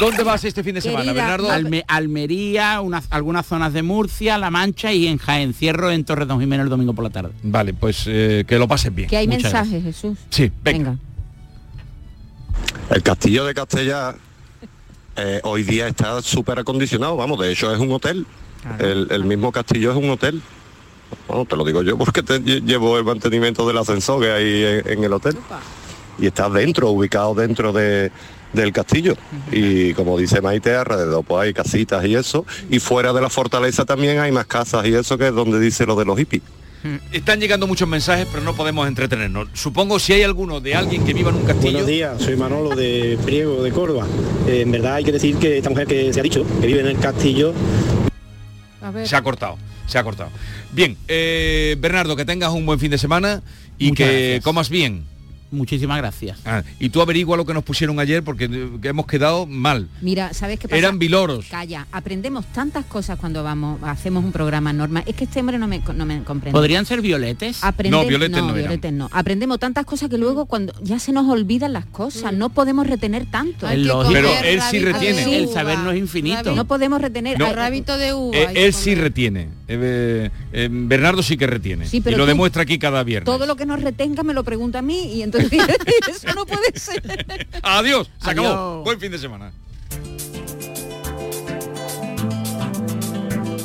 ¿Dónde 0.00 0.24
vas 0.24 0.44
este 0.44 0.64
fin 0.64 0.74
de 0.74 0.80
semana, 0.80 1.04
Querida, 1.04 1.36
Bernardo? 1.36 1.50
Alme- 1.50 1.84
Almería, 1.86 2.80
unas, 2.80 3.06
algunas 3.10 3.46
zonas 3.46 3.72
de 3.72 3.82
Murcia, 3.82 4.38
La 4.38 4.50
Mancha 4.50 4.92
y 4.92 5.06
en 5.06 5.18
Jaén. 5.18 5.54
Cierro 5.54 5.90
en 5.92 6.04
Torre 6.04 6.26
Don 6.26 6.40
Jiménez 6.40 6.64
el 6.64 6.70
domingo 6.70 6.94
por 6.94 7.04
la 7.04 7.10
tarde. 7.10 7.30
Vale, 7.44 7.74
pues 7.74 8.04
eh, 8.06 8.44
que 8.46 8.58
lo 8.58 8.66
pases 8.66 8.92
bien. 8.94 9.08
que 9.08 9.16
hay 9.16 9.28
Muchas 9.28 9.52
mensajes, 9.52 9.82
Jesús. 9.84 10.18
Sí, 10.30 10.50
venga. 10.62 10.90
Venga. 10.90 10.98
El 12.90 13.02
castillo 13.02 13.44
de 13.44 13.54
Castellar 13.54 14.16
eh, 15.16 15.40
hoy 15.44 15.62
día 15.62 15.86
está 15.88 16.20
súper 16.22 16.58
acondicionado, 16.58 17.16
vamos, 17.16 17.38
de 17.38 17.52
hecho 17.52 17.72
es 17.72 17.78
un 17.80 17.92
hotel. 17.92 18.26
El, 18.78 19.08
el 19.10 19.24
mismo 19.24 19.52
castillo 19.52 19.90
es 19.92 19.96
un 19.96 20.08
hotel. 20.10 20.40
Bueno, 21.28 21.44
te 21.44 21.56
lo 21.56 21.64
digo 21.64 21.82
yo 21.82 21.96
porque 21.98 22.22
te 22.22 22.40
lle- 22.40 22.62
llevo 22.64 22.98
el 22.98 23.04
mantenimiento 23.04 23.66
del 23.66 23.78
ascensor 23.78 24.20
que 24.22 24.30
hay 24.32 24.64
en, 24.84 24.98
en 24.98 25.04
el 25.04 25.12
hotel. 25.12 25.36
Y 26.18 26.26
está 26.26 26.48
dentro, 26.48 26.90
ubicado 26.90 27.34
dentro 27.34 27.72
de, 27.72 28.12
del 28.52 28.72
castillo. 28.72 29.16
Y 29.50 29.92
como 29.94 30.16
dice 30.16 30.40
Maite, 30.40 30.74
alrededor 30.76 31.24
pues 31.24 31.42
hay 31.46 31.52
casitas 31.54 32.04
y 32.04 32.14
eso. 32.14 32.46
Y 32.70 32.78
fuera 32.78 33.12
de 33.12 33.20
la 33.20 33.30
fortaleza 33.30 33.84
también 33.84 34.18
hay 34.20 34.30
más 34.30 34.46
casas 34.46 34.86
y 34.86 34.94
eso 34.94 35.18
que 35.18 35.28
es 35.28 35.34
donde 35.34 35.58
dice 35.58 35.86
lo 35.86 35.96
de 35.96 36.04
los 36.04 36.16
hippies. 36.18 36.42
Están 37.12 37.40
llegando 37.40 37.66
muchos 37.66 37.88
mensajes, 37.88 38.28
pero 38.30 38.42
no 38.44 38.54
podemos 38.54 38.86
entretenernos. 38.86 39.48
Supongo 39.54 39.98
si 39.98 40.12
hay 40.12 40.22
alguno 40.22 40.60
de 40.60 40.74
alguien 40.74 41.02
que 41.02 41.14
viva 41.14 41.30
en 41.30 41.36
un 41.36 41.44
castillo. 41.46 41.72
Buenos 41.72 41.86
días, 41.88 42.20
soy 42.20 42.36
Manolo 42.36 42.76
de 42.76 43.18
Priego 43.24 43.62
de 43.62 43.72
Córdoba. 43.72 44.06
Eh, 44.46 44.60
en 44.60 44.70
verdad 44.70 44.96
hay 44.96 45.04
que 45.04 45.12
decir 45.12 45.36
que 45.38 45.56
esta 45.56 45.70
mujer 45.70 45.86
que 45.86 46.12
se 46.12 46.20
ha 46.20 46.22
dicho, 46.22 46.44
que 46.60 46.66
vive 46.66 46.80
en 46.80 46.88
el 46.88 46.98
castillo, 46.98 47.54
A 48.82 48.90
ver. 48.90 49.08
Se 49.08 49.16
ha 49.16 49.22
cortado, 49.22 49.56
se 49.86 49.98
ha 49.98 50.04
cortado. 50.04 50.30
Bien, 50.72 50.96
eh, 51.08 51.76
Bernardo, 51.80 52.16
que 52.16 52.24
tengas 52.24 52.50
un 52.52 52.64
buen 52.66 52.78
fin 52.80 52.90
de 52.90 52.98
semana 52.98 53.42
y 53.78 53.88
Muchas 53.88 54.06
que 54.08 54.12
gracias. 54.14 54.44
comas 54.44 54.68
bien. 54.70 55.04
Muchísimas 55.50 55.98
gracias. 55.98 56.36
Ah, 56.44 56.64
y 56.80 56.88
tú 56.88 57.00
averigua 57.00 57.36
lo 57.36 57.46
que 57.46 57.54
nos 57.54 57.62
pusieron 57.62 58.00
ayer 58.00 58.24
porque 58.24 58.46
eh, 58.46 58.68
hemos 58.88 59.06
quedado 59.06 59.46
mal. 59.46 59.88
Mira, 60.00 60.34
¿sabes 60.34 60.58
qué 60.58 60.66
pasa? 60.66 60.76
Eran 60.78 60.98
viloros. 60.98 61.46
Calla, 61.48 61.86
aprendemos 61.92 62.44
tantas 62.46 62.84
cosas 62.86 63.20
cuando 63.20 63.44
vamos, 63.44 63.78
hacemos 63.84 64.24
un 64.24 64.32
programa 64.32 64.72
normal. 64.72 65.04
Es 65.06 65.14
que 65.14 65.24
este 65.24 65.38
hombre 65.38 65.56
no 65.58 65.68
me, 65.68 65.78
no 65.94 66.06
me 66.06 66.24
comprende. 66.24 66.58
¿Podrían 66.58 66.86
ser 66.86 67.00
violetes? 67.02 67.62
Aprende- 67.62 67.90
No, 67.90 68.04
violetes 68.04 68.36
no 68.38 68.46
eran. 68.48 68.54
violetes 68.56 68.92
no. 68.92 69.08
Aprendemos 69.12 69.60
tantas 69.60 69.84
cosas 69.86 70.08
que 70.10 70.18
luego 70.18 70.46
cuando 70.46 70.72
ya 70.82 70.98
se 70.98 71.12
nos 71.12 71.28
olvidan 71.28 71.72
las 71.72 71.86
cosas, 71.86 72.32
no 72.32 72.48
podemos 72.48 72.84
retener 72.88 73.26
tanto. 73.30 73.68
Hay 73.68 73.76
Es 73.76 73.82
que 73.82 73.88
lógico. 73.88 74.06
comer 74.08 74.24
Pero 74.40 74.48
él 74.48 74.60
sí 74.68 74.80
retiene. 74.80 75.36
El 75.38 75.48
saber 75.50 75.78
no 75.78 75.92
es 75.92 75.98
infinito. 75.98 76.52
No 76.56 76.64
podemos 76.64 77.00
retener. 77.00 77.38
No. 77.38 77.46
Ay, 77.46 77.52
rabito 77.52 77.96
de 77.96 78.12
uva. 78.12 78.36
Eh, 78.36 78.48
él 78.56 78.74
sí 78.74 78.96
retiene. 78.96 79.50
Eh, 79.66 80.30
eh, 80.52 80.68
Bernardo 80.70 81.22
sí 81.22 81.36
que 81.36 81.46
retiene. 81.46 81.86
Sí, 81.86 81.96
y 81.98 82.00
pero 82.00 82.18
lo 82.18 82.24
tú- 82.24 82.28
demuestra 82.28 82.62
aquí 82.62 82.78
cada 82.78 83.02
viernes. 83.02 83.24
Todo 83.24 83.46
lo 83.46 83.56
que 83.56 83.64
nos 83.66 83.82
retenga 83.82 84.22
me 84.22 84.34
lo 84.34 84.44
pregunta 84.44 84.80
a 84.80 84.82
mí 84.82 85.14
y 85.14 85.22
entonces 85.22 85.50
eso 86.08 86.34
no 86.34 86.44
puede 86.46 86.78
ser. 86.78 87.46
Adiós, 87.62 88.10
se 88.22 88.30
acabó. 88.30 88.48
Adiós. 88.48 88.84
Buen 88.84 89.00
fin 89.00 89.10
de 89.12 89.18
semana. 89.18 89.52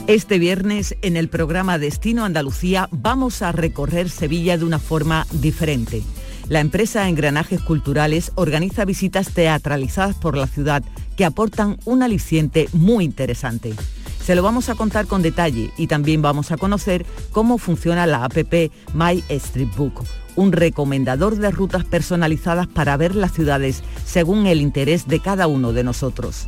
Este 0.08 0.40
viernes 0.40 0.96
en 1.04 1.18
el 1.18 1.30
programa 1.30 1.78
Destino 1.78 2.26
Andalucía 2.26 2.90
vamos 2.92 3.42
a 3.44 3.52
recorrer 3.52 4.10
Sevilla 4.10 4.58
de 4.58 4.66
una 4.66 4.80
forma 4.80 5.28
diferente. 5.32 6.02
La 6.48 6.62
empresa 6.62 7.08
Engranajes 7.08 7.62
Culturales 7.62 8.32
organiza 8.34 8.86
visitas 8.86 9.30
teatralizadas 9.34 10.16
por 10.16 10.36
la 10.36 10.48
ciudad 10.48 10.82
que 11.16 11.26
aportan 11.26 11.78
un 11.86 12.02
aliciente 12.02 12.70
muy 12.74 13.06
interesante. 13.06 13.74
Se 14.30 14.36
lo 14.36 14.44
vamos 14.44 14.70
a 14.70 14.76
contar 14.76 15.08
con 15.08 15.24
detalle 15.24 15.72
y 15.76 15.88
también 15.88 16.22
vamos 16.22 16.52
a 16.52 16.58
conocer 16.58 17.04
cómo 17.32 17.58
funciona 17.58 18.06
la 18.06 18.24
APP 18.26 18.72
My 18.94 19.24
Street 19.28 19.70
Book, 19.76 20.04
un 20.36 20.52
recomendador 20.52 21.38
de 21.38 21.50
rutas 21.50 21.84
personalizadas 21.84 22.68
para 22.68 22.96
ver 22.96 23.15
las 23.15 23.34
ciudades 23.34 23.82
según 24.06 24.46
el 24.46 24.62
interés 24.62 25.08
de 25.08 25.20
cada 25.20 25.48
uno 25.48 25.74
de 25.74 25.84
nosotros. 25.84 26.48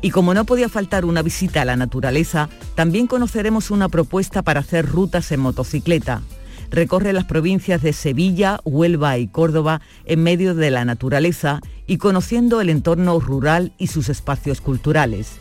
Y 0.00 0.08
como 0.08 0.32
no 0.32 0.46
podía 0.46 0.70
faltar 0.70 1.04
una 1.04 1.20
visita 1.20 1.60
a 1.60 1.64
la 1.66 1.76
naturaleza, 1.76 2.48
también 2.74 3.06
conoceremos 3.06 3.70
una 3.70 3.90
propuesta 3.90 4.40
para 4.40 4.60
hacer 4.60 4.86
rutas 4.86 5.30
en 5.30 5.40
motocicleta. 5.40 6.22
Recorre 6.70 7.12
las 7.12 7.24
provincias 7.24 7.82
de 7.82 7.92
Sevilla, 7.92 8.58
Huelva 8.64 9.18
y 9.18 9.28
Córdoba 9.28 9.82
en 10.06 10.22
medio 10.22 10.54
de 10.54 10.70
la 10.70 10.86
naturaleza 10.86 11.60
y 11.86 11.98
conociendo 11.98 12.62
el 12.62 12.70
entorno 12.70 13.20
rural 13.20 13.74
y 13.76 13.88
sus 13.88 14.08
espacios 14.08 14.62
culturales. 14.62 15.40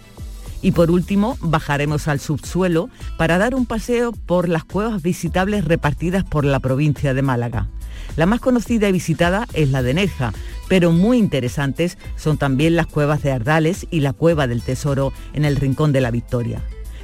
Y 0.61 0.71
por 0.71 0.91
último, 0.91 1.37
bajaremos 1.41 2.07
al 2.07 2.19
subsuelo 2.19 2.89
para 3.17 3.37
dar 3.37 3.55
un 3.55 3.65
paseo 3.65 4.11
por 4.11 4.49
las 4.49 4.63
cuevas 4.63 5.01
visitables 5.01 5.65
repartidas 5.65 6.23
por 6.23 6.45
la 6.45 6.59
provincia 6.59 7.13
de 7.13 7.21
Málaga. 7.21 7.67
La 8.15 8.25
más 8.25 8.39
conocida 8.39 8.89
y 8.89 8.91
visitada 8.91 9.47
es 9.53 9.69
la 9.69 9.83
de 9.83 9.93
Nerja, 9.93 10.33
pero 10.67 10.91
muy 10.91 11.17
interesantes 11.17 11.97
son 12.15 12.37
también 12.37 12.75
las 12.75 12.87
cuevas 12.87 13.21
de 13.21 13.31
Ardales 13.31 13.85
y 13.91 13.99
la 13.99 14.13
Cueva 14.13 14.47
del 14.47 14.63
Tesoro 14.63 15.13
en 15.33 15.45
el 15.45 15.55
Rincón 15.55 15.91
de 15.91 16.01
la 16.01 16.11
Victoria. 16.11 16.61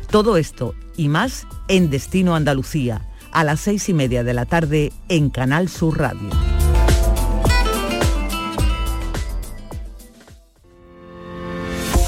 Todo 0.10 0.38
esto 0.38 0.74
y 0.98 1.10
más 1.10 1.48
en 1.68 1.90
Destino 1.90 2.36
Andalucía, 2.36 3.02
a 3.32 3.44
las 3.44 3.60
seis 3.60 3.90
y 3.90 3.94
media 3.94 4.24
de 4.24 4.34
la 4.34 4.46
tarde 4.46 4.92
en 5.10 5.30
Canal 5.30 5.70
Sur 5.70 6.00
Radio. 6.00 6.30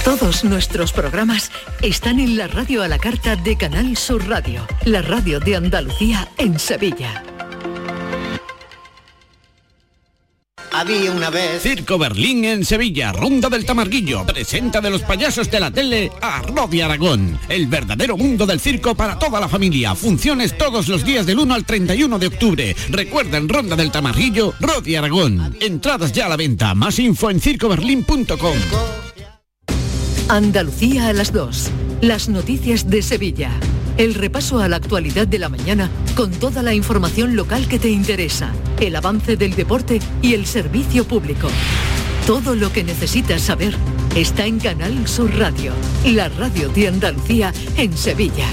Todos 0.05 0.43
nuestros 0.43 0.93
programas 0.93 1.49
están 1.81 2.19
en 2.19 2.37
la 2.37 2.47
radio 2.47 2.83
a 2.83 2.87
la 2.87 2.99
carta 2.99 3.35
de 3.35 3.57
Canal 3.57 3.97
Sur 3.97 4.27
Radio, 4.27 4.67
la 4.85 5.01
radio 5.01 5.39
de 5.39 5.55
Andalucía 5.55 6.29
en 6.37 6.59
Sevilla. 6.59 7.23
Había 10.71 11.11
una 11.11 11.31
vez. 11.31 11.63
Circo 11.63 11.97
Berlín 11.97 12.45
en 12.45 12.65
Sevilla, 12.65 13.13
Ronda 13.13 13.49
del 13.49 13.65
Tamarguillo. 13.65 14.27
Presenta 14.27 14.79
de 14.79 14.91
los 14.91 15.01
payasos 15.01 15.49
de 15.49 15.59
la 15.59 15.71
tele 15.71 16.11
a 16.21 16.43
Rodi 16.43 16.81
Aragón. 16.81 17.39
El 17.49 17.65
verdadero 17.65 18.15
mundo 18.15 18.45
del 18.45 18.59
circo 18.59 18.93
para 18.93 19.17
toda 19.17 19.39
la 19.39 19.49
familia. 19.49 19.95
Funciones 19.95 20.55
todos 20.55 20.87
los 20.87 21.03
días 21.03 21.25
del 21.25 21.39
1 21.39 21.51
al 21.51 21.65
31 21.65 22.19
de 22.19 22.27
octubre. 22.27 22.75
Recuerden 22.91 23.49
Ronda 23.49 23.75
del 23.75 23.91
Tamarguillo, 23.91 24.53
Rodi 24.59 24.97
Aragón. 24.97 25.57
Entradas 25.59 26.11
ya 26.11 26.27
a 26.27 26.29
la 26.29 26.37
venta. 26.37 26.75
Más 26.75 26.99
info 26.99 27.31
en 27.31 27.39
circoberlín.com. 27.39 29.04
Andalucía 30.27 31.09
a 31.09 31.13
las 31.13 31.31
2. 31.31 31.69
Las 32.01 32.29
noticias 32.29 32.89
de 32.89 33.03
Sevilla. 33.03 33.51
El 33.97 34.15
repaso 34.15 34.59
a 34.59 34.67
la 34.67 34.77
actualidad 34.77 35.27
de 35.27 35.37
la 35.37 35.49
mañana 35.49 35.91
con 36.15 36.31
toda 36.31 36.63
la 36.63 36.73
información 36.73 37.35
local 37.35 37.67
que 37.67 37.77
te 37.77 37.89
interesa, 37.89 38.51
el 38.79 38.95
avance 38.95 39.37
del 39.37 39.55
deporte 39.55 39.99
y 40.23 40.33
el 40.33 40.47
servicio 40.47 41.05
público. 41.05 41.47
Todo 42.25 42.55
lo 42.55 42.73
que 42.73 42.83
necesitas 42.83 43.43
saber 43.43 43.75
está 44.15 44.47
en 44.47 44.59
Canal 44.59 45.07
Sur 45.07 45.31
Radio, 45.37 45.73
la 46.05 46.27
radio 46.29 46.69
de 46.69 46.87
Andalucía 46.87 47.53
en 47.77 47.95
Sevilla. 47.95 48.47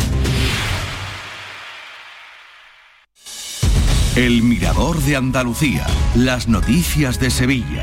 El 4.14 4.42
Mirador 4.42 5.00
de 5.00 5.16
Andalucía. 5.16 5.86
Las 6.14 6.48
noticias 6.48 7.18
de 7.18 7.30
Sevilla. 7.30 7.82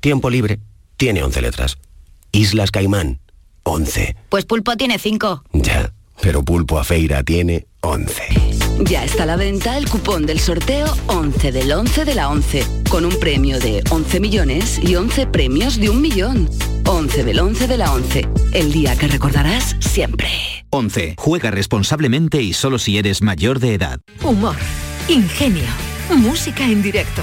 Tiempo 0.01 0.31
libre, 0.31 0.61
tiene 0.97 1.23
11 1.23 1.43
letras. 1.43 1.79
Islas 2.33 2.71
Caimán, 2.71 3.21
11. 3.65 4.17
Pues 4.29 4.45
Pulpo 4.45 4.77
tiene 4.77 4.99
5. 4.99 5.45
Ya, 5.53 5.93
pero 6.21 6.43
Pulpo 6.43 6.79
a 6.79 6.85
Feira 6.85 7.23
tiene 7.23 7.67
11. 7.83 8.23
Ya 8.85 9.05
está 9.05 9.25
a 9.25 9.27
la 9.27 9.37
venta 9.37 9.77
el 9.77 9.89
cupón 9.89 10.27
del 10.27 10.41
sorteo 10.41 10.87
11 11.07 11.53
del 11.53 11.73
11 11.73 12.05
de 12.05 12.15
la 12.15 12.29
11, 12.29 12.65
con 12.89 13.05
un 13.05 13.19
premio 13.19 13.59
de 13.59 13.83
11 13.91 14.21
millones 14.21 14.79
y 14.83 14.97
11 14.97 15.27
premios 15.27 15.79
de 15.79 15.91
un 15.91 16.01
millón. 16.01 16.49
11 16.87 17.25
del 17.25 17.41
11 17.41 17.67
de 17.67 17.77
la 17.77 17.93
11. 17.93 18.29
El 18.53 18.73
día 18.73 18.97
que 18.97 19.09
recordarás 19.09 19.77
siempre. 19.81 20.29
11. 20.71 21.15
Juega 21.19 21.51
responsablemente 21.51 22.43
y 22.43 22.53
solo 22.53 22.79
si 22.79 22.99
eres 22.99 23.23
mayor 23.23 23.59
de 23.59 23.75
edad. 23.75 24.01
Humor, 24.23 24.57
ingenio, 25.09 25.69
música 26.17 26.65
en 26.65 26.83
directo, 26.83 27.23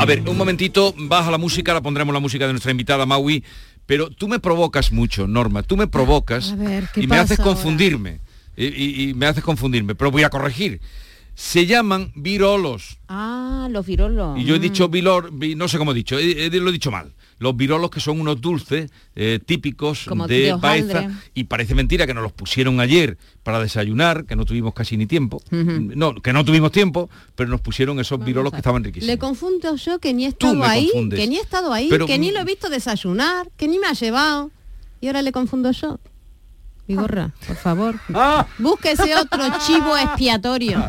A 0.00 0.04
ver, 0.06 0.22
un 0.26 0.36
momentito, 0.36 0.94
baja 0.96 1.30
la 1.30 1.36
música, 1.38 1.74
la 1.74 1.82
pondremos 1.82 2.14
la 2.14 2.20
música 2.20 2.46
de 2.46 2.52
nuestra 2.54 2.70
invitada 2.70 3.04
Maui, 3.04 3.44
pero 3.84 4.08
tú 4.08 4.28
me 4.28 4.38
provocas 4.38 4.92
mucho, 4.92 5.26
Norma, 5.26 5.62
tú 5.62 5.76
me 5.76 5.86
provocas 5.88 6.52
A 6.52 6.56
ver, 6.56 6.88
¿qué 6.94 7.02
y 7.02 7.06
me 7.06 7.16
haces 7.18 7.38
confundirme. 7.38 8.20
Y, 8.56 8.66
y- 8.66 9.10
y 9.10 9.14
me 9.14 9.26
haces 9.26 9.44
confundirme, 9.44 9.94
pero 9.94 10.10
voy 10.10 10.22
a 10.22 10.30
corregir. 10.30 10.80
Se 11.34 11.66
llaman 11.66 12.12
virolos. 12.14 12.98
Ah, 13.08 13.68
los 13.70 13.84
virolos. 13.86 14.38
Y 14.38 14.44
yo 14.44 14.54
he 14.54 14.58
Mm. 14.58 14.62
dicho 14.62 14.88
vilor, 14.88 15.30
vi- 15.32 15.54
no 15.54 15.68
sé 15.68 15.76
cómo 15.78 15.92
he 15.92 15.94
dicho, 15.94 16.18
he- 16.18 16.46
he- 16.46 16.50
lo 16.50 16.70
he 16.70 16.72
dicho 16.72 16.90
mal. 16.90 17.12
Los 17.40 17.56
virolos 17.56 17.90
que 17.90 18.00
son 18.00 18.20
unos 18.20 18.40
dulces 18.40 18.90
eh, 19.16 19.40
típicos 19.44 20.04
Como 20.06 20.28
de. 20.28 20.54
Baeza 20.60 21.10
y 21.34 21.44
parece 21.44 21.74
mentira 21.74 22.06
que 22.06 22.14
nos 22.14 22.22
los 22.22 22.32
pusieron 22.32 22.80
ayer 22.80 23.16
para 23.42 23.58
desayunar, 23.58 24.26
que 24.26 24.36
no 24.36 24.44
tuvimos 24.44 24.74
casi 24.74 24.96
ni 24.96 25.06
tiempo. 25.06 25.42
No, 25.50 26.14
que 26.14 26.32
no 26.32 26.44
tuvimos 26.44 26.70
tiempo, 26.70 27.10
pero 27.34 27.48
nos 27.48 27.62
pusieron 27.62 27.98
esos 27.98 28.22
virolos 28.22 28.52
que 28.52 28.58
estaban 28.58 28.84
riquísimos. 28.84 29.08
Le 29.08 29.18
confundo 29.18 29.74
yo 29.74 29.98
que 29.98 30.12
ni 30.12 30.26
he 30.26 30.28
estado 30.28 30.62
ahí, 30.62 30.86
confundes. 30.92 31.18
que 31.18 31.26
ni 31.26 31.38
he 31.38 31.40
estado 31.40 31.72
ahí, 31.72 31.88
Pero, 31.88 32.06
que 32.06 32.18
ni 32.18 32.30
lo 32.30 32.40
he 32.40 32.44
visto 32.44 32.68
desayunar, 32.68 33.50
que 33.56 33.66
ni 33.68 33.78
me 33.78 33.86
ha 33.86 33.94
llevado. 33.94 34.50
Y 35.00 35.06
ahora 35.06 35.22
le 35.22 35.32
confundo 35.32 35.72
yo. 35.72 35.98
Vigorra, 36.90 37.30
por 37.46 37.56
favor. 37.56 37.94
Ah. 38.12 38.46
Búsquese 38.58 39.14
otro 39.16 39.44
chivo 39.66 39.96
expiatorio. 39.96 40.84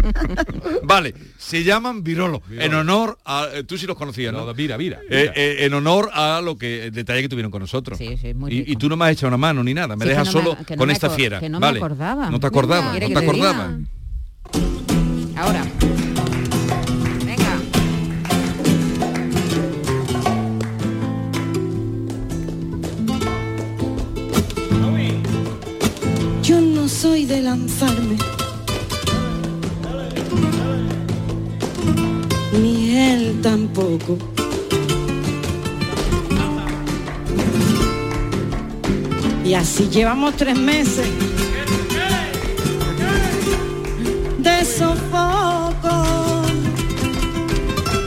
Vale, 0.82 1.14
se 1.38 1.64
llaman 1.64 2.02
virolos, 2.02 2.40
en 2.50 2.74
honor 2.74 3.18
a... 3.24 3.46
eh, 3.54 3.64
Tú 3.64 3.78
sí 3.78 3.86
los 3.86 3.96
conocías, 3.96 4.32
¿no? 4.32 4.52
mira, 4.54 4.76
mira. 4.76 4.98
Eh, 5.08 5.30
eh, 5.34 5.56
en 5.60 5.72
honor 5.74 6.10
a 6.12 6.40
lo 6.42 6.58
que 6.58 6.84
el 6.86 6.92
detalle 6.92 7.22
que 7.22 7.28
tuvieron 7.30 7.50
con 7.50 7.60
nosotros. 7.62 7.96
Sí, 7.98 8.16
sí, 8.20 8.34
muy 8.34 8.52
y, 8.52 8.58
rico. 8.60 8.72
y 8.72 8.76
tú 8.76 8.88
no 8.90 8.96
me 8.96 9.06
has 9.06 9.12
echado 9.12 9.28
una 9.28 9.38
mano 9.38 9.64
ni 9.64 9.72
nada, 9.72 9.96
me 9.96 10.04
Sí, 10.04 10.10
dejas 10.10 10.26
no 10.26 10.32
me- 10.40 10.44
solo 10.44 10.58
no 10.68 10.76
con 10.76 10.86
me 10.86 10.92
esta 10.92 11.08
fiera. 11.10 11.40
que 11.40 11.48
no 11.48 11.58
me 11.60 11.66
vale. 11.66 11.78
acordaba. 11.78 12.28
No 12.30 12.38
te 12.38 12.46
acordabas, 12.46 12.90
¿Quiere 12.90 13.08
no 13.08 13.20
te 13.20 13.26
te 13.26 13.32
diga? 13.32 13.50
acordabas. 13.50 13.80
Ahora. 15.36 15.64
Soy 27.02 27.24
de 27.26 27.42
lanzarme. 27.42 28.16
Ni 32.52 32.96
él 32.96 33.40
tampoco. 33.42 34.16
Y 39.44 39.54
así 39.54 39.88
llevamos 39.90 40.36
tres 40.36 40.56
meses 40.56 41.08
de 44.38 44.64
sofoco. 44.64 45.96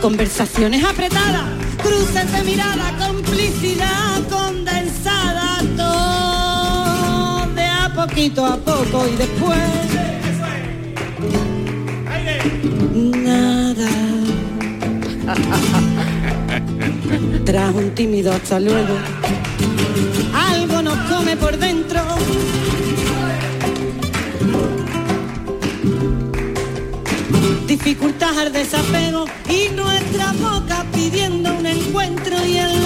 Conversaciones 0.01 0.85
apretadas, 0.85 1.49
cruces 1.83 2.31
de 2.31 2.43
mirada, 2.43 2.95
complicidad 3.05 4.23
condensada, 4.29 4.44
poquito 8.07 8.45
a 8.45 8.55
poco 8.57 9.07
y 9.07 9.15
después 9.15 9.57
nada. 12.93 13.89
Tras 17.45 17.73
un 17.73 17.95
tímido 17.95 18.31
hasta 18.31 18.59
luego, 18.59 18.93
algo 20.33 20.83
nos 20.83 20.97
come 21.09 21.35
por 21.37 21.57
dentro. 21.57 22.01
Dificultad 27.67 28.37
al 28.37 28.53
desapego 28.53 29.25
y 29.49 29.69
nuestra 29.73 30.31
boca 30.33 30.85
pidiendo 30.93 31.55
un 31.55 31.65
encuentro 31.65 32.45
y 32.45 32.57
en 32.57 32.84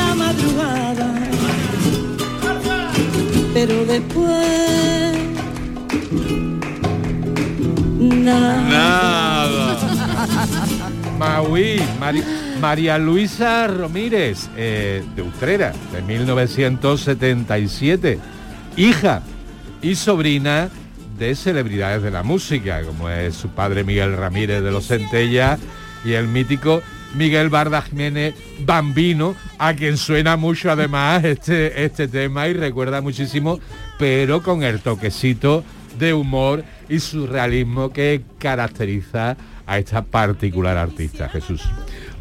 Pero 3.59 3.83
después 3.83 5.19
nada. 7.99 9.75
Maui, 11.17 11.81
María 12.61 12.97
Luisa 12.97 13.67
Ramírez, 13.67 14.47
eh, 14.55 15.03
de 15.13 15.21
Utrera, 15.21 15.73
de 15.91 16.01
1977, 16.01 18.17
hija 18.77 19.23
y 19.81 19.95
sobrina 19.95 20.69
de 21.17 21.35
celebridades 21.35 22.01
de 22.01 22.11
la 22.11 22.23
música, 22.23 22.81
como 22.83 23.09
es 23.09 23.35
su 23.35 23.49
padre 23.49 23.83
Miguel 23.83 24.15
Ramírez 24.15 24.63
de 24.63 24.71
los 24.71 24.87
Centella 24.87 25.59
y 26.05 26.13
el 26.13 26.29
mítico 26.29 26.81
Miguel 27.15 27.49
Barda 27.49 27.81
Jiménez 27.81 28.35
Bambino, 28.65 29.35
a 29.57 29.73
quien 29.73 29.97
suena 29.97 30.37
mucho 30.37 30.71
además 30.71 31.23
este, 31.23 31.83
este 31.83 32.07
tema 32.07 32.47
y 32.47 32.53
recuerda 32.53 33.01
muchísimo, 33.01 33.59
pero 33.97 34.43
con 34.43 34.63
el 34.63 34.79
toquecito 34.79 35.63
de 35.97 36.13
humor 36.13 36.63
y 36.87 36.99
surrealismo 36.99 37.91
que 37.91 38.21
caracteriza 38.37 39.37
a 39.65 39.77
esta 39.77 40.01
particular 40.03 40.77
artista, 40.77 41.29
Jesús. 41.29 41.61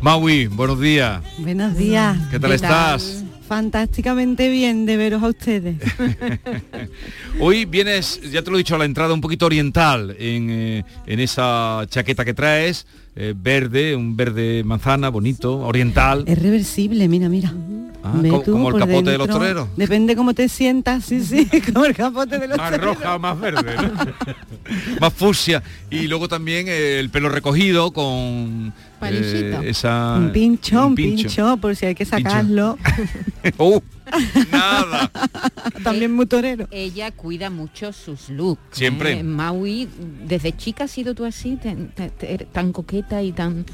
Maui, 0.00 0.46
buenos 0.46 0.80
días. 0.80 1.22
Buenos 1.38 1.76
días. 1.76 2.18
¿Qué 2.30 2.38
tal 2.38 2.52
estás? 2.52 3.24
Fantásticamente 3.48 4.50
bien 4.50 4.84
de 4.84 4.98
veros 4.98 5.22
a 5.22 5.28
ustedes. 5.28 5.76
Hoy 7.40 7.64
vienes, 7.64 8.20
ya 8.30 8.42
te 8.42 8.50
lo 8.50 8.56
he 8.56 8.58
dicho 8.58 8.74
a 8.74 8.78
la 8.78 8.84
entrada, 8.84 9.14
un 9.14 9.22
poquito 9.22 9.46
oriental 9.46 10.14
en, 10.18 10.50
eh, 10.50 10.84
en 11.06 11.20
esa 11.20 11.82
chaqueta 11.88 12.26
que 12.26 12.34
traes, 12.34 12.86
eh, 13.16 13.32
verde, 13.34 13.96
un 13.96 14.16
verde 14.16 14.62
manzana, 14.64 15.08
bonito, 15.08 15.60
oriental. 15.60 16.24
Es 16.26 16.38
reversible, 16.40 17.08
mira, 17.08 17.30
mira. 17.30 17.52
Ah, 18.04 18.12
como- 18.44 18.68
el 18.70 18.76
capote 18.78 19.10
de 19.10 19.18
los 19.18 19.26
dentro. 19.26 19.38
toreros. 19.38 19.68
Depende 19.76 20.14
cómo 20.14 20.32
te 20.34 20.48
sientas, 20.48 21.04
sí, 21.04 21.20
sí, 21.24 21.48
como 21.72 21.84
el 21.86 21.94
capote 21.96 22.38
de 22.38 22.48
los 22.48 22.56
Más 22.58 22.70
toreros. 22.70 22.96
roja 22.96 23.16
o 23.16 23.18
más 23.18 23.40
verde, 23.40 23.74
¿no? 23.76 23.92
más 25.00 25.12
fucsia 25.14 25.62
y 25.90 26.06
luego 26.06 26.28
también 26.28 26.66
eh, 26.68 27.00
el 27.00 27.10
pelo 27.10 27.28
recogido 27.28 27.92
con 27.92 28.72
Eh, 29.00 29.60
esa 29.64 30.16
Un 30.16 30.32
pincho, 30.32 30.86
un 30.86 30.94
pincho. 30.94 31.22
pincho, 31.28 31.56
por 31.58 31.76
si 31.76 31.86
hay 31.86 31.94
que 31.94 32.04
sacarlo. 32.04 32.76
Uh, 33.56 33.80
También 35.84 36.12
muy 36.12 36.26
torero. 36.26 36.66
Ella 36.70 37.10
cuida 37.10 37.50
mucho 37.50 37.92
sus 37.92 38.28
looks. 38.30 38.60
Siempre. 38.72 39.20
¿eh? 39.20 39.22
Maui, 39.22 39.88
desde 40.26 40.56
chica 40.56 40.84
has 40.84 40.90
sido 40.90 41.14
tú 41.14 41.24
así, 41.24 41.56
tan, 41.56 41.88
tan- 41.88 42.10
tan 42.52 42.72
coqueta 42.72 43.22
y 43.22 43.32
tan, 43.32 43.64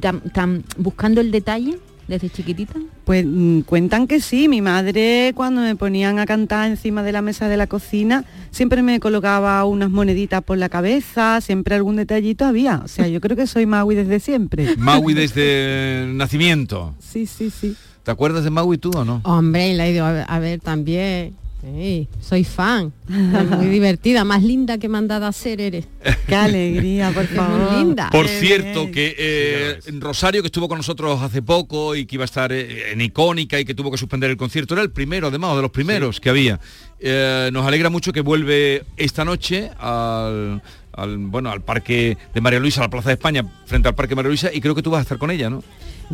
tan, 0.00 0.20
tan 0.30 0.64
buscando 0.76 1.20
el 1.20 1.30
detalle 1.30 1.78
desde 2.08 2.30
chiquitita. 2.30 2.74
Pues 3.04 3.24
mm, 3.26 3.60
cuentan 3.60 4.06
que 4.06 4.20
sí, 4.20 4.48
mi 4.48 4.60
madre 4.60 5.32
cuando 5.34 5.60
me 5.60 5.76
ponían 5.76 6.18
a 6.18 6.26
cantar 6.26 6.68
encima 6.68 7.02
de 7.02 7.12
la 7.12 7.22
mesa 7.22 7.48
de 7.48 7.56
la 7.56 7.66
cocina, 7.66 8.24
siempre 8.50 8.82
me 8.82 9.00
colocaba 9.00 9.64
unas 9.64 9.90
moneditas 9.90 10.42
por 10.42 10.58
la 10.58 10.68
cabeza, 10.68 11.40
siempre 11.40 11.74
algún 11.74 11.96
detallito 11.96 12.44
había. 12.44 12.80
O 12.84 12.88
sea, 12.88 13.08
yo 13.08 13.20
creo 13.20 13.36
que 13.36 13.46
soy 13.46 13.66
Maui 13.66 13.94
desde 13.94 14.20
siempre. 14.20 14.74
Maui 14.78 15.14
desde 15.14 16.04
el 16.04 16.16
nacimiento. 16.16 16.94
Sí, 16.98 17.26
sí, 17.26 17.50
sí. 17.50 17.76
¿Te 18.02 18.10
acuerdas 18.10 18.44
de 18.44 18.50
Maui 18.50 18.76
tú 18.76 18.90
o 18.94 19.04
no? 19.04 19.20
Hombre, 19.24 19.72
la 19.74 19.86
he 19.86 19.92
ido 19.92 20.04
a 20.04 20.12
ver, 20.12 20.24
a 20.28 20.38
ver 20.38 20.60
también. 20.60 21.34
Sí, 21.64 22.08
soy 22.20 22.44
fan. 22.44 22.92
Es 23.08 23.50
muy 23.50 23.66
divertida, 23.70 24.24
más 24.24 24.42
linda 24.42 24.76
que 24.76 24.88
mandada 24.88 25.26
a 25.26 25.28
hacer 25.30 25.60
eres. 25.60 25.86
Qué 26.26 26.34
alegría, 26.34 27.10
por 27.10 27.26
muy 27.28 27.36
favor. 27.36 27.78
linda. 27.78 28.10
Por 28.10 28.28
cierto, 28.28 28.90
que 28.90 29.14
eh, 29.18 29.78
Rosario, 29.98 30.42
que 30.42 30.48
estuvo 30.48 30.68
con 30.68 30.78
nosotros 30.78 31.22
hace 31.22 31.40
poco 31.40 31.96
y 31.96 32.04
que 32.04 32.16
iba 32.16 32.24
a 32.24 32.26
estar 32.26 32.52
eh, 32.52 32.92
en 32.92 33.00
icónica 33.00 33.58
y 33.58 33.64
que 33.64 33.74
tuvo 33.74 33.90
que 33.90 33.96
suspender 33.96 34.30
el 34.30 34.36
concierto, 34.36 34.74
era 34.74 34.82
el 34.82 34.90
primero, 34.90 35.28
además, 35.28 35.56
de 35.56 35.62
los 35.62 35.70
primeros 35.70 36.20
que 36.20 36.30
había. 36.30 36.60
Eh, 37.00 37.50
nos 37.52 37.66
alegra 37.66 37.88
mucho 37.88 38.12
que 38.12 38.20
vuelve 38.20 38.84
esta 38.96 39.24
noche 39.24 39.70
al 39.78 40.62
al, 40.96 41.18
bueno, 41.18 41.50
al 41.50 41.60
parque 41.62 42.16
de 42.32 42.40
María 42.40 42.60
Luisa, 42.60 42.80
a 42.80 42.84
la 42.84 42.90
Plaza 42.90 43.08
de 43.08 43.14
España, 43.14 43.44
frente 43.66 43.88
al 43.88 43.94
parque 43.94 44.14
María 44.14 44.28
Luisa, 44.28 44.50
y 44.52 44.60
creo 44.60 44.74
que 44.74 44.82
tú 44.82 44.90
vas 44.90 45.00
a 45.00 45.02
estar 45.02 45.18
con 45.18 45.30
ella, 45.30 45.50
¿no? 45.50 45.62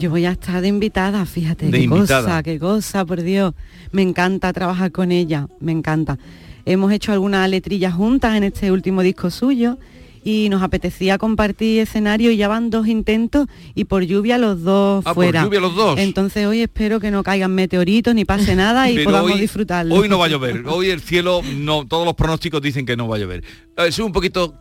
Yo 0.01 0.09
voy 0.09 0.24
a 0.24 0.30
estar 0.32 0.62
de 0.62 0.68
invitada, 0.68 1.26
fíjate, 1.26 1.66
De 1.66 1.72
qué 1.72 1.84
invitada. 1.84 2.22
cosa, 2.22 2.42
qué 2.42 2.59
cosa, 2.59 3.05
por 3.05 3.20
Dios. 3.20 3.53
Me 3.92 4.01
encanta 4.01 4.51
trabajar 4.55 4.90
con 4.92 5.12
ella, 5.12 5.46
me 5.61 5.72
encanta. 5.72 6.18
Hemos 6.64 6.90
hecho 6.90 7.12
algunas 7.12 7.48
letrillas 7.51 7.92
juntas 7.92 8.34
en 8.36 8.44
este 8.44 8.72
último 8.72 9.03
disco 9.03 9.30
suyo 9.30 9.76
y 10.24 10.48
nos 10.48 10.62
apetecía 10.62 11.18
compartir 11.18 11.80
escenario 11.80 12.30
y 12.30 12.38
ya 12.38 12.48
van 12.48 12.70
dos 12.70 12.86
intentos 12.86 13.46
y 13.74 13.84
por 13.84 14.03
lluvia 14.05 14.38
los 14.38 14.62
dos 14.62 15.03
Ah, 15.05 15.11
por 15.14 15.24
fuera. 15.24 15.44
lluvia 15.44 15.61
los 15.61 15.74
dos. 15.74 15.98
Entonces 15.98 16.46
hoy 16.46 16.61
espero 16.62 16.98
que 16.98 17.11
no 17.11 17.22
caigan 17.22 17.55
meteoritos 17.55 18.14
ni 18.14 18.24
pase 18.24 18.57
nada 18.57 18.90
y 18.90 18.94
Pero 18.96 19.11
podamos 19.11 19.32
hoy- 19.32 19.40
disfrutarlo. 19.40 19.94
Hoy 19.94 20.09
no 20.09 20.18
va 20.18 20.24
a 20.26 20.28
llover, 20.28 20.62
hoy 20.66 20.88
el 20.88 21.01
cielo, 21.01 21.42
no, 21.59 21.86
todos 21.86 22.07
los 22.07 22.14
pronósticos 22.14 22.62
dicen 22.62 22.86
que 22.86 22.96
no 22.96 23.07
va 23.07 23.16
a 23.16 23.18
llover. 23.18 23.44
Eh, 23.76 23.92
sube 23.92 24.07
un 24.07 24.12
poquito. 24.12 24.55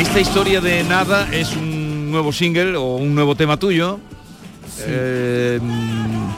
Esta 0.00 0.18
historia 0.18 0.62
de 0.62 0.82
nada 0.82 1.28
es 1.30 1.54
un 1.54 2.10
nuevo 2.10 2.32
single 2.32 2.74
o 2.74 2.96
un 2.96 3.14
nuevo 3.14 3.34
tema 3.34 3.58
tuyo. 3.58 4.00
Eh, 4.86 5.60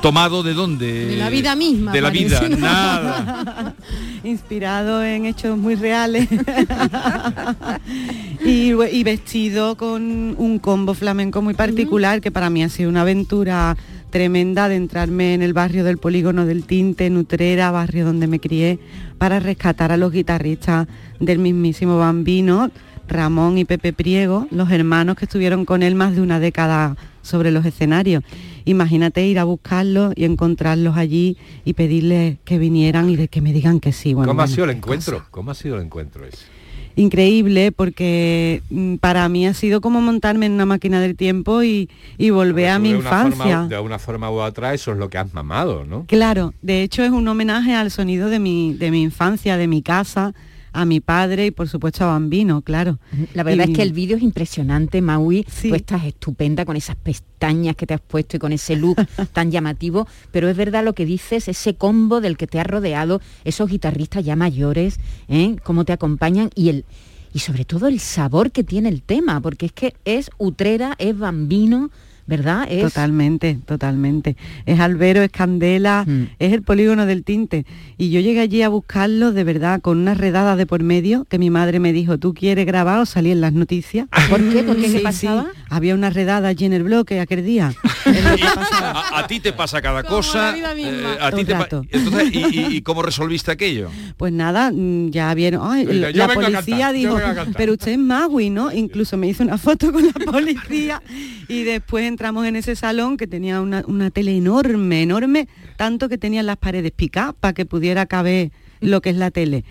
tomado 0.02 0.42
de 0.42 0.52
dónde? 0.52 1.06
De 1.06 1.16
la 1.16 1.30
vida 1.30 1.54
misma, 1.54 1.92
De 1.92 2.00
la 2.00 2.10
vida, 2.10 2.42
nada. 2.48 3.76
Inspirado 4.24 5.04
en 5.04 5.26
hechos 5.26 5.56
muy 5.56 5.76
reales. 5.76 6.28
y, 8.44 8.72
y 8.72 9.04
vestido 9.04 9.76
con 9.76 10.34
un 10.36 10.58
combo 10.58 10.92
flamenco 10.92 11.40
muy 11.40 11.54
particular 11.54 12.20
que 12.20 12.32
para 12.32 12.50
mí 12.50 12.64
ha 12.64 12.68
sido 12.68 12.90
una 12.90 13.02
aventura 13.02 13.76
tremenda 14.10 14.68
de 14.68 14.74
entrarme 14.74 15.34
en 15.34 15.42
el 15.42 15.52
barrio 15.52 15.84
del 15.84 15.98
polígono 15.98 16.46
del 16.46 16.64
Tinte, 16.64 17.08
Nutrera, 17.10 17.70
barrio 17.70 18.06
donde 18.06 18.26
me 18.26 18.40
crié, 18.40 18.80
para 19.18 19.38
rescatar 19.38 19.92
a 19.92 19.96
los 19.96 20.10
guitarristas 20.10 20.88
del 21.20 21.38
mismísimo 21.38 21.96
Bambino, 21.96 22.72
Ramón 23.08 23.58
y 23.58 23.64
Pepe 23.64 23.92
Priego, 23.92 24.46
los 24.50 24.70
hermanos 24.70 25.16
que 25.16 25.24
estuvieron 25.26 25.64
con 25.64 25.82
él 25.82 25.94
más 25.94 26.14
de 26.14 26.20
una 26.22 26.40
década 26.40 26.96
sobre 27.22 27.50
los 27.50 27.64
escenarios. 27.66 28.22
Imagínate 28.64 29.26
ir 29.26 29.38
a 29.38 29.44
buscarlos 29.44 30.12
y 30.16 30.24
encontrarlos 30.24 30.96
allí 30.96 31.36
y 31.64 31.74
pedirles 31.74 32.38
que 32.44 32.58
vinieran 32.58 33.10
y 33.10 33.16
de 33.16 33.28
que 33.28 33.40
me 33.40 33.52
digan 33.52 33.80
que 33.80 33.92
sí. 33.92 34.14
Bueno, 34.14 34.30
¿Cómo 34.30 34.42
ha 34.42 34.46
sido 34.46 34.64
el 34.64 34.70
encuentro? 34.70 35.24
¿Cómo 35.30 35.50
ha 35.50 35.54
sido 35.54 35.76
el 35.76 35.82
encuentro 35.82 36.24
ese? 36.26 36.46
increíble 36.94 37.72
porque 37.72 38.62
mm, 38.68 38.96
para 38.96 39.26
mí 39.30 39.46
ha 39.46 39.54
sido 39.54 39.80
como 39.80 40.02
montarme 40.02 40.44
en 40.44 40.52
una 40.52 40.66
máquina 40.66 41.00
del 41.00 41.16
tiempo 41.16 41.62
y, 41.62 41.88
y 42.18 42.28
volver 42.28 42.68
a 42.68 42.78
mi 42.78 42.90
de 42.90 42.96
infancia. 42.98 43.36
forma- 43.60 43.68
de 43.68 43.78
una 43.78 43.98
forma 43.98 44.30
u 44.30 44.34
otra 44.34 44.74
eso 44.74 44.92
es 44.92 44.98
lo 44.98 45.08
que 45.08 45.16
has 45.16 45.32
mamado, 45.32 45.86
¿no? 45.86 46.04
Claro, 46.06 46.52
de 46.60 46.82
hecho 46.82 47.02
es 47.02 47.10
un 47.10 47.26
homenaje 47.28 47.74
al 47.74 47.90
sonido 47.90 48.28
de 48.28 48.38
mi, 48.38 48.74
de 48.74 48.90
mi 48.90 49.02
infancia, 49.02 49.56
de 49.56 49.68
mi 49.68 49.80
casa, 49.80 50.34
a 50.72 50.84
mi 50.84 51.00
padre 51.00 51.46
y 51.46 51.50
por 51.50 51.68
supuesto 51.68 52.04
a 52.04 52.08
Bambino, 52.08 52.62
claro. 52.62 52.98
La 53.34 53.42
verdad 53.42 53.66
Y- 53.68 53.72
es 53.72 53.76
que 53.76 53.82
el 53.82 53.92
vídeo 53.92 54.16
es 54.16 54.22
impresionante, 54.22 55.00
Maui. 55.02 55.44
Tú 55.68 55.74
estás 55.74 56.04
estupenda 56.04 56.64
con 56.64 56.76
esas 56.76 56.96
pestañas 56.96 57.76
que 57.76 57.86
te 57.86 57.94
has 57.94 58.00
puesto 58.00 58.36
y 58.36 58.40
con 58.40 58.52
ese 58.52 58.76
look 58.76 58.96
tan 59.32 59.50
llamativo, 59.50 60.06
pero 60.30 60.48
es 60.48 60.56
verdad 60.56 60.84
lo 60.84 60.94
que 60.94 61.04
dices, 61.06 61.48
ese 61.48 61.74
combo 61.74 62.20
del 62.20 62.36
que 62.36 62.46
te 62.46 62.58
has 62.60 62.66
rodeado, 62.66 63.20
esos 63.44 63.68
guitarristas 63.70 64.24
ya 64.24 64.36
mayores, 64.36 64.98
¿eh? 65.28 65.56
cómo 65.62 65.84
te 65.84 65.92
acompañan 65.92 66.50
y 66.54 66.68
el 66.70 66.84
y 67.34 67.38
sobre 67.38 67.64
todo 67.64 67.86
el 67.86 67.98
sabor 67.98 68.50
que 68.52 68.62
tiene 68.62 68.90
el 68.90 69.00
tema, 69.02 69.40
porque 69.40 69.64
es 69.66 69.72
que 69.72 69.94
es 70.04 70.30
utrera, 70.36 70.94
es 70.98 71.16
bambino, 71.18 71.90
¿verdad? 72.26 72.66
Es 72.70 72.82
Totalmente, 72.82 73.58
totalmente. 73.66 74.36
Es 74.66 74.80
Albero, 74.80 75.22
es 75.22 75.30
Candela, 75.30 76.04
Mm. 76.06 76.22
es 76.38 76.52
el 76.52 76.62
polígono 76.62 77.06
del 77.06 77.24
tinte. 77.24 77.64
Y 77.98 78.10
yo 78.10 78.20
llegué 78.20 78.40
allí 78.40 78.62
a 78.62 78.68
buscarlo 78.68 79.32
de 79.32 79.44
verdad 79.44 79.80
con 79.80 79.98
una 79.98 80.14
redada 80.14 80.56
de 80.56 80.66
por 80.66 80.82
medio 80.82 81.24
que 81.26 81.38
mi 81.38 81.50
madre 81.50 81.78
me 81.80 81.92
dijo, 81.92 82.18
¿tú 82.18 82.34
quieres 82.34 82.64
grabar 82.66 82.98
o 83.00 83.06
salir 83.06 83.32
en 83.32 83.40
las 83.40 83.52
noticias? 83.52 84.08
¿Por 84.30 84.40
qué? 84.50 84.62
¿Por 84.62 84.76
qué? 84.76 84.82
¿Qué 84.82 84.88
Sí, 84.88 84.98
pasaba? 84.98 85.46
sí. 85.52 85.60
Había 85.70 85.94
una 85.94 86.10
redada 86.10 86.48
allí 86.48 86.64
en 86.66 86.72
el 86.74 86.82
bloque 86.84 87.20
aquel 87.20 87.44
día. 87.44 87.72
A, 88.82 89.18
a 89.20 89.26
ti 89.26 89.40
te 89.40 89.52
pasa 89.52 89.80
cada 89.80 90.02
cosa. 90.02 90.54
eh, 90.56 91.18
a 91.20 91.30
ti 91.32 91.44
te. 91.44 91.52
Entonces, 91.52 92.32
¿y, 92.34 92.38
y- 92.60 92.76
y 92.76 92.82
cómo 92.82 93.02
resolviste 93.02 93.50
aquello? 93.50 93.90
Pues 94.16 94.32
nada, 94.32 94.70
mm, 94.72 95.10
ya 95.10 95.32
vieron, 95.34 95.60
ay, 95.70 95.84
la, 95.86 96.10
"Yo 96.10 96.18
la 96.18 96.26
vengo 96.28 96.40
a 96.42 96.44
policía 96.44 96.92
dijo, 96.92 97.14
vengo 97.14 97.28
a 97.28 97.34
cantar". 97.34 97.54
pero 97.56 97.72
usted 97.72 97.92
es 97.92 97.98
Magui, 97.98 98.50
¿no? 98.50 98.72
Incluso 98.72 99.16
me 99.16 99.28
hizo 99.28 99.42
una 99.42 99.58
foto 99.58 99.92
con 99.92 100.06
la 100.06 100.12
policía 100.32 101.02
y 101.48 101.62
después 101.64 102.04
entramos 102.06 102.46
en 102.46 102.56
ese 102.56 102.76
salón 102.76 103.16
que 103.16 103.26
tenía 103.26 103.60
una, 103.60 103.82
una 103.86 104.10
tele 104.10 104.36
enorme, 104.36 105.02
enorme, 105.02 105.48
tanto 105.76 106.08
que 106.08 106.18
tenían 106.18 106.46
las 106.46 106.56
paredes 106.56 106.92
picadas 106.92 107.34
para 107.38 107.52
que 107.54 107.64
pudiera 107.66 108.06
caber 108.06 108.50
lo 108.82 109.00
que 109.00 109.10
es 109.10 109.16
la 109.16 109.30
tele. 109.30 109.64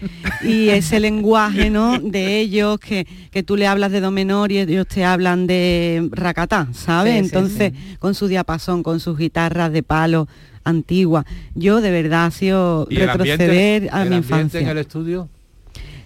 Y 0.43 0.69
ese 0.69 0.99
lenguaje, 0.99 1.69
¿no? 1.69 1.99
De 1.99 2.39
ellos, 2.39 2.79
que, 2.79 3.05
que 3.29 3.43
tú 3.43 3.55
le 3.57 3.67
hablas 3.67 3.91
de 3.91 4.01
do 4.01 4.09
menor 4.09 4.51
y 4.51 4.57
ellos 4.57 4.87
te 4.87 5.05
hablan 5.05 5.45
de 5.45 6.09
racatá, 6.11 6.67
¿sabes? 6.73 7.13
Sí, 7.13 7.19
sí, 7.19 7.25
Entonces, 7.25 7.73
con 7.99 8.15
su 8.15 8.27
diapasón, 8.27 8.81
con 8.81 8.99
sus 8.99 9.17
guitarras 9.17 9.71
de 9.71 9.83
palo 9.83 10.27
antiguas. 10.63 11.25
Yo 11.55 11.81
de 11.81 11.91
verdad 11.91 12.25
ha 12.25 12.31
sido 12.31 12.87
¿Y 12.89 12.97
el 12.97 13.09
ambiente- 13.09 13.45
retroceder 13.47 13.89
a 13.91 14.05
mi 14.05 14.15
infancia. 14.15 14.59
en 14.61 14.67
el 14.69 14.77
estudio? 14.77 15.27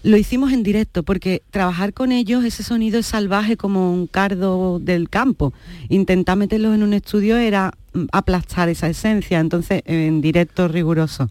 Lo 0.04 0.18
hicimos 0.18 0.54
en 0.54 0.62
directo 0.62 1.02
porque 1.02 1.42
trabajar 1.50 1.92
con 1.92 2.12
ellos, 2.12 2.44
ese 2.46 2.62
sonido 2.62 3.00
es 3.00 3.08
salvaje 3.08 3.58
como 3.58 3.92
un 3.92 4.06
cardo 4.06 4.78
del 4.80 5.10
campo. 5.10 5.52
Intentar 5.90 6.38
meterlos 6.38 6.76
en 6.76 6.84
un 6.84 6.94
estudio 6.94 7.38
era 7.38 7.74
mm, 7.94 8.04
aplastar 8.12 8.70
esa 8.70 8.88
esencia, 8.88 9.40
entonces 9.40 9.82
en 9.86 10.22
directo 10.22 10.68
riguroso. 10.68 11.30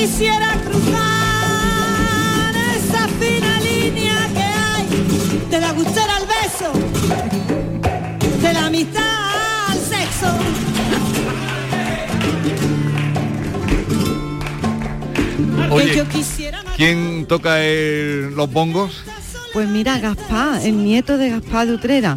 Quisiera 0.00 0.52
cruzar 0.64 2.54
esa 2.74 3.06
fina 3.20 3.60
línea 3.60 4.16
que 4.32 4.42
hay 4.42 4.86
de 5.50 5.60
la 5.60 5.72
gustera 5.72 6.16
al 6.16 6.26
beso, 6.26 6.72
de 8.40 8.52
la 8.54 8.66
amistad 8.66 9.68
al 9.68 9.78
sexo. 9.78 10.38
Oye, 15.70 16.02
¿quién 16.76 17.26
toca 17.26 17.62
el- 17.62 18.34
los 18.34 18.50
bongos? 18.50 19.04
Pues 19.52 19.68
mira, 19.68 19.98
Gaspar, 19.98 20.62
el 20.64 20.82
nieto 20.82 21.18
de 21.18 21.28
Gaspar 21.30 21.66
de 21.66 21.74
Utrera. 21.74 22.16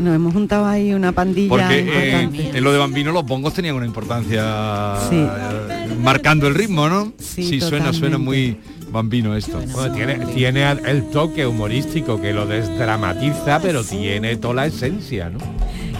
Nos 0.00 0.14
hemos 0.14 0.32
juntado 0.32 0.66
ahí 0.66 0.92
una 0.94 1.12
pandilla 1.12 1.48
Porque 1.48 1.78
eh, 1.86 2.50
en 2.54 2.64
lo 2.64 2.72
de 2.72 2.78
Bambino 2.78 3.12
los 3.12 3.24
bongos 3.24 3.54
tenían 3.54 3.74
una 3.76 3.86
importancia 3.86 4.96
Sí. 5.08 5.16
eh, 5.16 5.94
marcando 6.02 6.46
el 6.48 6.54
ritmo, 6.54 6.88
¿no? 6.88 7.12
Sí, 7.18 7.60
suena, 7.60 7.66
suena 7.68 7.84
totalmente. 7.92 8.18
muy 8.18 8.56
Bambino 8.90 9.36
esto. 9.36 9.60
Bueno, 9.72 9.94
tiene, 9.94 10.14
tiene 10.34 10.68
el 10.70 11.10
toque 11.10 11.46
humorístico 11.46 12.20
que 12.20 12.32
lo 12.32 12.46
desdramatiza, 12.46 13.60
pero 13.60 13.84
tiene 13.84 14.36
toda 14.36 14.54
la 14.54 14.66
esencia, 14.66 15.30
¿no? 15.30 15.38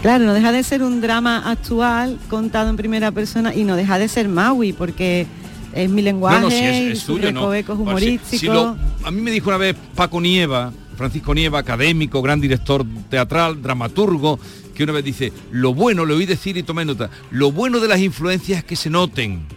Claro, 0.01 0.25
no 0.25 0.33
deja 0.33 0.51
de 0.51 0.63
ser 0.63 0.81
un 0.83 0.99
drama 0.99 1.49
actual 1.49 2.17
contado 2.29 2.69
en 2.69 2.75
primera 2.77 3.11
persona 3.11 3.53
y 3.53 3.63
no 3.63 3.75
deja 3.75 3.99
de 3.99 4.07
ser 4.07 4.27
Maui 4.27 4.73
porque 4.73 5.27
es 5.73 5.89
mi 5.89 6.01
lenguaje, 6.01 6.39
No, 6.39 6.45
no, 6.45 6.51
si 6.51 6.57
es, 6.63 6.75
es 6.93 6.99
sus 6.99 7.15
tuyo, 7.17 7.31
¿no? 7.31 7.51
si- 7.53 7.71
humorísticos. 7.71 8.39
si 8.39 8.45
lo- 8.47 8.75
a 9.03 9.11
mí 9.11 9.21
me 9.21 9.31
dijo 9.31 9.49
una 9.49 9.57
vez 9.57 9.75
Paco 9.95 10.19
Nieva, 10.19 10.73
Francisco 11.01 11.33
Nieva, 11.33 11.57
académico, 11.57 12.21
gran 12.21 12.39
director 12.39 12.85
teatral, 13.09 13.59
dramaturgo, 13.59 14.39
que 14.75 14.83
una 14.83 14.93
vez 14.93 15.03
dice, 15.03 15.33
lo 15.49 15.73
bueno, 15.73 16.05
le 16.05 16.13
oí 16.13 16.27
decir 16.27 16.57
y 16.57 16.61
tomé 16.61 16.85
nota, 16.85 17.09
lo 17.31 17.51
bueno 17.51 17.79
de 17.79 17.87
las 17.87 17.99
influencias 18.01 18.59
es 18.59 18.65
que 18.65 18.75
se 18.75 18.91
noten, 18.91 19.47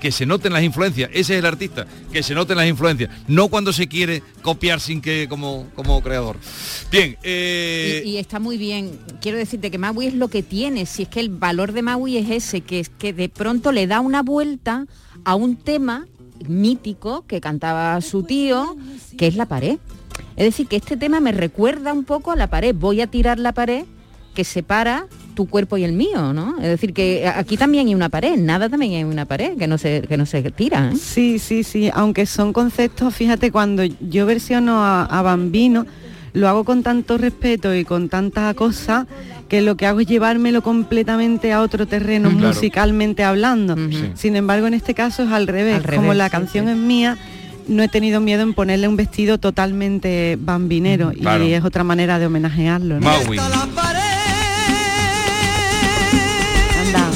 que 0.00 0.10
se 0.10 0.24
noten 0.24 0.54
las 0.54 0.62
influencias, 0.62 1.10
ese 1.12 1.34
es 1.34 1.40
el 1.40 1.44
artista, 1.44 1.86
que 2.10 2.22
se 2.22 2.34
noten 2.34 2.56
las 2.56 2.66
influencias, 2.66 3.10
no 3.28 3.48
cuando 3.48 3.74
se 3.74 3.88
quiere 3.88 4.22
copiar 4.40 4.80
sin 4.80 5.02
que 5.02 5.26
como, 5.28 5.66
como 5.74 6.00
creador. 6.00 6.38
Bien, 6.90 7.18
eh, 7.22 8.02
Y, 8.02 8.16
está 8.16 8.40
muy 8.40 8.56
bien. 8.56 8.98
Quiero 9.20 9.36
decirte 9.36 9.70
que 9.70 9.76
Maui 9.76 10.06
es 10.06 10.14
lo 10.14 10.28
que 10.28 10.42
tiene. 10.42 10.86
Si 10.86 11.02
es 11.02 11.08
que 11.10 11.20
el 11.20 11.28
valor 11.28 11.72
de 11.72 11.82
Maui 11.82 12.16
es 12.16 12.30
ese, 12.30 12.62
que 12.62 12.80
es 12.80 12.88
que 12.88 13.12
de 13.12 13.28
pronto 13.28 13.70
le 13.70 13.86
da 13.86 14.00
una 14.00 14.22
vuelta 14.22 14.86
a 15.24 15.34
un 15.34 15.56
tema 15.56 16.06
mítico 16.48 17.26
que 17.26 17.42
cantaba 17.42 18.00
su 18.00 18.22
tío, 18.22 18.76
que 19.18 19.26
es 19.26 19.36
la 19.36 19.44
pared. 19.44 19.78
Es 20.36 20.44
decir, 20.44 20.66
que 20.66 20.76
este 20.76 20.96
tema 20.96 21.20
me 21.20 21.32
recuerda 21.32 21.92
un 21.92 22.04
poco 22.04 22.30
a 22.32 22.36
la 22.36 22.46
pared. 22.48 22.74
Voy 22.74 23.00
a 23.00 23.06
tirar 23.06 23.38
la 23.38 23.52
pared 23.52 23.84
que 24.34 24.44
separa 24.44 25.06
tu 25.34 25.46
cuerpo 25.48 25.78
y 25.78 25.84
el 25.84 25.92
mío, 25.92 26.32
¿no? 26.34 26.56
Es 26.58 26.68
decir, 26.68 26.92
que 26.92 27.26
aquí 27.26 27.56
también 27.56 27.86
hay 27.88 27.94
una 27.94 28.10
pared, 28.10 28.36
nada 28.36 28.68
también 28.68 28.92
hay 28.94 29.04
una 29.04 29.24
pared 29.24 29.56
que 29.56 29.66
no 29.66 29.78
se, 29.78 30.02
que 30.02 30.16
no 30.18 30.26
se 30.26 30.42
tira. 30.50 30.90
¿eh? 30.92 30.96
Sí, 30.96 31.38
sí, 31.38 31.62
sí, 31.64 31.90
aunque 31.94 32.26
son 32.26 32.52
conceptos, 32.52 33.14
fíjate, 33.14 33.50
cuando 33.50 33.82
yo 33.84 34.26
versiono 34.26 34.82
a, 34.84 35.04
a 35.06 35.22
Bambino, 35.22 35.86
lo 36.34 36.48
hago 36.48 36.64
con 36.64 36.82
tanto 36.82 37.16
respeto 37.16 37.74
y 37.74 37.84
con 37.86 38.10
tanta 38.10 38.52
cosa 38.52 39.06
que 39.48 39.62
lo 39.62 39.76
que 39.78 39.86
hago 39.86 40.00
es 40.00 40.06
llevármelo 40.06 40.62
completamente 40.62 41.52
a 41.54 41.62
otro 41.62 41.86
terreno 41.86 42.28
Claro. 42.30 42.48
musicalmente 42.48 43.24
hablando. 43.24 43.74
Sin 44.14 44.36
embargo, 44.36 44.66
en 44.66 44.74
este 44.74 44.92
caso 44.92 45.22
es 45.22 45.30
al 45.32 45.46
revés. 45.46 45.76
Al 45.76 45.82
revés, 45.84 46.00
Como 46.00 46.12
la 46.12 46.26
sí, 46.26 46.30
canción 46.32 46.66
sí. 46.66 46.72
es 46.72 46.76
mía, 46.76 47.16
no 47.68 47.82
he 47.82 47.88
tenido 47.88 48.20
miedo 48.20 48.42
en 48.42 48.54
ponerle 48.54 48.88
un 48.88 48.96
vestido 48.96 49.38
totalmente 49.38 50.36
bambinero 50.40 51.12
Claro. 51.12 51.44
y 51.44 51.52
es 51.52 51.64
otra 51.64 51.84
manera 51.84 52.18
de 52.18 52.26
homenajearlo. 52.26 52.96
¿no? 52.96 53.00
Maui. 53.00 53.38
Anda. 56.80 57.10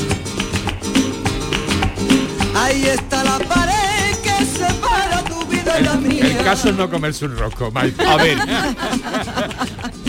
Ahí 2.57 2.83
está 2.87 3.25
la 3.25 3.39
pared 3.39 4.17
que 4.23 4.45
separa 4.45 5.25
tu 5.25 5.45
vida 5.47 5.75
de 5.77 5.81
la 5.83 5.95
mía. 5.97 6.27
El 6.27 6.45
caso 6.45 6.69
es 6.71 6.77
no 6.77 6.91
comerse 6.91 7.25
un 7.27 7.37
rosco, 7.37 7.71
Maite. 7.71 8.05
A 8.05 8.17
ver, 8.17 8.39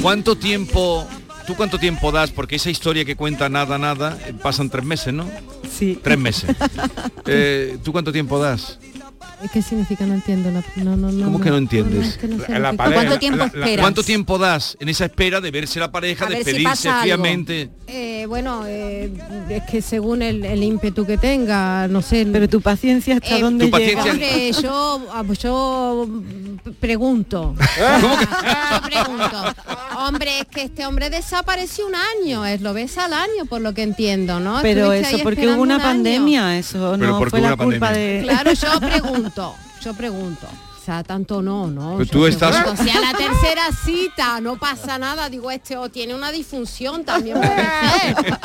¿cuánto 0.02 0.36
tiempo, 0.36 1.08
tú 1.48 1.56
cuánto 1.56 1.78
tiempo 1.80 2.12
das? 2.12 2.32
Porque 2.32 2.56
esa 2.58 2.70
historia 2.70 3.06
que 3.06 3.16
cuenta 3.16 3.48
nada, 3.50 3.78
nada, 3.78 4.18
eh, 4.26 4.34
pasan 4.42 4.70
tres 4.70 4.84
meses, 4.86 5.14
¿no? 5.14 5.26
Sí. 5.78 6.00
Tres 6.02 6.18
meses. 6.18 6.50
Eh, 7.26 7.78
¿Tú 7.84 7.92
cuánto 7.92 8.12
tiempo 8.12 8.39
das? 8.39 8.80
¿Qué 9.52 9.62
significa? 9.62 10.06
No 10.06 10.14
entiendo. 10.14 10.52
la- 10.52 10.64
no, 10.84 10.96
no, 10.96 11.12
no, 11.12 11.26
¿Cómo 11.26 11.42
que 11.42 11.50
no 11.50 11.58
entiendes? 11.58 12.08
es 12.10 12.18
que 12.18 12.28
no 12.28 12.38
La- 12.48 12.60
la 12.60 12.74
pareja, 12.74 12.96
¿Cuánto 13.02 13.20
tiempo 13.20 13.38
la- 13.38 13.44
la- 13.46 13.66
esperas? 13.66 13.84
¿Cuánto 13.84 14.04
tiempo 14.04 14.38
das 14.38 14.78
en 14.80 14.89
esa 14.89 15.06
espera 15.06 15.42
de 15.42 15.52
verse 15.52 15.80
la 15.80 15.92
pareja, 15.92 16.26
A 16.26 16.30
si 16.30 16.36
despedirse 16.36 16.92
fríamente? 17.02 17.70
Eh, 17.88 18.26
bueno, 18.28 18.64
eh, 18.68 19.12
es 19.50 19.64
que 19.64 19.82
según 19.82 20.22
el, 20.22 20.46
el 20.46 20.62
ímpetu 20.64 21.06
que 21.06 21.18
tenga, 21.18 21.88
no 21.88 22.02
sé. 22.02 22.28
Pero 22.32 22.48
tu 22.48 22.62
paciencia 22.62 23.16
hasta 23.16 23.38
Eh, 23.38 23.42
dónde 23.42 23.68
Tu 23.70 23.78
llega. 23.78 24.04
paciencia- 24.04 24.12
Hombre, 24.30 24.52
yo, 24.62 25.08
ah, 25.12 25.24
pues 25.26 25.39
yo 25.39 26.08
pregunto. 26.80 27.56
Yo 27.58 28.82
pregunto. 28.86 29.56
Hombre, 29.98 30.39
es 30.39 30.46
que 30.48 30.64
este 30.64 30.86
hombre 30.86 31.10
desapareció 31.10 31.88
un 31.88 31.94
año, 31.96 32.46
es 32.46 32.62
lo 32.62 32.74
ves 32.74 32.98
al 32.98 33.14
año, 33.14 33.46
por 33.50 33.62
lo 33.62 33.74
que 33.74 33.84
entiendo, 33.84 34.39
¿no? 34.39 34.60
Pero 34.62 34.92
Estuviste 34.94 35.16
eso 35.16 35.24
porque 35.24 35.48
hubo 35.48 35.62
una 35.62 35.76
un 35.76 35.82
año. 35.82 35.89
pandemia, 35.89 36.58
eso 36.58 36.96
Pero 37.00 37.20
no 37.20 37.30
fue 37.30 37.42
la 37.42 37.56
culpa 37.58 37.88
pandemia. 37.88 37.92
de... 37.92 38.22
Claro, 38.24 38.54
yo 38.54 38.80
pregunto, 38.80 39.30
yo 39.82 39.93
pregunto. 39.93 40.47
O 40.47 40.84
sea, 40.84 41.03
tanto 41.03 41.43
no, 41.43 41.67
¿no? 41.67 41.95
Pero 41.99 42.09
tú 42.09 42.25
estás- 42.25 42.55
pregunto. 42.57 42.84
Si 42.84 42.89
a 42.89 42.99
la 42.99 43.11
tercera 43.13 43.63
cita 43.86 44.41
no 44.41 44.57
pasa 44.57 44.97
nada, 44.97 45.29
digo, 45.29 45.51
este 45.51 45.77
o 45.77 45.89
tiene 45.89 46.15
una 46.15 46.32
disfunción 46.32 47.05
también 47.05 47.38
puede 47.38 47.55
ser. 47.55 48.39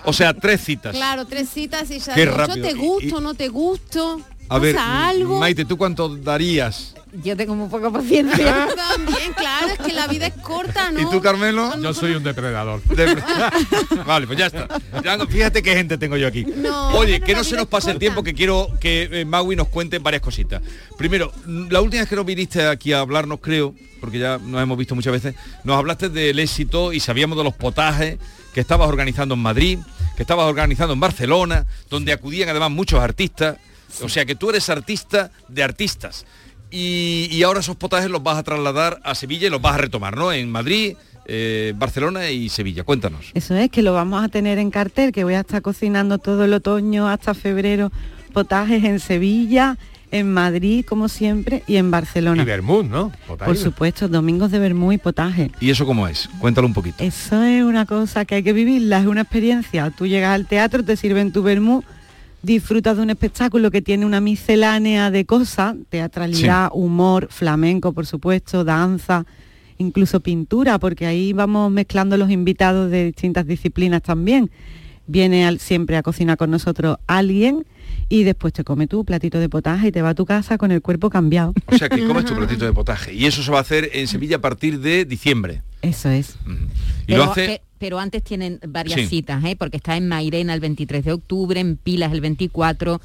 O 0.04 0.12
sea, 0.12 0.34
tres 0.34 0.62
citas. 0.62 0.94
Claro, 0.96 1.26
tres 1.26 1.48
citas 1.48 1.88
y 1.92 2.00
ya 2.00 2.12
Qué 2.14 2.22
digo, 2.22 2.32
yo 2.32 2.38
rápido. 2.38 2.66
te 2.66 2.72
Y- 2.72 2.74
gusto, 2.74 3.20
no 3.20 3.34
te 3.34 3.48
gusto. 3.48 4.20
A 4.48 4.58
ver. 4.58 4.76
Maite, 5.38 5.64
¿tú 5.64 5.76
cuánto 5.76 6.08
darías? 6.16 6.94
Yo 7.24 7.36
tengo 7.36 7.54
muy 7.54 7.68
poca 7.68 7.90
paciencia. 7.90 8.68
También, 8.76 9.32
claro, 9.32 9.68
es 9.68 9.78
que 9.78 9.92
la 9.92 10.06
vida 10.06 10.26
es 10.26 10.34
corta, 10.34 10.90
¿no? 10.90 11.00
¿Y 11.00 11.10
tú, 11.10 11.20
Carmelo? 11.20 11.80
Yo 11.80 11.94
soy 11.94 12.12
un 12.12 12.22
depredador. 12.22 12.82
vale, 14.06 14.26
pues 14.26 14.38
ya 14.38 14.46
está. 14.46 14.68
Ya, 15.02 15.18
fíjate 15.26 15.62
qué 15.62 15.74
gente 15.74 15.96
tengo 15.96 16.16
yo 16.16 16.26
aquí. 16.26 16.44
No, 16.44 16.90
Oye, 16.90 17.20
que 17.20 17.34
no 17.34 17.44
se 17.44 17.56
nos 17.56 17.66
pase 17.66 17.90
el 17.90 17.98
tiempo, 17.98 18.22
que 18.22 18.34
quiero 18.34 18.68
que 18.80 19.08
eh, 19.10 19.24
Maui 19.24 19.56
nos 19.56 19.68
cuente 19.68 19.98
varias 19.98 20.22
cositas. 20.22 20.60
Primero, 20.98 21.32
mm, 21.46 21.68
la 21.70 21.80
última 21.80 22.02
vez 22.02 22.08
que 22.08 22.16
nos 22.16 22.26
viniste 22.26 22.66
aquí 22.66 22.92
a 22.92 23.00
hablarnos, 23.00 23.40
creo, 23.40 23.74
porque 24.00 24.18
ya 24.18 24.38
nos 24.38 24.62
hemos 24.62 24.76
visto 24.76 24.94
muchas 24.94 25.12
veces, 25.12 25.34
nos 25.64 25.76
hablaste 25.76 26.08
del 26.10 26.38
éxito 26.38 26.92
y 26.92 27.00
sabíamos 27.00 27.38
de 27.38 27.44
los 27.44 27.54
potajes 27.54 28.18
que 28.52 28.60
estabas 28.60 28.88
organizando 28.88 29.34
en 29.34 29.40
Madrid, 29.40 29.78
que 30.16 30.22
estabas 30.22 30.46
organizando 30.46 30.92
en 30.92 31.00
Barcelona, 31.00 31.66
donde 31.88 32.12
acudían 32.12 32.48
además 32.48 32.70
muchos 32.70 33.00
artistas. 33.00 33.56
O 34.02 34.08
sea 34.08 34.24
que 34.24 34.34
tú 34.34 34.50
eres 34.50 34.68
artista 34.68 35.30
de 35.48 35.62
artistas. 35.62 36.26
Y, 36.70 37.28
y 37.30 37.42
ahora 37.42 37.60
esos 37.60 37.76
potajes 37.76 38.10
los 38.10 38.22
vas 38.22 38.38
a 38.38 38.42
trasladar 38.42 39.00
a 39.04 39.14
Sevilla 39.14 39.46
y 39.46 39.50
los 39.50 39.62
vas 39.62 39.74
a 39.74 39.78
retomar, 39.78 40.16
¿no? 40.16 40.32
En 40.32 40.50
Madrid, 40.50 40.96
eh, 41.26 41.72
Barcelona 41.76 42.30
y 42.30 42.48
Sevilla. 42.48 42.84
Cuéntanos. 42.84 43.30
Eso 43.34 43.54
es, 43.54 43.70
que 43.70 43.82
lo 43.82 43.92
vamos 43.92 44.24
a 44.24 44.28
tener 44.28 44.58
en 44.58 44.70
cartel, 44.70 45.12
que 45.12 45.24
voy 45.24 45.34
a 45.34 45.40
estar 45.40 45.62
cocinando 45.62 46.18
todo 46.18 46.44
el 46.44 46.54
otoño 46.54 47.08
hasta 47.08 47.34
febrero 47.34 47.90
potajes 48.32 48.84
en 48.84 49.00
Sevilla, 49.00 49.78
en 50.10 50.32
Madrid, 50.32 50.84
como 50.84 51.08
siempre, 51.08 51.62
y 51.66 51.76
en 51.76 51.90
Barcelona. 51.90 52.42
Y 52.42 52.44
Bermud, 52.44 52.84
¿no? 52.84 53.10
Potaje. 53.26 53.48
Por 53.48 53.56
supuesto, 53.56 54.08
domingos 54.08 54.50
de 54.50 54.58
vermú 54.58 54.92
y 54.92 54.98
potaje. 54.98 55.50
¿Y 55.58 55.70
eso 55.70 55.86
cómo 55.86 56.06
es? 56.06 56.28
Cuéntalo 56.38 56.66
un 56.66 56.74
poquito. 56.74 57.02
Eso 57.02 57.42
es 57.42 57.64
una 57.64 57.86
cosa 57.86 58.24
que 58.24 58.36
hay 58.36 58.42
que 58.42 58.52
vivirla, 58.52 59.00
es 59.00 59.06
una 59.06 59.22
experiencia. 59.22 59.90
Tú 59.90 60.06
llegas 60.06 60.34
al 60.34 60.46
teatro, 60.46 60.84
te 60.84 60.96
sirven 60.96 61.32
tu 61.32 61.42
vermú, 61.42 61.82
disfrutas 62.42 62.96
de 62.96 63.02
un 63.02 63.10
espectáculo 63.10 63.70
que 63.70 63.82
tiene 63.82 64.06
una 64.06 64.20
miscelánea 64.20 65.10
de 65.10 65.24
cosas, 65.24 65.74
teatralidad, 65.88 66.70
humor, 66.72 67.28
flamenco, 67.30 67.92
por 67.92 68.06
supuesto, 68.06 68.62
danza, 68.64 69.26
incluso 69.78 70.20
pintura, 70.20 70.78
porque 70.78 71.06
ahí 71.06 71.32
vamos 71.32 71.70
mezclando 71.72 72.16
los 72.16 72.30
invitados 72.30 72.90
de 72.90 73.06
distintas 73.06 73.46
disciplinas 73.46 74.02
también. 74.02 74.50
Viene 75.08 75.46
al- 75.46 75.58
siempre 75.60 75.96
a 75.96 76.02
cocinar 76.02 76.36
con 76.36 76.50
nosotros 76.50 76.98
alguien 77.06 77.64
y 78.08 78.22
después 78.24 78.52
te 78.52 78.64
come 78.64 78.86
tu 78.86 79.04
platito 79.04 79.38
de 79.38 79.48
potaje 79.48 79.88
y 79.88 79.92
te 79.92 80.02
va 80.02 80.10
a 80.10 80.14
tu 80.14 80.24
casa 80.26 80.58
con 80.58 80.70
el 80.72 80.82
cuerpo 80.82 81.10
cambiado. 81.10 81.52
O 81.66 81.76
sea 81.76 81.88
que 81.88 82.06
comes 82.06 82.24
tu 82.24 82.34
platito 82.36 82.64
de 82.64 82.72
potaje. 82.72 83.12
Y 83.14 83.26
eso 83.26 83.42
se 83.42 83.50
va 83.50 83.58
a 83.58 83.60
hacer 83.62 83.90
en 83.92 84.06
Sevilla 84.08 84.36
a 84.36 84.40
partir 84.40 84.80
de 84.80 85.04
diciembre. 85.04 85.62
Eso 85.82 86.08
es. 86.10 86.36
Y 86.46 87.06
pero, 87.06 87.24
lo 87.26 87.30
hace... 87.32 87.46
pe- 87.46 87.62
pero 87.78 87.98
antes 87.98 88.22
tienen 88.22 88.58
varias 88.66 88.98
Sí. 89.00 89.06
citas, 89.06 89.44
¿eh? 89.44 89.54
porque 89.56 89.76
está 89.76 89.96
en 89.96 90.08
Mairena 90.08 90.54
el 90.54 90.60
23 90.60 91.04
de 91.04 91.12
octubre, 91.12 91.60
en 91.60 91.76
Pilas 91.76 92.10
el 92.12 92.22
24, 92.22 93.00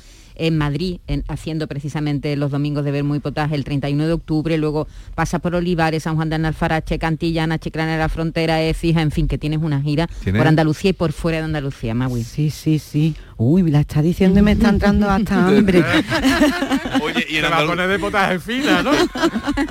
en 0.48 0.58
Madrid, 0.58 1.00
en- 1.08 1.24
haciendo 1.28 1.68
precisamente 1.68 2.36
los 2.36 2.52
domingos 2.52 2.84
de 2.84 2.92
Vermú 2.92 3.16
y 3.16 3.20
Potaje 3.20 3.56
el 3.56 3.64
31 3.64 4.08
de 4.08 4.14
octubre, 4.14 4.58
luego 4.58 4.88
pasa 5.16 5.40
por 5.40 5.54
Olivares, 5.56 6.04
San 6.04 6.16
Juan 6.16 6.30
de 6.30 6.36
Alfarache, 6.36 6.98
Cantillana, 7.00 7.60
Chiclana 7.60 7.94
de 7.94 8.00
la 8.00 8.10
Frontera, 8.10 8.62
Écija, 8.62 9.02
en 9.02 9.12
fin, 9.12 9.28
que 9.28 9.38
tienes 9.38 9.60
una 9.62 9.82
gira 9.82 10.08
¿Tienes? 10.24 10.40
por 10.40 10.48
Andalucía 10.48 10.90
y 10.90 10.94
por 10.94 11.12
fuera 11.14 11.38
de 11.40 11.44
Andalucía, 11.46 11.94
Maui. 11.94 12.24
Sí, 12.24 12.50
sí, 12.50 12.80
sí. 12.80 13.16
Uy, 13.38 13.64
me 13.64 13.72
la 13.72 13.80
está 13.82 14.02
diciendo 14.02 14.40
y 14.40 14.44
me 14.44 14.52
está 14.54 14.70
entrando 14.70 15.10
hasta 15.10 15.48
hambre. 15.48 15.84
Oye, 17.04 17.26
y 17.30 17.38
en 17.38 17.44
Te 17.44 17.50
va 17.50 17.58
a 17.58 17.62
Andalu- 17.62 17.68
poner 17.68 17.90
de 17.90 18.00
potaje 18.00 18.40
fina, 18.40 18.84
¿no? 18.84 18.92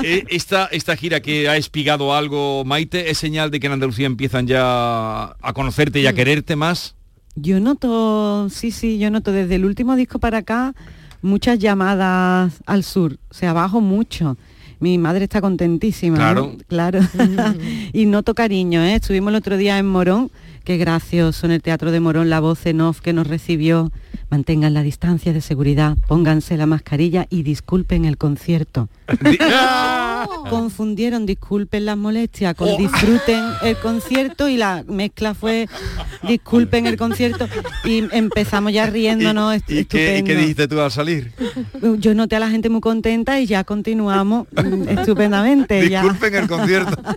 Eh, 0.02 0.24
esta, 0.28 0.66
esta 0.72 0.96
gira 0.96 1.20
que 1.20 1.48
ha 1.48 1.56
espigado 1.56 2.14
algo, 2.14 2.64
Maite, 2.64 3.10
¿es 3.10 3.18
señal 3.18 3.50
de 3.50 3.60
que 3.60 3.66
en 3.66 3.74
Andalucía 3.74 4.06
empiezan 4.06 4.46
ya 4.46 5.24
a 5.40 5.52
conocerte 5.54 6.00
y 6.00 6.06
a 6.06 6.12
quererte 6.12 6.56
más? 6.56 6.94
Yo 7.36 7.60
noto, 7.60 8.48
sí, 8.50 8.70
sí, 8.70 8.98
yo 8.98 9.10
noto 9.10 9.32
desde 9.32 9.54
el 9.54 9.64
último 9.64 9.96
disco 9.96 10.18
para 10.18 10.38
acá 10.38 10.74
muchas 11.22 11.58
llamadas 11.58 12.60
al 12.66 12.84
sur, 12.84 13.18
o 13.30 13.34
sea, 13.34 13.50
abajo 13.50 13.80
mucho. 13.80 14.36
Mi 14.80 14.96
madre 14.96 15.24
está 15.24 15.42
contentísima. 15.42 16.16
Claro. 16.16 16.54
¿eh? 16.58 16.64
Claro. 16.66 17.00
y 17.92 18.06
noto 18.06 18.34
cariño, 18.34 18.82
¿eh? 18.82 18.94
Estuvimos 18.94 19.30
el 19.30 19.36
otro 19.36 19.58
día 19.58 19.78
en 19.78 19.86
Morón, 19.86 20.30
qué 20.64 20.78
gracioso 20.78 21.46
en 21.46 21.52
el 21.52 21.62
Teatro 21.62 21.90
de 21.90 22.00
Morón, 22.00 22.30
la 22.30 22.40
voz 22.40 22.64
en 22.64 22.80
off 22.80 23.00
que 23.00 23.12
nos 23.12 23.26
recibió. 23.26 23.92
Mantengan 24.30 24.72
la 24.74 24.82
distancia 24.82 25.32
de 25.32 25.40
seguridad, 25.40 25.98
pónganse 26.08 26.56
la 26.56 26.66
mascarilla 26.66 27.26
y 27.28 27.42
disculpen 27.42 28.04
el 28.04 28.16
concierto. 28.16 28.88
Confundieron 30.50 31.26
disculpen 31.26 31.84
las 31.84 31.96
molestias 31.96 32.54
con 32.54 32.68
Oh. 32.70 32.76
disfruten 32.76 33.42
el 33.62 33.76
concierto 33.78 34.48
y 34.48 34.56
la 34.56 34.84
mezcla 34.86 35.34
fue 35.34 35.68
disculpen 36.28 36.86
el 36.86 36.96
concierto 36.96 37.48
y 37.84 38.04
empezamos 38.12 38.72
ya 38.72 38.86
riéndonos 38.86 39.56
¿Y 39.66 39.84
qué, 39.86 40.18
y 40.18 40.22
qué 40.22 40.36
dijiste 40.36 40.68
tú 40.68 40.80
al 40.80 40.90
salir? 40.90 41.32
Yo 41.98 42.14
noté 42.14 42.36
a 42.36 42.40
la 42.40 42.50
gente 42.50 42.68
muy 42.68 42.80
contenta 42.80 43.40
y 43.40 43.46
ya 43.46 43.64
continuamos 43.64 44.46
mm, 44.52 44.88
estupendamente. 44.88 45.88
ya. 45.88 46.02
Disculpen 46.02 46.34
el 46.34 46.48
concierto. 46.48 46.96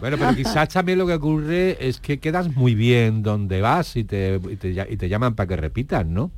Bueno, 0.00 0.16
pero 0.18 0.34
quizás 0.34 0.68
también 0.70 0.98
lo 0.98 1.06
que 1.06 1.12
ocurre 1.12 1.76
es 1.78 2.00
que 2.00 2.18
quedas 2.18 2.56
muy 2.56 2.74
bien 2.74 3.22
donde 3.22 3.60
vas 3.60 3.94
y 3.96 4.04
te, 4.04 4.40
y 4.50 4.56
te, 4.56 4.70
y 4.90 4.96
te 4.96 5.08
llaman 5.08 5.34
para 5.34 5.46
que 5.46 5.56
repitas, 5.56 6.04
¿no? 6.06 6.30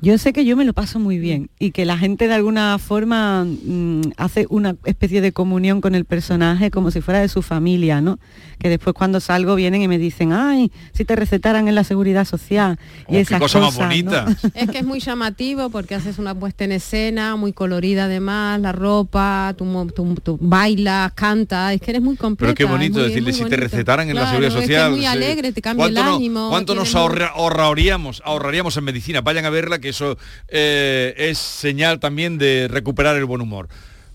Yo 0.00 0.16
sé 0.16 0.32
que 0.32 0.44
yo 0.44 0.56
me 0.56 0.64
lo 0.64 0.74
paso 0.74 1.00
muy 1.00 1.18
bien 1.18 1.50
y 1.58 1.72
que 1.72 1.84
la 1.84 1.98
gente 1.98 2.28
de 2.28 2.34
alguna 2.34 2.78
forma 2.78 3.44
mm, 3.44 4.12
hace 4.16 4.46
una 4.48 4.76
especie 4.84 5.20
de 5.20 5.32
comunión 5.32 5.80
con 5.80 5.96
el 5.96 6.04
personaje 6.04 6.70
como 6.70 6.92
si 6.92 7.00
fuera 7.00 7.18
de 7.20 7.28
su 7.28 7.42
familia, 7.42 8.00
¿no? 8.00 8.20
Que 8.60 8.68
después 8.68 8.94
cuando 8.94 9.18
salgo 9.18 9.56
vienen 9.56 9.82
y 9.82 9.88
me 9.88 9.98
dicen, 9.98 10.32
ay, 10.32 10.70
si 10.92 11.04
te 11.04 11.16
recetaran 11.16 11.66
en 11.66 11.74
la 11.74 11.82
seguridad 11.82 12.24
social. 12.26 12.78
y 13.00 13.02
Oh, 13.02 13.10
qué 13.10 13.20
esas 13.22 13.40
cosa 13.40 13.58
más 13.58 13.74
cosas, 13.74 13.80
¿no? 13.80 13.86
bonita. 13.88 14.26
Es 14.54 14.70
que 14.70 14.78
es 14.78 14.84
muy 14.84 15.00
llamativo 15.00 15.68
porque 15.70 15.96
haces 15.96 16.18
una 16.18 16.32
puesta 16.34 16.64
en 16.64 16.72
escena 16.72 17.34
muy 17.34 17.52
colorida 17.52 18.04
además, 18.04 18.60
la 18.60 18.70
ropa, 18.70 19.52
tú, 19.58 19.64
tú- 19.96 20.14
tú 20.22 20.38
bailas, 20.40 21.12
cantas, 21.14 21.72
es 21.74 21.80
que 21.80 21.90
eres 21.90 22.02
muy 22.02 22.14
completa. 22.16 22.54
Pero 22.54 22.68
qué 22.68 22.72
bonito 22.72 23.00
muy- 23.00 23.08
decirle 23.08 23.32
si 23.32 23.40
muy 23.42 23.50
te 23.50 23.56
bonito. 23.56 23.70
recetaran 23.72 24.08
en 24.08 24.14
la 24.14 24.22
Claro, 24.22 24.30
seguridad 24.38 24.52
es 24.62 24.68
que 24.68 24.74
social. 24.74 24.90
Es 24.92 24.96
muy 24.96 25.06
alegre, 25.06 25.52
te 25.52 25.60
cambia 25.60 25.86
el 25.86 25.92
¿Cuánto 25.94 26.10
no- 26.10 26.16
ánimo. 26.16 26.48
¿Cuánto 26.50 26.74
nos 26.76 26.94
ahorra- 26.94 27.32
ahorraríamos, 27.34 28.22
ahorraríamos 28.24 28.76
en 28.76 28.84
medicina? 28.84 29.20
Vayan 29.22 29.44
a 29.44 29.50
verla, 29.50 29.78
que 29.80 29.87
eso 29.88 30.16
eh, 30.48 31.14
es 31.16 31.38
señal 31.38 31.98
también 32.00 32.38
de 32.38 32.68
recuperar 32.68 33.16
el 33.16 33.24
buen 33.24 33.40
humor. 33.40 33.68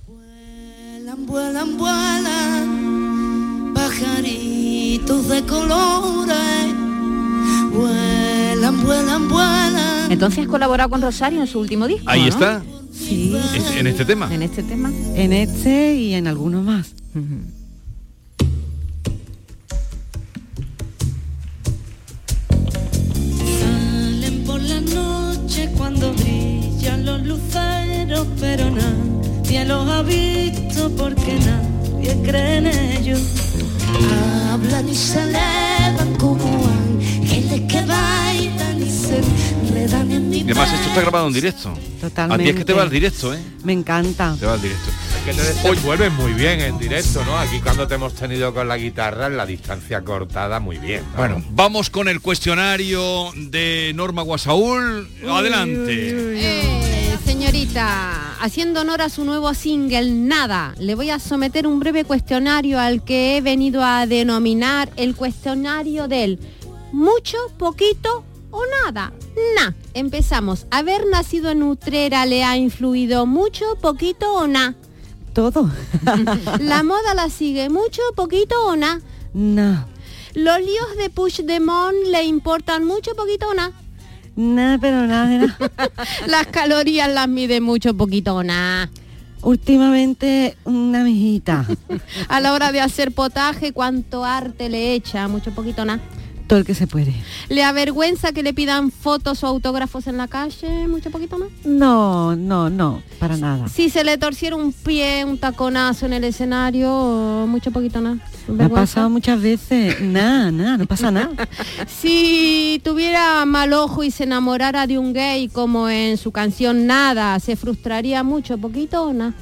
Vuelan, 0.07 1.25
vuelan, 1.25 1.77
vuelan, 1.77 3.73
pajaritos 3.73 5.27
de 5.29 5.43
colores. 5.43 6.73
Vuelan, 7.71 8.83
vuelan, 8.83 9.27
vuelan. 9.29 10.11
Entonces 10.11 10.39
has 10.45 10.47
colaborado 10.47 10.89
con 10.89 11.01
Rosario 11.01 11.41
en 11.41 11.47
su 11.47 11.59
último 11.59 11.87
disco. 11.87 12.09
Ahí 12.09 12.21
¿no? 12.21 12.27
está. 12.27 12.61
Sí, 12.91 13.35
En- 13.77 13.87
este 13.87 14.05
tema. 14.05 14.33
En 14.33 14.43
este 14.43 14.61
tema. 14.63 14.91
en 15.15 15.33
este 15.33 15.95
y 15.95 16.13
en 16.13 16.27
algunos 16.27 16.63
más. 16.63 16.93
Pero 28.39 28.69
nadie 28.69 29.65
los 29.65 29.87
ha 29.89 30.01
visto 30.03 30.89
porque 30.95 31.39
nadie 31.39 32.15
cree 32.23 32.57
en 32.57 32.67
ellos. 32.67 33.19
Hablan 34.51 34.89
y 34.89 34.95
se 34.95 35.21
elevan 35.21 36.15
como 36.17 36.45
ángeles 36.67 37.61
que 37.67 37.81
bailan 37.85 38.81
y 38.81 38.89
se 38.89 39.21
enredan 39.67 40.11
en 40.11 40.29
mi 40.29 40.37
Y 40.39 40.43
además 40.43 40.73
esto 40.73 40.89
está 40.89 41.01
grabado 41.01 41.27
en 41.27 41.33
directo. 41.33 41.69
A 41.69 41.73
ti 41.75 41.79
es 41.79 41.91
que 41.91 42.09
Totalmente. 42.09 42.65
te 42.65 42.73
va 42.73 42.81
al 42.83 42.89
directo, 42.89 43.33
¿eh? 43.33 43.39
Me 43.63 43.73
encanta. 43.73 44.35
Te 44.39 44.45
va 44.45 44.53
al 44.53 44.61
directo. 44.61 44.89
Que 45.25 45.33
te 45.33 45.41
desenvuelves 45.41 46.11
muy 46.13 46.33
bien 46.33 46.59
en 46.59 46.77
directo, 46.77 47.23
¿no? 47.23 47.37
Aquí 47.37 47.61
cuando 47.61 47.87
te 47.87 47.95
hemos 47.95 48.13
tenido 48.13 48.53
con 48.53 48.67
la 48.67 48.77
guitarra 48.77 49.27
en 49.27 49.37
la 49.37 49.45
distancia 49.45 50.01
cortada, 50.01 50.59
muy 50.59 50.77
bien. 50.77 51.03
¿no? 51.11 51.17
Bueno, 51.17 51.43
vamos 51.51 51.89
con 51.89 52.09
el 52.09 52.19
cuestionario 52.19 53.31
de 53.35 53.93
Norma 53.95 54.21
Guasaúl. 54.21 55.07
Adelante. 55.29 55.93
Eh, 55.93 57.17
señorita, 57.23 58.35
haciendo 58.41 58.81
honor 58.81 59.01
a 59.01 59.09
su 59.09 59.23
nuevo 59.23 59.53
single 59.53 60.11
Nada, 60.11 60.75
le 60.77 60.93
voy 60.95 61.09
a 61.09 61.19
someter 61.19 61.67
un 61.67 61.79
breve 61.79 62.03
cuestionario 62.03 62.77
al 62.77 63.05
que 63.05 63.37
he 63.37 63.41
venido 63.41 63.81
a 63.81 64.05
denominar 64.05 64.89
el 64.97 65.15
cuestionario 65.15 66.09
del 66.09 66.39
mucho, 66.91 67.37
poquito 67.57 68.25
o 68.51 68.61
nada. 68.83 69.13
Na. 69.55 69.73
Empezamos. 69.93 70.67
¿Haber 70.69 71.07
nacido 71.07 71.49
en 71.49 71.63
Utrera 71.63 72.25
le 72.25 72.43
ha 72.43 72.57
influido 72.57 73.25
mucho, 73.25 73.77
poquito 73.79 74.33
o 74.33 74.47
na? 74.47 74.75
Todo. 75.33 75.69
¿La 76.59 76.83
moda 76.83 77.15
la 77.15 77.29
sigue 77.29 77.69
mucho, 77.69 78.01
poquito 78.15 78.55
o 78.67 78.75
na? 78.75 79.01
No. 79.33 79.85
¿Los 80.35 80.59
líos 80.59 80.97
de 80.97 81.09
Puigdemont 81.09 81.95
le 82.07 82.23
importan 82.23 82.85
mucho, 82.85 83.15
poquito 83.15 83.49
o 83.49 83.53
na? 83.53 83.71
Nada, 84.35 84.77
pero 84.79 85.07
nada, 85.07 85.27
nada. 85.27 85.57
Las 86.27 86.47
calorías 86.47 87.11
las 87.11 87.27
mide 87.27 87.61
mucho, 87.61 87.95
poquito 87.95 88.35
o 88.35 88.43
nada. 88.43 88.89
Últimamente 89.41 90.55
una 90.63 91.03
mijita. 91.03 91.65
A 92.29 92.39
la 92.39 92.53
hora 92.53 92.71
de 92.71 92.81
hacer 92.81 93.11
potaje, 93.11 93.73
¿cuánto 93.73 94.23
arte 94.23 94.69
le 94.69 94.93
echa? 94.93 95.27
Mucho, 95.27 95.51
poquito, 95.51 95.83
nada. 95.83 96.01
Todo 96.53 96.59
el 96.59 96.67
que 96.67 96.75
se 96.75 96.85
puede. 96.85 97.15
¿Le 97.49 97.63
avergüenza 97.63 98.31
que 98.31 98.43
le 98.43 98.53
pidan 98.53 98.91
fotos 98.91 99.43
o 99.43 99.47
autógrafos 99.47 100.05
en 100.05 100.17
la 100.17 100.27
calle? 100.27 100.87
Mucho, 100.87 101.09
poquito, 101.09 101.39
nada. 101.39 101.49
No, 101.65 102.35
no, 102.35 102.69
no, 102.69 103.01
para 103.17 103.37
nada. 103.37 103.67
Si 103.69 103.89
se 103.89 104.03
le 104.03 104.19
torciera 104.19 104.55
un 104.55 104.71
pie, 104.71 105.25
un 105.25 105.39
taconazo 105.39 106.05
en 106.05 106.13
el 106.13 106.23
escenario, 106.25 107.47
mucho, 107.47 107.71
poquito, 107.71 108.01
nada. 108.01 108.19
Me 108.47 108.65
ha 108.65 108.69
pasado 108.69 109.09
muchas 109.09 109.41
veces. 109.41 109.99
Nada, 109.99 110.51
nada, 110.51 110.77
no 110.77 110.85
pasa 110.85 111.09
nada. 111.09 111.31
Si 111.87 112.79
tuviera 112.83 113.43
mal 113.45 113.73
ojo 113.73 114.03
y 114.03 114.11
se 114.11 114.25
enamorara 114.25 114.85
de 114.85 114.99
un 114.99 115.11
gay 115.11 115.47
como 115.47 115.89
en 115.89 116.17
su 116.17 116.31
canción 116.31 116.85
Nada, 116.85 117.39
¿se 117.39 117.55
frustraría 117.55 118.21
mucho, 118.21 118.59
poquito 118.59 119.05
o 119.05 119.13
nada? 119.13 119.33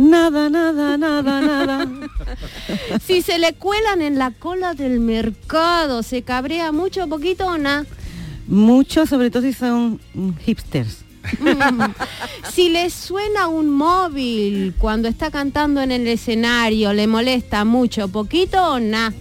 Nada, 0.00 0.48
nada, 0.48 0.96
nada, 0.96 1.40
nada. 1.42 1.88
Si 3.06 3.20
se 3.20 3.38
le 3.38 3.52
cuelan 3.52 4.00
en 4.00 4.18
la 4.18 4.30
cola 4.30 4.72
del 4.72 4.98
mercado, 4.98 6.02
¿se 6.02 6.22
cabrea 6.22 6.72
mucho, 6.72 7.06
poquito 7.06 7.46
o 7.46 7.58
nada? 7.58 7.84
Mucho, 8.46 9.04
sobre 9.04 9.30
todo 9.30 9.42
si 9.42 9.52
son 9.52 10.00
hipsters. 10.46 11.04
Mm. 11.38 11.82
Si 12.50 12.70
le 12.70 12.88
suena 12.88 13.48
un 13.48 13.68
móvil 13.68 14.74
cuando 14.78 15.06
está 15.06 15.30
cantando 15.30 15.82
en 15.82 15.92
el 15.92 16.06
escenario, 16.06 16.94
¿le 16.94 17.06
molesta 17.06 17.66
mucho, 17.66 18.08
poquito 18.08 18.72
o 18.72 18.80
nada? 18.80 19.12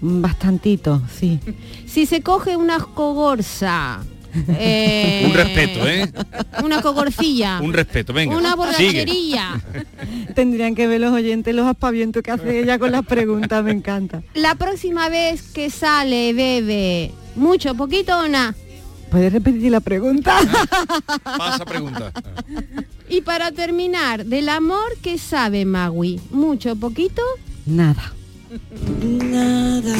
Bastantito, 0.00 1.02
sí. 1.14 1.40
Si 1.86 2.06
se 2.06 2.22
coge 2.22 2.56
una 2.56 2.80
cogorza, 2.80 4.00
eh, 4.48 5.24
Un 5.26 5.34
respeto, 5.34 5.86
¿eh? 5.88 6.10
una 6.64 6.80
cogorcilla, 6.82 7.60
Un 7.62 7.72
respeto, 7.72 8.12
venga. 8.12 8.36
una 8.36 8.54
borrachería, 8.54 9.60
Tendrían 10.34 10.74
que 10.74 10.86
ver 10.86 11.00
los 11.00 11.12
oyentes 11.12 11.54
los 11.54 11.66
aspavientos 11.66 12.22
que 12.22 12.30
hace 12.30 12.60
ella 12.60 12.78
con 12.78 12.92
las 12.92 13.04
preguntas, 13.04 13.62
me 13.64 13.72
encanta. 13.72 14.22
la 14.34 14.54
próxima 14.54 15.08
vez 15.08 15.42
que 15.52 15.70
sale, 15.70 16.32
bebe, 16.32 17.12
mucho, 17.36 17.74
poquito 17.74 18.18
o 18.18 18.28
nada? 18.28 18.54
¿Puedes 19.10 19.30
repetir 19.30 19.70
la 19.70 19.80
pregunta? 19.80 20.38
Pasa 21.22 21.66
pregunta. 21.66 22.12
Y 23.10 23.20
para 23.20 23.52
terminar, 23.52 24.24
del 24.24 24.48
amor 24.48 24.96
que 25.02 25.18
sabe 25.18 25.66
Magui, 25.66 26.18
mucho, 26.30 26.74
poquito, 26.76 27.20
Nada. 27.66 28.12
Nada. 29.02 29.96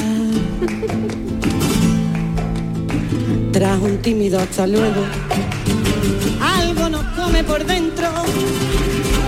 Tras 3.62 3.78
un 3.80 3.98
tímido 3.98 4.40
hasta 4.40 4.66
luego. 4.66 5.04
Algo 6.40 6.88
nos 6.88 7.04
come 7.14 7.44
por 7.44 7.64
dentro. 7.64 8.08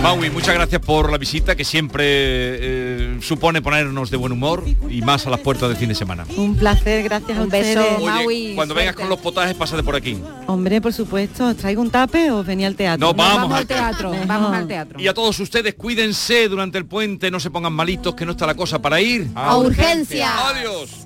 Maui, 0.03 0.29
muchas 0.29 0.53
gracias 0.53 0.81
por 0.81 1.09
la 1.09 1.17
visita 1.17 1.55
que 1.55 1.63
siempre 1.63 2.03
eh, 2.05 3.17
supone 3.21 3.61
ponernos 3.61 4.11
de 4.11 4.17
buen 4.17 4.33
humor 4.33 4.65
y 4.89 5.01
más 5.03 5.25
a 5.25 5.29
las 5.29 5.39
puertas 5.39 5.69
del 5.69 5.77
fin 5.77 5.87
de 5.87 5.95
semana. 5.95 6.25
Un 6.35 6.57
placer, 6.57 7.05
gracias 7.05 7.39
Un 7.39 7.47
beso. 7.47 7.81
Oye, 7.95 8.05
Maui, 8.05 8.51
cuando 8.55 8.75
vengas 8.75 8.97
con 8.97 9.07
los 9.07 9.19
potajes, 9.19 9.55
pasa 9.55 9.77
de 9.77 9.83
por 9.83 9.95
aquí. 9.95 10.19
Hombre, 10.47 10.81
por 10.81 10.91
supuesto, 10.91 11.47
¿os 11.47 11.55
traigo 11.55 11.81
un 11.81 11.89
tape 11.89 12.29
o 12.31 12.43
venía 12.43 12.67
al 12.67 12.75
teatro? 12.75 13.07
No, 13.07 13.13
vamos, 13.13 13.35
Vamos 13.35 13.51
al 13.53 13.59
al 13.59 13.67
teatro, 13.67 14.11
vamos 14.27 14.53
al 14.53 14.67
teatro. 14.67 14.99
Y 14.99 15.07
a 15.07 15.13
todos 15.13 15.39
ustedes, 15.39 15.75
cuídense 15.75 16.49
durante 16.49 16.77
el 16.77 16.85
puente, 16.85 17.31
no 17.31 17.39
se 17.39 17.51
pongan 17.51 17.71
malitos, 17.71 18.15
que 18.15 18.25
no 18.25 18.33
está 18.33 18.45
la 18.45 18.55
cosa 18.55 18.81
para 18.81 18.99
ir. 18.99 19.29
a 19.33 19.55
urgencia. 19.55 20.49
Adiós. 20.49 21.05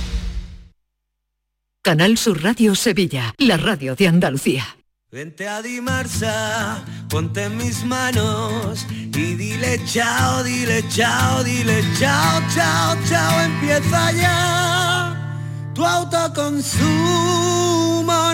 Canal 1.83 2.15
Sur 2.19 2.43
Radio 2.43 2.75
Sevilla, 2.75 3.33
la 3.39 3.57
radio 3.57 3.95
de 3.95 4.07
Andalucía. 4.07 4.63
Vente 5.11 5.47
a 5.47 5.63
Dimarsa, 5.63 6.85
ponte 7.09 7.45
en 7.45 7.57
mis 7.57 7.83
manos 7.83 8.85
y 8.91 9.33
dile 9.33 9.81
chao, 9.85 10.43
dile 10.43 10.83
chao, 10.89 11.43
dile 11.43 11.83
chao, 11.97 12.39
chao, 12.53 12.95
chao, 13.09 13.41
empieza 13.41 14.11
ya. 14.11 15.71
Tu 15.73 15.83
autoconsumo, 15.83 16.83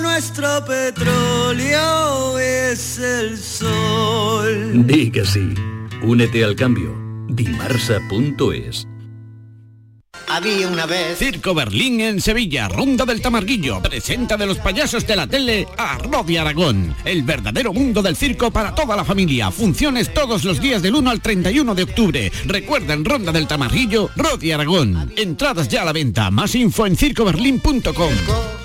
nuestro 0.01 0.65
petróleo 0.65 2.37
es 2.39 2.99
el 2.99 3.37
sol. 3.37 4.85
Di 4.85 5.09
que 5.09 5.25
sí. 5.25 5.53
Únete 6.03 6.43
al 6.43 6.57
cambio. 6.57 6.93
Dimarsa.es 7.29 8.85
Había 10.27 10.67
una 10.67 10.85
vez. 10.85 11.17
Circo 11.17 11.53
Berlín 11.53 12.01
en 12.01 12.21
Sevilla, 12.21 12.67
Ronda 12.67 13.05
del 13.05 13.21
Tamarguillo. 13.21 13.81
Presenta 13.81 14.35
de 14.35 14.45
los 14.45 14.57
payasos 14.57 15.07
de 15.07 15.15
la 15.15 15.27
tele 15.27 15.67
a 15.77 15.97
Rodi 15.97 16.37
Aragón. 16.37 16.95
El 17.05 17.23
verdadero 17.23 17.73
mundo 17.73 18.01
del 18.01 18.15
circo 18.15 18.51
para 18.51 18.75
toda 18.75 18.95
la 18.95 19.05
familia. 19.05 19.51
Funciones 19.51 20.13
todos 20.13 20.43
los 20.43 20.59
días 20.59 20.81
del 20.81 20.95
1 20.95 21.09
al 21.09 21.21
31 21.21 21.75
de 21.75 21.83
octubre. 21.83 22.31
Recuerda 22.45 22.93
en 22.93 23.05
Ronda 23.05 23.31
del 23.31 23.47
Tamarguillo, 23.47 24.09
Rodi 24.15 24.51
Aragón. 24.51 25.13
Entradas 25.15 25.69
ya 25.69 25.83
a 25.83 25.85
la 25.85 25.93
venta. 25.93 26.29
Más 26.29 26.55
info 26.55 26.85
en 26.85 26.97
circoberlín.com. 26.97 28.56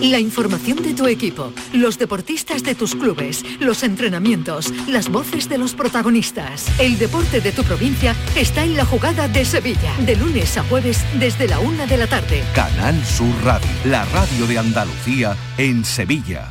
La 0.00 0.18
información 0.18 0.82
de 0.82 0.94
tu 0.94 1.06
equipo, 1.06 1.52
los 1.74 1.98
deportistas 1.98 2.62
de 2.62 2.74
tus 2.74 2.94
clubes, 2.94 3.44
los 3.60 3.82
entrenamientos, 3.82 4.72
las 4.88 5.10
voces 5.10 5.48
de 5.48 5.58
los 5.58 5.74
protagonistas. 5.74 6.66
El 6.80 6.98
deporte 6.98 7.40
de 7.40 7.52
tu 7.52 7.62
provincia 7.64 8.16
está 8.34 8.64
en 8.64 8.76
la 8.76 8.86
jugada 8.86 9.28
de 9.28 9.44
Sevilla, 9.44 9.94
de 10.06 10.16
lunes 10.16 10.56
a 10.56 10.62
jueves 10.64 11.04
desde 11.18 11.48
la 11.48 11.58
una 11.58 11.86
de 11.86 11.98
la 11.98 12.06
tarde. 12.06 12.42
Canal 12.54 13.04
Sur 13.04 13.34
Radio, 13.44 13.68
la 13.84 14.06
radio 14.06 14.46
de 14.46 14.58
Andalucía 14.58 15.36
en 15.58 15.84
Sevilla. 15.84 16.48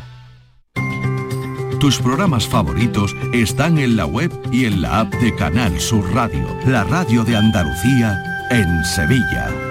Tus 1.79 1.97
programas 1.97 2.47
favoritos 2.47 3.15
están 3.33 3.79
en 3.79 3.95
la 3.95 4.05
web 4.05 4.31
y 4.51 4.65
en 4.65 4.81
la 4.81 4.99
app 4.99 5.13
de 5.15 5.33
Canal 5.33 5.79
Sur 5.79 6.13
Radio, 6.13 6.45
la 6.67 6.83
radio 6.83 7.23
de 7.23 7.37
Andalucía 7.37 8.21
en 8.51 8.83
Sevilla. 8.83 9.68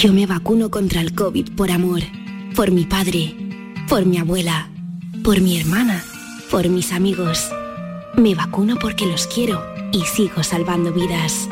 Yo 0.00 0.14
me 0.14 0.24
vacuno 0.24 0.70
contra 0.70 1.02
el 1.02 1.14
COVID 1.14 1.50
por 1.56 1.70
amor, 1.70 2.00
por 2.56 2.70
mi 2.70 2.86
padre, 2.86 3.34
por 3.86 4.06
mi 4.06 4.16
abuela, 4.16 4.70
por 5.22 5.42
mi 5.42 5.60
hermana, 5.60 6.02
por 6.50 6.70
mis 6.70 6.90
amigos. 6.92 7.50
Me 8.16 8.34
vacuno 8.34 8.78
porque 8.80 9.04
los 9.04 9.26
quiero 9.26 9.62
y 9.92 10.00
sigo 10.06 10.42
salvando 10.42 10.90
vidas. 10.90 11.50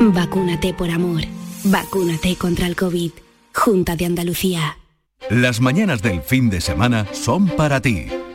Vacúnate 0.00 0.74
por 0.74 0.90
amor. 0.90 1.22
Vacúnate 1.62 2.34
contra 2.34 2.66
el 2.66 2.74
COVID. 2.74 3.12
Junta 3.54 3.94
de 3.94 4.06
Andalucía. 4.06 4.78
Las 5.30 5.60
mañanas 5.60 6.02
del 6.02 6.22
fin 6.22 6.50
de 6.50 6.60
semana 6.60 7.06
son 7.12 7.46
para 7.46 7.80
ti, 7.80 8.06